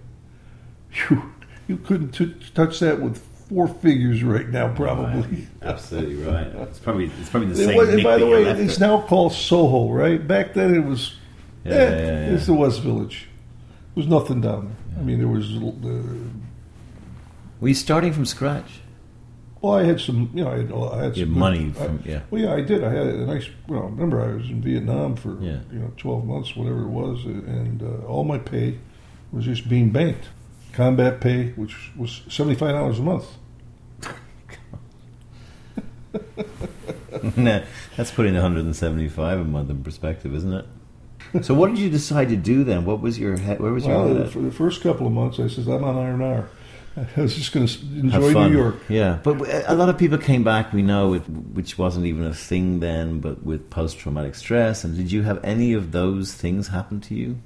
Phew, 0.90 1.32
you 1.68 1.78
couldn't 1.78 2.12
t- 2.12 2.36
touch 2.54 2.80
that 2.80 3.00
with 3.02 3.18
four 3.50 3.68
figures 3.68 4.24
right 4.24 4.50
now, 4.50 4.74
probably. 4.74 5.48
Absolutely 5.62 6.16
right. 6.24 6.48
It's 6.48 6.80
probably 6.80 7.12
it's 7.20 7.30
probably 7.30 7.50
the 7.50 7.56
same. 7.56 7.76
was- 7.78 8.04
by 8.04 8.18
the 8.18 8.28
way, 8.28 8.44
it's 8.44 8.78
it. 8.78 8.80
now 8.80 9.02
called 9.02 9.34
Soho, 9.34 9.90
right? 9.92 10.26
Back 10.26 10.54
then 10.54 10.74
it 10.76 10.84
was, 10.86 11.16
Yeah, 11.64 11.74
eh, 11.74 11.78
yeah, 11.78 11.96
yeah, 12.28 12.34
it's 12.34 12.46
the 12.46 12.54
West 12.54 12.82
Village. 12.82 13.28
There 13.94 14.04
was 14.04 14.08
nothing 14.08 14.42
down 14.42 14.66
there. 14.92 15.00
I 15.02 15.04
mean, 15.04 15.20
there 15.20 15.28
was, 15.28 15.52
uh, 15.56 16.02
Were 17.60 17.68
you 17.68 17.74
starting 17.74 18.14
from 18.14 18.26
scratch? 18.26 18.80
Well, 19.62 19.74
I 19.74 19.84
had 19.84 20.00
some, 20.02 20.32
you 20.34 20.43
know, 20.43 20.50
I 20.52 20.58
had, 20.58 20.71
I 20.71 21.04
had 21.04 21.17
You 21.17 21.26
some 21.26 21.38
money 21.38 21.67
I- 21.80 21.86
from 21.86 22.02
yeah. 22.06 22.21
well, 22.32 22.41
yeah, 22.41 22.54
I 22.56 22.62
did. 22.62 22.84
I 22.84 22.89
had 22.89 23.06
a 23.08 23.26
nice, 23.28 23.47
well, 23.67 23.84
remember 23.84 24.19
I 24.21 24.34
was 24.36 24.50
in 24.50 24.60
Vietnam 24.62 25.15
for, 25.15 25.38
Yeah. 25.39 25.60
you 25.71 25.80
know, 25.80 25.91
12 25.97 26.26
months, 26.26 26.56
whatever 26.56 26.82
it 26.82 26.88
was, 26.89 27.24
and 27.26 27.84
uh, 27.84 28.06
all 28.08 28.24
my 28.24 28.39
pay 28.39 28.80
was 29.32 29.45
just 29.45 29.69
being 29.69 29.91
banked. 29.91 30.26
Combat 30.74 31.21
pay, 31.21 31.50
which 31.52 31.91
was 31.95 32.21
$75 32.28 32.97
a 32.97 33.02
month. 33.02 33.26
nah, 37.38 37.62
that's 37.97 38.12
putting 38.12 38.34
175 38.34 39.39
a 39.39 39.43
month 39.43 39.69
in 39.69 39.84
perspective, 39.84 40.34
isn't 40.36 40.54
it? 40.54 40.65
So, 41.43 41.54
what 41.54 41.69
did 41.69 41.78
you 41.80 41.89
decide 41.89 42.30
to 42.30 42.36
do 42.36 42.63
then? 42.63 42.84
What 42.84 43.00
was 43.00 43.17
your 43.19 43.38
head? 43.38 43.60
Where 43.62 43.71
was 43.71 43.86
your 43.86 44.08
head 44.08 44.30
for 44.32 44.39
the 44.39 44.52
first 44.52 44.82
couple 44.82 45.08
of 45.08 45.13
months, 45.13 45.39
I 45.39 45.47
said, 45.47 45.67
I'm 45.67 45.84
on 45.84 45.95
R&R. 45.95 46.50
I 47.18 47.22
was 47.22 47.36
just 47.36 47.54
going 47.54 47.68
to 47.68 47.80
enjoy. 47.82 48.48
New 48.48 48.58
York. 48.58 48.76
Yeah, 48.90 49.20
but 49.24 49.38
a 49.68 49.76
lot 49.76 49.88
of 49.90 49.98
people 49.98 50.18
came 50.18 50.44
back. 50.44 50.74
We 50.74 50.82
know, 50.82 51.10
with, 51.10 51.26
which 51.28 51.78
wasn't 51.78 52.06
even 52.06 52.26
a 52.26 52.34
thing 52.34 52.80
then, 52.82 53.20
but 53.20 53.44
with 53.44 53.70
post-traumatic 53.70 54.36
stress. 54.36 54.84
And 54.84 54.96
did 54.96 55.12
you 55.12 55.24
have 55.24 55.44
any 55.44 55.74
of 55.74 55.92
those 55.92 56.34
things 56.34 56.68
happen 56.68 57.00
to 57.02 57.16
you? 57.16 57.40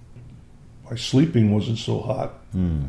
My 0.89 0.95
sleeping 0.95 1.53
wasn't 1.53 1.77
so 1.77 1.99
hot. 1.99 2.29
Hmm. 2.51 2.85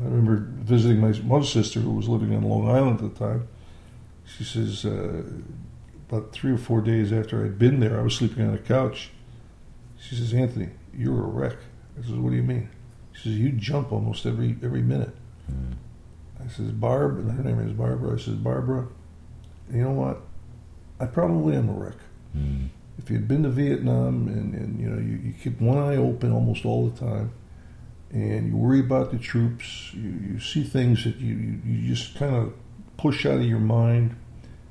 I 0.00 0.04
remember 0.04 0.46
visiting 0.62 1.00
my 1.00 1.12
mother's 1.20 1.52
sister 1.52 1.78
who 1.80 1.92
was 1.92 2.08
living 2.08 2.34
on 2.34 2.42
Long 2.42 2.68
Island 2.68 3.00
at 3.00 3.14
the 3.14 3.18
time. 3.18 3.48
She 4.24 4.44
says, 4.44 4.84
uh, 4.84 5.22
about 6.08 6.32
three 6.32 6.52
or 6.52 6.58
four 6.58 6.80
days 6.80 7.12
after 7.12 7.44
I'd 7.44 7.58
been 7.58 7.80
there, 7.80 8.00
I 8.00 8.02
was 8.02 8.16
sleeping 8.16 8.46
on 8.46 8.54
a 8.54 8.58
couch. 8.58 9.10
She 9.98 10.16
says, 10.16 10.32
Anthony, 10.32 10.70
you're 10.96 11.22
a 11.22 11.26
wreck. 11.26 11.56
I 11.98 12.02
says, 12.02 12.12
what 12.12 12.30
do 12.30 12.36
you 12.36 12.42
mean? 12.42 12.68
She 13.12 13.28
says, 13.28 13.38
you 13.38 13.50
jump 13.52 13.92
almost 13.92 14.26
every 14.26 14.56
every 14.62 14.82
minute. 14.82 15.14
I 16.44 16.48
says, 16.48 16.72
Barb, 16.72 17.18
and 17.18 17.30
her 17.32 17.42
name 17.42 17.60
is 17.60 17.72
Barbara. 17.72 18.14
I 18.14 18.18
says, 18.18 18.34
Barbara, 18.34 18.86
you 19.72 19.82
know 19.82 19.90
what? 19.92 20.20
I 20.98 21.06
probably 21.06 21.56
am 21.56 21.68
a 21.68 21.72
wreck. 21.72 21.96
Hmm. 22.32 22.66
If 22.98 23.10
you'd 23.10 23.26
been 23.28 23.42
to 23.44 23.48
Vietnam 23.48 24.28
and, 24.28 24.54
and 24.54 24.80
you 24.80 24.88
know, 24.88 24.98
you, 25.00 25.18
you 25.28 25.32
keep 25.42 25.60
one 25.60 25.78
eye 25.78 25.96
open 25.96 26.32
almost 26.32 26.64
all 26.64 26.88
the 26.88 26.98
time, 27.00 27.32
and 28.12 28.48
you 28.48 28.56
worry 28.56 28.80
about 28.80 29.10
the 29.10 29.18
troops, 29.18 29.92
you, 29.94 30.10
you 30.32 30.40
see 30.40 30.64
things 30.64 31.04
that 31.04 31.16
you, 31.16 31.34
you, 31.34 31.60
you 31.64 31.94
just 31.94 32.14
kind 32.16 32.34
of 32.34 32.52
push 32.96 33.24
out 33.24 33.36
of 33.38 33.44
your 33.44 33.58
mind 33.60 34.16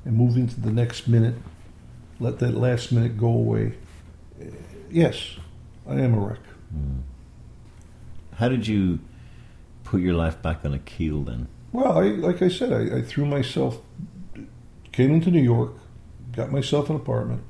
and 0.04 0.16
move 0.16 0.36
into 0.36 0.60
the 0.60 0.70
next 0.70 1.08
minute, 1.08 1.34
let 2.20 2.38
that 2.38 2.54
last 2.54 2.92
minute 2.92 3.18
go 3.18 3.28
away. 3.28 3.74
Eh, 4.40 4.44
Yes, 4.92 5.36
I 5.88 5.94
am 6.00 6.14
a 6.14 6.18
wreck. 6.18 6.40
How 8.34 8.48
did 8.48 8.66
you 8.66 8.98
put 9.84 10.00
your 10.00 10.14
life 10.14 10.40
back 10.42 10.64
on 10.64 10.72
a 10.74 10.78
keel 10.78 11.22
then? 11.22 11.46
Well, 11.72 11.98
I, 11.98 12.08
like 12.08 12.42
I 12.42 12.48
said, 12.48 12.72
I, 12.72 12.98
I 12.98 13.02
threw 13.02 13.24
myself, 13.24 13.80
came 14.92 15.12
into 15.12 15.30
New 15.30 15.42
York, 15.42 15.72
got 16.32 16.50
myself 16.50 16.90
an 16.90 16.96
apartment, 16.96 17.42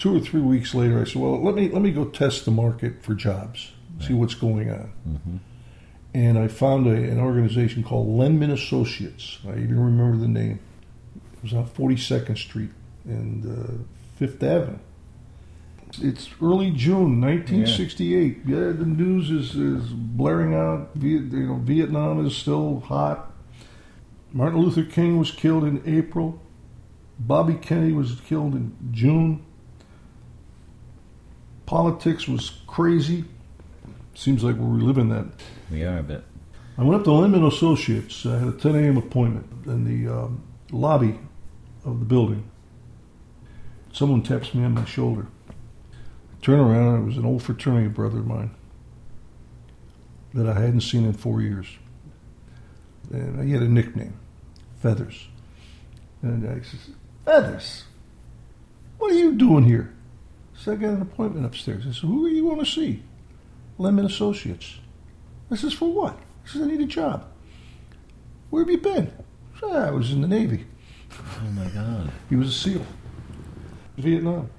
two 0.00 0.16
or 0.16 0.20
three 0.20 0.40
weeks 0.40 0.74
later, 0.74 1.00
I 1.00 1.04
said, 1.04 1.22
"Well, 1.22 1.40
let 1.40 1.54
me 1.54 1.68
let 1.68 1.82
me 1.82 1.92
go 1.92 2.06
test 2.06 2.44
the 2.44 2.50
market 2.50 3.02
for 3.02 3.14
jobs, 3.14 3.72
see 4.00 4.14
what's 4.14 4.34
going 4.34 4.70
on." 4.70 4.92
Mm-hmm. 5.06 5.36
And 6.12 6.38
I 6.38 6.48
found 6.48 6.88
a, 6.88 6.90
an 6.90 7.20
organization 7.20 7.84
called 7.84 8.08
Lenman 8.08 8.50
Associates. 8.50 9.38
I 9.46 9.52
even 9.52 9.78
remember 9.78 10.16
the 10.16 10.26
name. 10.26 10.58
It 11.36 11.42
was 11.42 11.52
on 11.52 11.68
42nd 11.68 12.36
Street 12.36 12.70
and 13.04 13.46
uh, 13.46 13.72
Fifth 14.16 14.42
Avenue. 14.42 14.78
It's 15.98 16.28
early 16.40 16.70
June 16.70 17.20
1968. 17.20 18.40
Yeah, 18.46 18.56
the 18.56 18.86
news 18.86 19.30
is, 19.30 19.56
is 19.56 19.90
blaring 19.90 20.54
out. 20.54 20.90
Viet, 20.94 21.32
you 21.32 21.46
know, 21.46 21.54
Vietnam 21.56 22.24
is 22.24 22.36
still 22.36 22.80
hot. 22.80 23.32
Martin 24.32 24.60
Luther 24.60 24.84
King 24.84 25.18
was 25.18 25.32
killed 25.32 25.64
in 25.64 25.82
April. 25.86 26.40
Bobby 27.18 27.54
Kennedy 27.54 27.92
was 27.92 28.20
killed 28.20 28.54
in 28.54 28.76
June. 28.92 29.44
Politics 31.66 32.28
was 32.28 32.50
crazy. 32.66 33.24
Seems 34.14 34.44
like 34.44 34.56
we're 34.56 34.76
reliving 34.76 35.08
that. 35.10 35.26
We 35.70 35.84
are 35.84 35.98
a 35.98 36.02
bit. 36.02 36.24
I 36.78 36.82
went 36.82 37.00
up 37.00 37.04
to 37.04 37.12
Lehman 37.12 37.44
Associates. 37.44 38.24
I 38.24 38.38
had 38.38 38.48
a 38.48 38.52
10 38.52 38.74
a.m. 38.74 38.96
appointment 38.96 39.66
in 39.66 39.84
the 39.84 40.12
um, 40.12 40.42
lobby 40.70 41.18
of 41.84 42.00
the 42.00 42.06
building. 42.06 42.48
Someone 43.92 44.22
taps 44.22 44.54
me 44.54 44.64
on 44.64 44.74
my 44.74 44.84
shoulder. 44.84 45.26
Turn 46.42 46.58
around, 46.58 47.02
it 47.02 47.06
was 47.06 47.16
an 47.16 47.26
old 47.26 47.42
fraternity 47.42 47.88
brother 47.88 48.18
of 48.18 48.26
mine 48.26 48.54
that 50.34 50.48
I 50.48 50.54
hadn't 50.54 50.82
seen 50.82 51.04
in 51.04 51.12
four 51.12 51.42
years. 51.42 51.66
And 53.10 53.44
he 53.44 53.52
had 53.52 53.62
a 53.62 53.68
nickname, 53.68 54.18
Feathers. 54.78 55.28
And 56.22 56.48
I 56.48 56.62
says, 56.62 56.90
Feathers, 57.24 57.84
what 58.98 59.12
are 59.12 59.16
you 59.16 59.34
doing 59.34 59.64
here? 59.64 59.92
So 60.54 60.72
I 60.72 60.76
got 60.76 60.90
an 60.90 61.02
appointment 61.02 61.46
upstairs. 61.46 61.84
I 61.86 61.92
said, 61.92 62.02
Who 62.02 62.26
are 62.26 62.30
you 62.30 62.46
want 62.46 62.60
to 62.60 62.66
see? 62.66 63.02
Lemon 63.78 64.06
Associates. 64.06 64.78
I 65.50 65.56
says, 65.56 65.72
For 65.72 65.90
what? 65.90 66.18
He 66.44 66.50
says, 66.50 66.62
I 66.62 66.66
need 66.66 66.80
a 66.80 66.86
job. 66.86 67.26
Where 68.50 68.62
have 68.62 68.70
you 68.70 68.78
been? 68.78 69.12
I, 69.56 69.60
said, 69.60 69.76
I 69.76 69.90
was 69.90 70.12
in 70.12 70.20
the 70.20 70.28
Navy. 70.28 70.66
Oh 71.12 71.50
my 71.52 71.66
God. 71.68 72.10
He 72.28 72.36
was 72.36 72.48
a 72.48 72.52
SEAL. 72.52 72.86
Vietnam. 73.96 74.50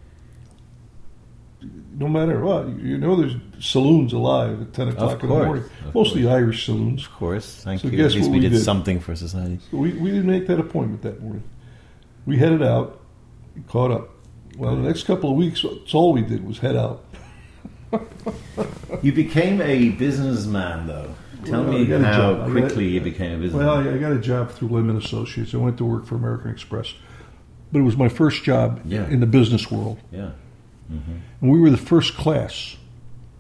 No 1.98 2.08
matter 2.08 2.40
what, 2.44 2.68
you 2.80 2.98
know 2.98 3.16
there's 3.16 3.36
saloons 3.60 4.14
alive 4.14 4.62
at 4.62 4.74
10 4.74 4.88
o'clock 4.90 5.22
in 5.22 5.30
the 5.30 5.36
morning. 5.46 5.64
Mostly 5.94 6.28
Irish 6.28 6.66
saloons. 6.66 7.06
Of 7.06 7.12
course. 7.12 7.62
Thank 7.64 7.82
So 7.82 7.88
you. 7.90 7.98
guess 7.98 8.12
At 8.14 8.18
least 8.18 8.30
we 8.32 8.38
we 8.38 8.42
did, 8.42 8.54
did? 8.54 8.64
something 8.64 9.00
for 9.00 9.16
society. 9.16 9.60
So 9.70 9.78
we, 9.78 9.94
we 9.94 10.10
didn't 10.10 10.26
make 10.26 10.48
that 10.48 10.60
appointment 10.60 11.04
that 11.04 11.22
morning. 11.22 11.44
We 12.26 12.38
headed 12.38 12.64
out, 12.64 13.00
caught 13.68 13.92
up. 13.92 14.10
Well, 14.58 14.76
the 14.76 14.82
next 14.82 15.04
couple 15.04 15.30
of 15.30 15.36
weeks, 15.38 15.62
that's 15.62 15.94
all 15.94 16.14
we 16.14 16.22
did 16.24 16.46
was 16.46 16.58
head 16.60 16.76
out. 16.76 17.04
You 19.04 19.12
became 19.14 19.62
a 19.62 19.90
businessman, 19.90 20.88
though. 20.88 21.14
Tell 21.46 21.64
Well, 21.64 21.74
me 21.74 21.86
how 21.86 21.98
job. 22.14 22.38
Got- 22.40 22.52
quickly 22.52 22.88
you 22.88 23.02
became 23.02 23.34
a 23.34 23.38
businessman. 23.42 23.66
Well, 23.68 23.88
I, 23.90 23.96
I 23.96 23.98
got 23.98 24.12
a 24.12 24.20
job 24.20 24.52
through 24.52 24.70
Lemon 24.70 24.98
Associates. 24.98 25.54
I 25.54 25.58
went 25.58 25.78
to 25.78 25.86
work 25.86 26.06
for 26.06 26.16
American 26.16 26.52
Express. 26.52 26.94
But 27.72 27.80
it 27.80 27.84
was 27.84 27.98
my 27.98 28.10
first 28.10 28.44
job 28.44 28.82
Yeah. 28.86 29.08
in 29.10 29.20
the 29.22 29.26
business 29.26 29.72
world. 29.72 30.00
yeah. 30.12 30.32
And 30.92 31.52
we 31.52 31.60
were 31.60 31.70
the 31.70 31.78
first 31.78 32.16
class 32.16 32.76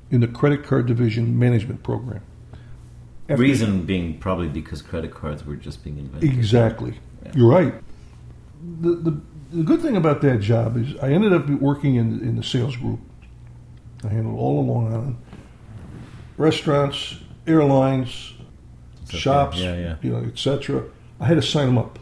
in 0.10 0.22
the 0.22 0.28
credit 0.28 0.64
card 0.64 0.86
division 0.88 1.38
management 1.38 1.84
program. 1.84 2.22
After- 3.30 3.42
Reason 3.42 3.86
being 3.86 4.18
probably 4.20 4.48
because 4.50 4.82
credit 4.82 5.14
cards 5.14 5.46
were 5.46 5.56
just 5.56 5.84
being 5.84 5.98
invented. 5.98 6.30
Exactly. 6.32 6.96
Yeah. 7.26 7.32
You're 7.36 7.50
right. 7.50 7.74
The, 8.82 8.92
the, 8.96 9.22
the 9.52 9.64
good 9.64 9.82
thing 9.82 9.96
about 9.96 10.22
that 10.22 10.40
job 10.42 10.78
is 10.78 10.96
I 11.02 11.12
ended 11.12 11.34
up 11.34 11.50
working 11.50 11.96
in, 11.96 12.20
in 12.22 12.36
the 12.36 12.44
sales 12.44 12.76
group. 12.76 13.00
I 14.04 14.08
handled 14.10 14.38
all 14.40 14.60
of 14.62 14.66
Long 14.66 14.94
Island 14.94 15.18
restaurants, 16.38 17.18
airlines, 17.46 18.34
okay. 19.08 19.18
shops, 19.18 19.58
Yeah, 19.58 19.76
yeah. 19.78 19.96
you 20.02 20.12
know, 20.12 20.24
etc. 20.26 20.84
I 21.20 21.26
had 21.28 21.36
to 21.36 21.42
sign 21.42 21.68
them 21.68 21.78
up. 21.78 22.00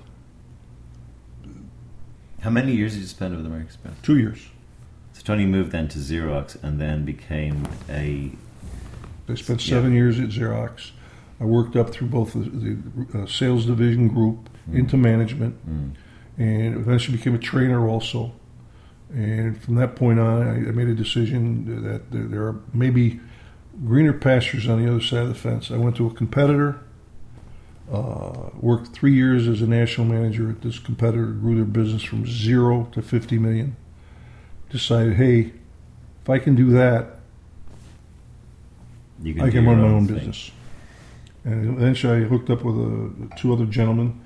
How 2.42 2.50
many 2.50 2.72
years 2.74 2.94
did 2.94 3.02
you 3.02 3.08
spend 3.08 3.36
with 3.36 3.46
American 3.46 3.68
Express? 3.68 3.94
Two 4.02 4.18
years. 4.18 4.40
So 5.20 5.26
Tony 5.26 5.46
moved 5.46 5.72
then 5.74 5.90
to 5.90 6.00
Xerox 6.00 6.56
and 6.64 6.80
then 6.80 7.04
became 7.04 7.68
a. 7.90 8.32
I 9.28 9.36
spent 9.36 9.68
Yeah. 9.68 9.76
seven 9.76 9.94
years 9.94 10.18
at 10.18 10.30
Xerox. 10.30 10.92
I 11.42 11.44
worked 11.46 11.76
up 11.76 11.90
through 11.90 12.08
both 12.08 12.32
the, 12.34 12.40
the 12.40 13.24
uh, 13.24 13.26
sales 13.26 13.66
division 13.66 14.08
group 14.08 14.50
into 14.72 14.96
management, 14.98 15.56
Mm. 15.70 15.92
and 16.38 16.76
eventually 16.78 17.18
became 17.18 17.36
a 17.36 17.40
trainer 17.40 17.86
also. 17.88 18.32
And 19.14 19.58
from 19.62 19.76
that 19.76 19.96
point 19.98 20.20
on, 20.20 20.42
I, 20.48 20.52
I 20.70 20.72
made 20.72 20.88
a 20.88 20.94
decision 20.96 21.84
that 21.84 22.12
there, 22.12 22.24
there 22.24 22.42
are 22.44 22.56
maybe 22.74 23.20
greener 23.86 24.14
pastures 24.14 24.68
on 24.70 24.82
the 24.84 24.90
other 24.90 25.02
side 25.02 25.24
of 25.24 25.28
the 25.30 25.36
fence. 25.36 25.70
I 25.72 25.78
went 25.78 25.96
to 25.98 26.08
a 26.08 26.14
competitor, 26.14 26.80
uh, 27.92 28.52
worked 28.60 28.94
three 28.94 29.14
years 29.14 29.48
as 29.48 29.62
a 29.62 29.68
national 29.68 30.08
manager 30.08 30.50
at 30.50 30.62
this 30.62 30.80
competitor, 30.80 31.26
grew 31.26 31.56
their 31.56 31.66
business 31.66 32.04
from 32.04 32.26
zero 32.26 32.88
to 32.94 33.02
50 33.02 33.38
million. 33.40 33.76
Decided, 34.70 35.16
hey, 35.16 35.52
if 36.22 36.30
I 36.30 36.38
can 36.40 36.56
do 36.56 36.72
that, 36.72 37.20
You 39.22 39.42
I 39.42 39.50
can 39.50 39.66
run 39.66 39.82
my 39.82 39.88
own 39.88 40.06
thing. 40.08 40.18
business. 40.18 40.52
And 41.44 41.78
eventually 41.78 42.24
I 42.24 42.28
hooked 42.28 42.50
up 42.50 42.64
with 42.64 42.76
uh 42.78 43.36
two 43.38 43.52
other 43.52 43.66
gentlemen, 43.66 44.20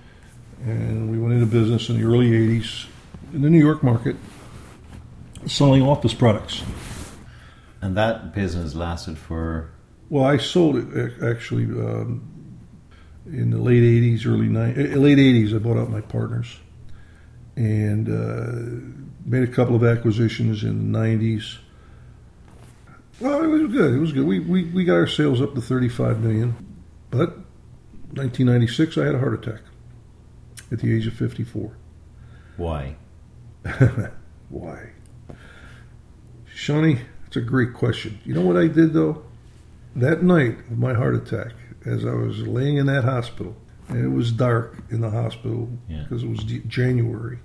and 0.66 1.10
we 1.10 1.18
went 1.18 1.34
into 1.34 1.46
business 1.46 1.90
in 1.90 1.98
the 2.00 2.04
early 2.06 2.32
80s 2.32 2.88
in 3.34 3.42
the 3.42 3.50
New 3.50 3.60
York 3.60 3.84
market, 3.84 4.16
selling 5.46 5.82
office 5.82 6.14
products. 6.14 6.62
And 7.82 7.96
that 7.98 8.34
business 8.36 8.76
lasted 8.76 9.18
for. 9.18 9.70
Well, 10.10 10.26
I 10.26 10.38
sold 10.38 10.76
it 10.78 11.24
actually 11.24 11.64
um, 11.66 12.22
in 13.26 13.50
the 13.52 13.58
late 13.58 13.82
80s, 13.82 14.26
early 14.26 14.48
90s. 14.48 14.96
Late 14.96 15.18
80s, 15.18 15.56
I 15.56 15.60
bought 15.60 15.78
out 15.78 15.90
my 15.90 16.02
partners 16.02 16.58
and 17.56 18.10
uh, 18.10 19.04
made 19.26 19.44
a 19.44 19.52
couple 19.52 19.76
of 19.76 19.84
acquisitions 19.84 20.64
in 20.64 20.92
the 20.92 20.98
90s. 20.98 21.58
Well, 23.20 23.44
it 23.44 23.48
was 23.48 23.72
good. 23.72 23.94
It 23.94 24.00
was 24.00 24.12
good. 24.12 24.26
We, 24.26 24.40
we, 24.40 24.66
we 24.66 24.84
got 24.84 24.96
our 24.96 25.08
sales 25.08 25.42
up 25.42 25.54
to 25.56 25.62
35 25.62 26.22
million. 26.22 26.56
But 27.12 27.38
1996, 28.16 28.98
I 28.98 29.06
had 29.06 29.16
a 29.16 29.20
heart 29.20 29.34
attack 29.34 29.62
at 30.72 30.80
the 30.80 30.96
age 30.96 31.08
of 31.08 31.14
54. 31.14 31.78
Why? 32.58 32.96
Why? 34.50 34.90
Seanie, 36.56 37.02
it's 37.28 37.36
a 37.36 37.42
great 37.42 37.74
question. 37.74 38.20
You 38.26 38.34
know 38.34 38.42
what 38.42 38.58
I 38.58 38.68
did 38.68 38.94
though? 38.94 39.24
That 39.96 40.24
night 40.24 40.60
of 40.72 40.78
my 40.78 40.94
heart 40.94 41.16
attack, 41.16 41.54
as 41.86 42.06
I 42.06 42.14
was 42.14 42.48
laying 42.48 42.78
in 42.78 42.88
that 42.88 43.04
hospital, 43.04 43.56
and 43.90 44.04
it 44.04 44.10
was 44.10 44.32
dark 44.32 44.78
in 44.90 45.02
the 45.02 45.10
hospital 45.10 45.70
Yeah. 45.88 46.04
because 46.04 46.24
it 46.24 46.30
was 46.30 46.44
January, 46.44 47.40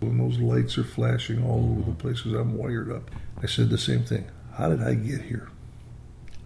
when 0.00 0.18
those 0.18 0.38
lights 0.38 0.78
are 0.78 0.84
flashing 0.84 1.42
all 1.44 1.70
over 1.78 1.90
the 1.90 1.96
place 1.96 2.22
because 2.22 2.38
I'm 2.38 2.56
wired 2.56 2.90
up, 2.90 3.10
I 3.42 3.46
said 3.46 3.68
the 3.70 3.78
same 3.78 4.04
thing. 4.04 4.26
How 4.54 4.68
did 4.70 4.82
I 4.82 4.94
get 4.94 5.22
here? 5.22 5.48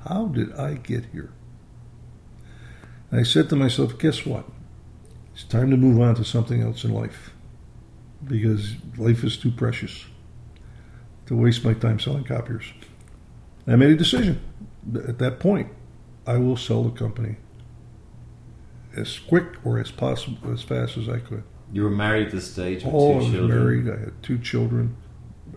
How 0.09 0.27
did 0.27 0.53
I 0.55 0.75
get 0.75 1.07
here? 1.12 1.31
And 3.11 3.20
I 3.20 3.22
said 3.22 3.49
to 3.51 3.57
myself, 3.57 3.99
guess 3.99 4.27
what? 4.27 4.45
It's 5.33 5.45
time 5.45 5.70
to 5.70 5.77
move 5.77 6.01
on 6.01 6.14
to 6.16 6.25
something 6.25 6.61
else 6.62 6.85
in 6.85 6.93
life 6.93 7.31
because 8.27 8.75
life 8.97 9.22
is 9.25 9.37
too 9.37 9.51
precious 9.51 10.05
to 11.27 11.37
waste 11.37 11.64
my 11.64 11.75
time 11.75 11.99
selling 11.99 12.25
copiers. 12.25 12.72
I 13.66 13.77
made 13.77 13.91
a 13.91 13.97
decision. 13.97 14.41
At 15.09 15.18
that 15.18 15.41
point, 15.41 15.68
I 16.27 16.37
will 16.37 16.57
sell 16.57 16.85
the 16.85 16.91
company 16.91 17.37
as 18.97 19.18
quick 19.18 19.47
or 19.64 19.78
as 19.78 19.90
possible, 19.90 20.38
as 20.53 20.62
fast 20.62 20.97
as 20.97 21.09
I 21.09 21.18
could. 21.18 21.42
You 21.72 21.82
were 21.84 21.90
married 21.90 22.26
at 22.28 22.32
this 22.32 22.51
stage 22.53 22.84
with 22.84 22.95
Oh, 22.95 23.14
I 23.14 23.16
was 23.16 23.30
children. 23.30 23.49
married. 23.49 23.88
I 23.88 23.97
had 24.05 24.22
two 24.22 24.38
children. 24.38 24.97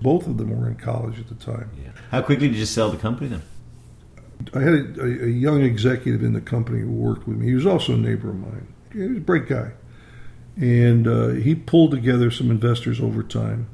Both 0.02 0.28
of 0.28 0.38
them 0.38 0.50
were 0.60 0.68
in 0.68 0.76
college 0.76 1.20
at 1.20 1.28
the 1.28 1.36
time. 1.36 1.70
Yeah. 1.84 1.92
How 2.12 2.22
quickly 2.22 2.48
did 2.48 2.58
you 2.58 2.66
sell 2.66 2.90
the 2.92 2.98
company 2.98 3.30
then? 3.30 3.42
I 4.54 4.60
had 4.60 4.74
a, 4.74 5.02
a, 5.02 5.26
a 5.26 5.30
young 5.30 5.62
executive 5.64 6.24
in 6.24 6.34
the 6.34 6.42
company 6.42 6.80
who 6.82 6.92
worked 6.92 7.28
with 7.28 7.38
me. 7.38 7.48
He 7.48 7.54
was 7.56 7.66
also 7.66 7.94
a 7.94 7.98
neighbor 7.98 8.30
of 8.30 8.36
mine. 8.36 8.68
He 8.94 9.00
was 9.00 9.18
a 9.18 9.22
great 9.22 9.48
guy. 9.48 9.72
And 10.56 11.08
uh, 11.08 11.28
he 11.30 11.54
pulled 11.56 11.92
together 11.92 12.32
some 12.32 12.50
investors 12.52 13.00
over 13.00 13.22
time 13.24 13.68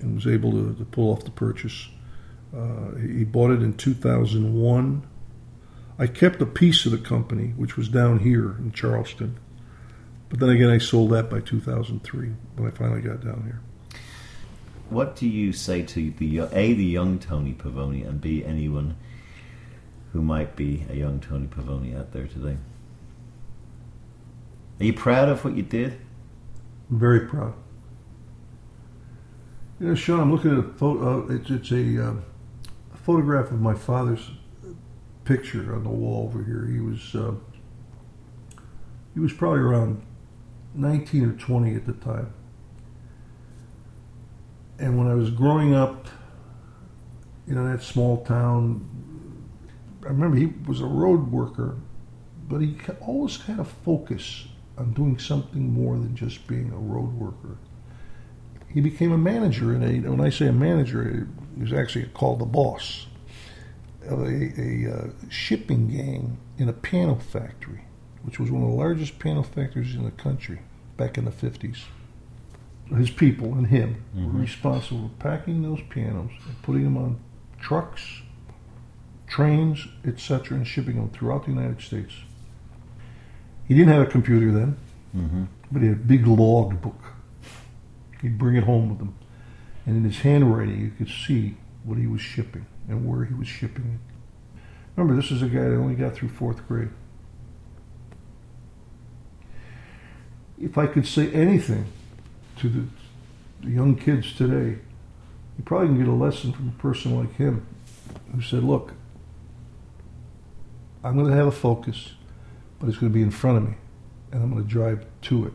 and 0.00 0.14
was 0.14 0.26
able 0.26 0.50
to, 0.52 0.74
to 0.74 0.84
pull 0.84 1.12
off 1.12 1.24
the 1.24 1.30
purchase. 1.30 1.88
Uh, 2.56 2.94
he 2.96 3.24
bought 3.24 3.50
it 3.50 3.62
in 3.62 3.74
2001. 3.76 5.06
I 5.98 6.06
kept 6.08 6.42
a 6.42 6.46
piece 6.46 6.86
of 6.86 6.92
the 6.92 6.98
company, 6.98 7.52
which 7.56 7.76
was 7.76 7.88
down 7.88 8.20
here 8.20 8.56
in 8.58 8.72
Charleston. 8.72 9.38
But 10.28 10.40
then 10.40 10.48
again, 10.48 10.70
I 10.70 10.78
sold 10.78 11.10
that 11.12 11.30
by 11.30 11.40
2003 11.40 12.32
when 12.56 12.68
I 12.68 12.74
finally 12.74 13.00
got 13.00 13.24
down 13.24 13.44
here. 13.44 13.60
What 14.90 15.14
do 15.16 15.28
you 15.28 15.52
say 15.52 15.82
to 15.82 16.10
the 16.10 16.40
a 16.40 16.72
the 16.72 16.84
young 16.84 17.18
Tony 17.18 17.54
Pavoni 17.54 18.06
and 18.06 18.20
b 18.20 18.44
anyone 18.44 18.96
who 20.12 20.20
might 20.20 20.56
be 20.56 20.84
a 20.90 20.94
young 20.94 21.20
Tony 21.20 21.46
Pavoni 21.46 21.98
out 21.98 22.12
there 22.12 22.26
today? 22.26 22.56
Are 24.80 24.84
you 24.84 24.92
proud 24.92 25.28
of 25.28 25.44
what 25.44 25.56
you 25.56 25.62
did? 25.62 26.00
I'm 26.90 26.98
very 26.98 27.20
proud. 27.20 27.54
You 29.78 29.88
know, 29.88 29.94
Sean, 29.94 30.20
I'm 30.20 30.32
looking 30.32 30.52
at 30.52 30.58
a 30.58 30.62
photo. 30.62 31.28
Uh, 31.28 31.34
it's 31.34 31.50
it's 31.50 31.70
a, 31.70 32.08
uh, 32.08 32.14
a 32.92 32.96
photograph 32.96 33.50
of 33.52 33.60
my 33.60 33.74
father's 33.74 34.30
picture 35.24 35.74
on 35.74 35.84
the 35.84 35.90
wall 35.90 36.24
over 36.24 36.44
here. 36.44 36.66
He 36.66 36.80
was 36.80 37.14
uh, 37.14 37.34
he 39.14 39.20
was 39.20 39.32
probably 39.32 39.60
around 39.60 40.02
19 40.74 41.30
or 41.30 41.32
20 41.32 41.74
at 41.74 41.86
the 41.86 41.92
time. 41.92 42.32
And 44.78 44.98
when 44.98 45.06
I 45.06 45.14
was 45.14 45.30
growing 45.30 45.74
up, 45.74 46.08
you 47.46 47.54
know, 47.54 47.70
that 47.70 47.82
small 47.82 48.24
town, 48.24 48.84
I 50.04 50.08
remember 50.08 50.36
he 50.36 50.46
was 50.66 50.80
a 50.80 50.86
road 50.86 51.30
worker, 51.30 51.76
but 52.48 52.58
he 52.58 52.76
always 53.00 53.40
had 53.42 53.60
a 53.60 53.64
focus 53.64 54.48
on 54.76 54.92
doing 54.92 55.18
something 55.18 55.72
more 55.72 55.96
than 55.96 56.16
just 56.16 56.46
being 56.48 56.72
a 56.72 56.76
road 56.76 57.12
worker. 57.12 57.56
He 58.68 58.80
became 58.80 59.12
a 59.12 59.18
manager 59.18 59.72
and 59.72 60.10
when 60.10 60.20
I 60.20 60.30
say 60.30 60.48
a 60.48 60.52
manager, 60.52 61.28
he 61.54 61.62
was 61.62 61.72
actually 61.72 62.06
called 62.06 62.40
the 62.40 62.46
boss 62.46 63.06
of 64.06 64.20
a, 64.20 64.52
a 64.60 64.92
uh, 64.92 65.06
shipping 65.28 65.88
gang 65.88 66.38
in 66.58 66.68
a 66.68 66.72
panel 66.72 67.16
factory, 67.18 67.82
which 68.22 68.38
was 68.38 68.50
one 68.50 68.62
of 68.62 68.68
the 68.68 68.74
largest 68.74 69.18
panel 69.18 69.42
factories 69.42 69.94
in 69.94 70.04
the 70.04 70.10
country 70.10 70.60
back 70.96 71.18
in 71.18 71.24
the 71.24 71.30
50s. 71.30 71.78
His 72.94 73.10
people 73.10 73.54
and 73.54 73.66
him 73.68 74.02
Mhm. 74.16 74.32
were 74.32 74.40
responsible 74.40 75.08
for 75.08 75.22
packing 75.22 75.62
those 75.62 75.80
pianos 75.88 76.30
and 76.46 76.62
putting 76.62 76.84
them 76.84 76.96
on 76.98 77.18
trucks, 77.58 78.22
trains, 79.26 79.86
etc., 80.04 80.56
and 80.58 80.66
shipping 80.66 80.96
them 80.96 81.08
throughout 81.08 81.44
the 81.46 81.50
United 81.52 81.80
States. 81.80 82.12
He 83.66 83.74
didn't 83.74 83.92
have 83.92 84.02
a 84.02 84.10
computer 84.10 84.52
then, 84.52 84.76
Mm-hmm. 85.16 85.44
but 85.72 85.80
he 85.82 85.88
had 85.88 85.96
a 85.96 86.00
big 86.00 86.26
log 86.26 86.80
book. 86.82 87.00
He'd 88.20 88.36
bring 88.36 88.56
it 88.56 88.64
home 88.64 88.90
with 88.90 88.98
him. 89.00 89.14
And 89.86 89.96
in 89.96 90.04
his 90.04 90.18
handwriting, 90.20 90.80
you 90.80 90.90
could 90.90 91.08
see 91.08 91.56
what 91.84 91.98
he 91.98 92.06
was 92.06 92.20
shipping 92.20 92.66
and 92.88 93.08
where 93.08 93.24
he 93.24 93.34
was 93.34 93.48
shipping 93.48 93.98
it. 93.98 94.60
Remember, 94.96 95.20
this 95.20 95.30
is 95.30 95.42
a 95.42 95.46
guy 95.46 95.62
that 95.62 95.76
only 95.76 95.94
got 95.94 96.14
through 96.14 96.28
fourth 96.28 96.66
grade. 96.68 96.90
If 100.60 100.78
I 100.78 100.86
could 100.86 101.06
say 101.06 101.30
anything 101.32 101.86
to 102.58 102.68
the, 102.68 102.84
the 103.62 103.70
young 103.70 103.96
kids 103.96 104.34
today, 104.34 104.78
you 105.56 105.64
probably 105.64 105.88
can 105.88 105.98
get 105.98 106.08
a 106.08 106.12
lesson 106.12 106.52
from 106.52 106.68
a 106.68 106.82
person 106.82 107.16
like 107.18 107.34
him 107.36 107.66
who 108.32 108.40
said, 108.40 108.62
Look, 108.62 108.92
I'm 111.02 111.16
going 111.16 111.30
to 111.30 111.36
have 111.36 111.46
a 111.46 111.52
focus, 111.52 112.12
but 112.78 112.88
it's 112.88 112.98
going 112.98 113.12
to 113.12 113.14
be 113.14 113.22
in 113.22 113.30
front 113.30 113.58
of 113.58 113.64
me, 113.64 113.74
and 114.32 114.42
I'm 114.42 114.50
going 114.50 114.62
to 114.62 114.68
drive 114.68 115.04
to 115.22 115.46
it. 115.46 115.52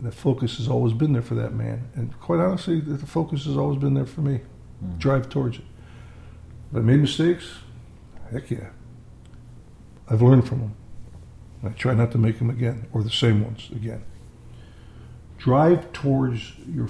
The 0.00 0.12
focus 0.12 0.56
has 0.56 0.68
always 0.68 0.92
been 0.92 1.12
there 1.12 1.22
for 1.22 1.36
that 1.36 1.54
man. 1.54 1.88
And 1.94 2.18
quite 2.20 2.40
honestly, 2.40 2.80
the 2.80 3.06
focus 3.06 3.44
has 3.44 3.56
always 3.56 3.78
been 3.78 3.94
there 3.94 4.06
for 4.06 4.20
me. 4.20 4.40
Mm. 4.84 4.98
Drive 4.98 5.28
towards 5.28 5.58
it. 5.58 5.64
Have 6.72 6.82
I 6.82 6.86
made 6.86 7.00
mistakes? 7.00 7.46
Heck 8.30 8.50
yeah. 8.50 8.70
I've 10.08 10.22
learned 10.22 10.46
from 10.48 10.60
them. 10.60 10.74
I 11.64 11.68
try 11.70 11.94
not 11.94 12.10
to 12.12 12.18
make 12.18 12.38
them 12.38 12.50
again, 12.50 12.88
or 12.92 13.02
the 13.02 13.10
same 13.10 13.44
ones 13.44 13.68
again. 13.70 14.02
Drive 15.38 15.92
towards 15.92 16.52
your 16.68 16.88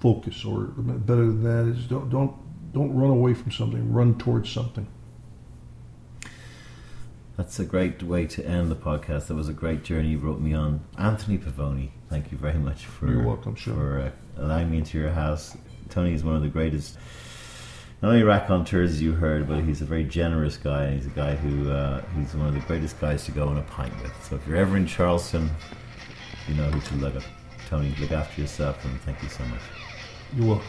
focus, 0.00 0.44
or 0.44 0.64
better 0.66 1.26
than 1.26 1.42
that 1.42 1.70
is 1.72 1.86
don't 1.86 2.08
don't 2.10 2.34
don't 2.72 2.94
run 2.94 3.10
away 3.10 3.34
from 3.34 3.50
something. 3.50 3.92
Run 3.92 4.16
towards 4.18 4.50
something. 4.50 4.86
That's 7.36 7.58
a 7.58 7.64
great 7.64 8.02
way 8.02 8.26
to 8.26 8.46
end 8.46 8.70
the 8.70 8.76
podcast. 8.76 9.26
That 9.28 9.34
was 9.34 9.48
a 9.48 9.52
great 9.54 9.82
journey 9.82 10.10
you 10.10 10.18
brought 10.18 10.40
me 10.40 10.52
on. 10.54 10.80
Anthony 10.98 11.38
Pavoni, 11.38 11.90
thank 12.10 12.30
you 12.30 12.38
very 12.38 12.58
much 12.58 12.84
for, 12.84 13.08
You're 13.08 13.24
welcome, 13.24 13.54
Sean. 13.54 13.74
for 13.74 14.00
uh, 14.00 14.10
allowing 14.42 14.70
me 14.70 14.78
into 14.78 14.98
your 14.98 15.10
house. 15.10 15.56
Tony 15.92 16.14
is 16.14 16.24
one 16.24 16.34
of 16.34 16.42
the 16.42 16.48
greatest, 16.48 16.96
not 18.00 18.12
only 18.12 18.22
raconteurs 18.22 19.02
you 19.02 19.12
heard, 19.12 19.46
but 19.46 19.62
he's 19.62 19.82
a 19.82 19.84
very 19.84 20.04
generous 20.04 20.56
guy. 20.56 20.94
He's 20.94 21.06
a 21.06 21.10
guy 21.10 21.36
who 21.36 21.70
uh, 21.70 22.02
he's 22.16 22.34
one 22.34 22.48
of 22.48 22.54
the 22.54 22.60
greatest 22.60 22.98
guys 22.98 23.24
to 23.26 23.30
go 23.30 23.46
on 23.46 23.58
a 23.58 23.62
pint 23.62 23.92
with. 24.02 24.12
So 24.24 24.36
if 24.36 24.46
you're 24.46 24.56
ever 24.56 24.78
in 24.78 24.86
Charleston, 24.86 25.50
you 26.48 26.54
know 26.54 26.70
who 26.70 26.80
to 26.80 26.94
look 26.96 27.14
at. 27.14 27.24
Tony, 27.68 27.94
look 28.00 28.12
after 28.12 28.40
yourself 28.40 28.84
and 28.84 29.00
thank 29.02 29.22
you 29.22 29.28
so 29.28 29.44
much. 29.44 29.60
You're 30.34 30.46
welcome. 30.46 30.66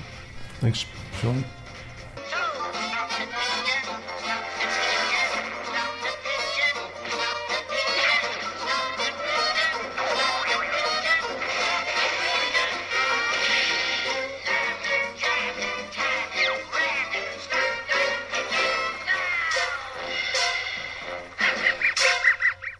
Thanks, 0.60 0.86
Sean. 1.20 1.44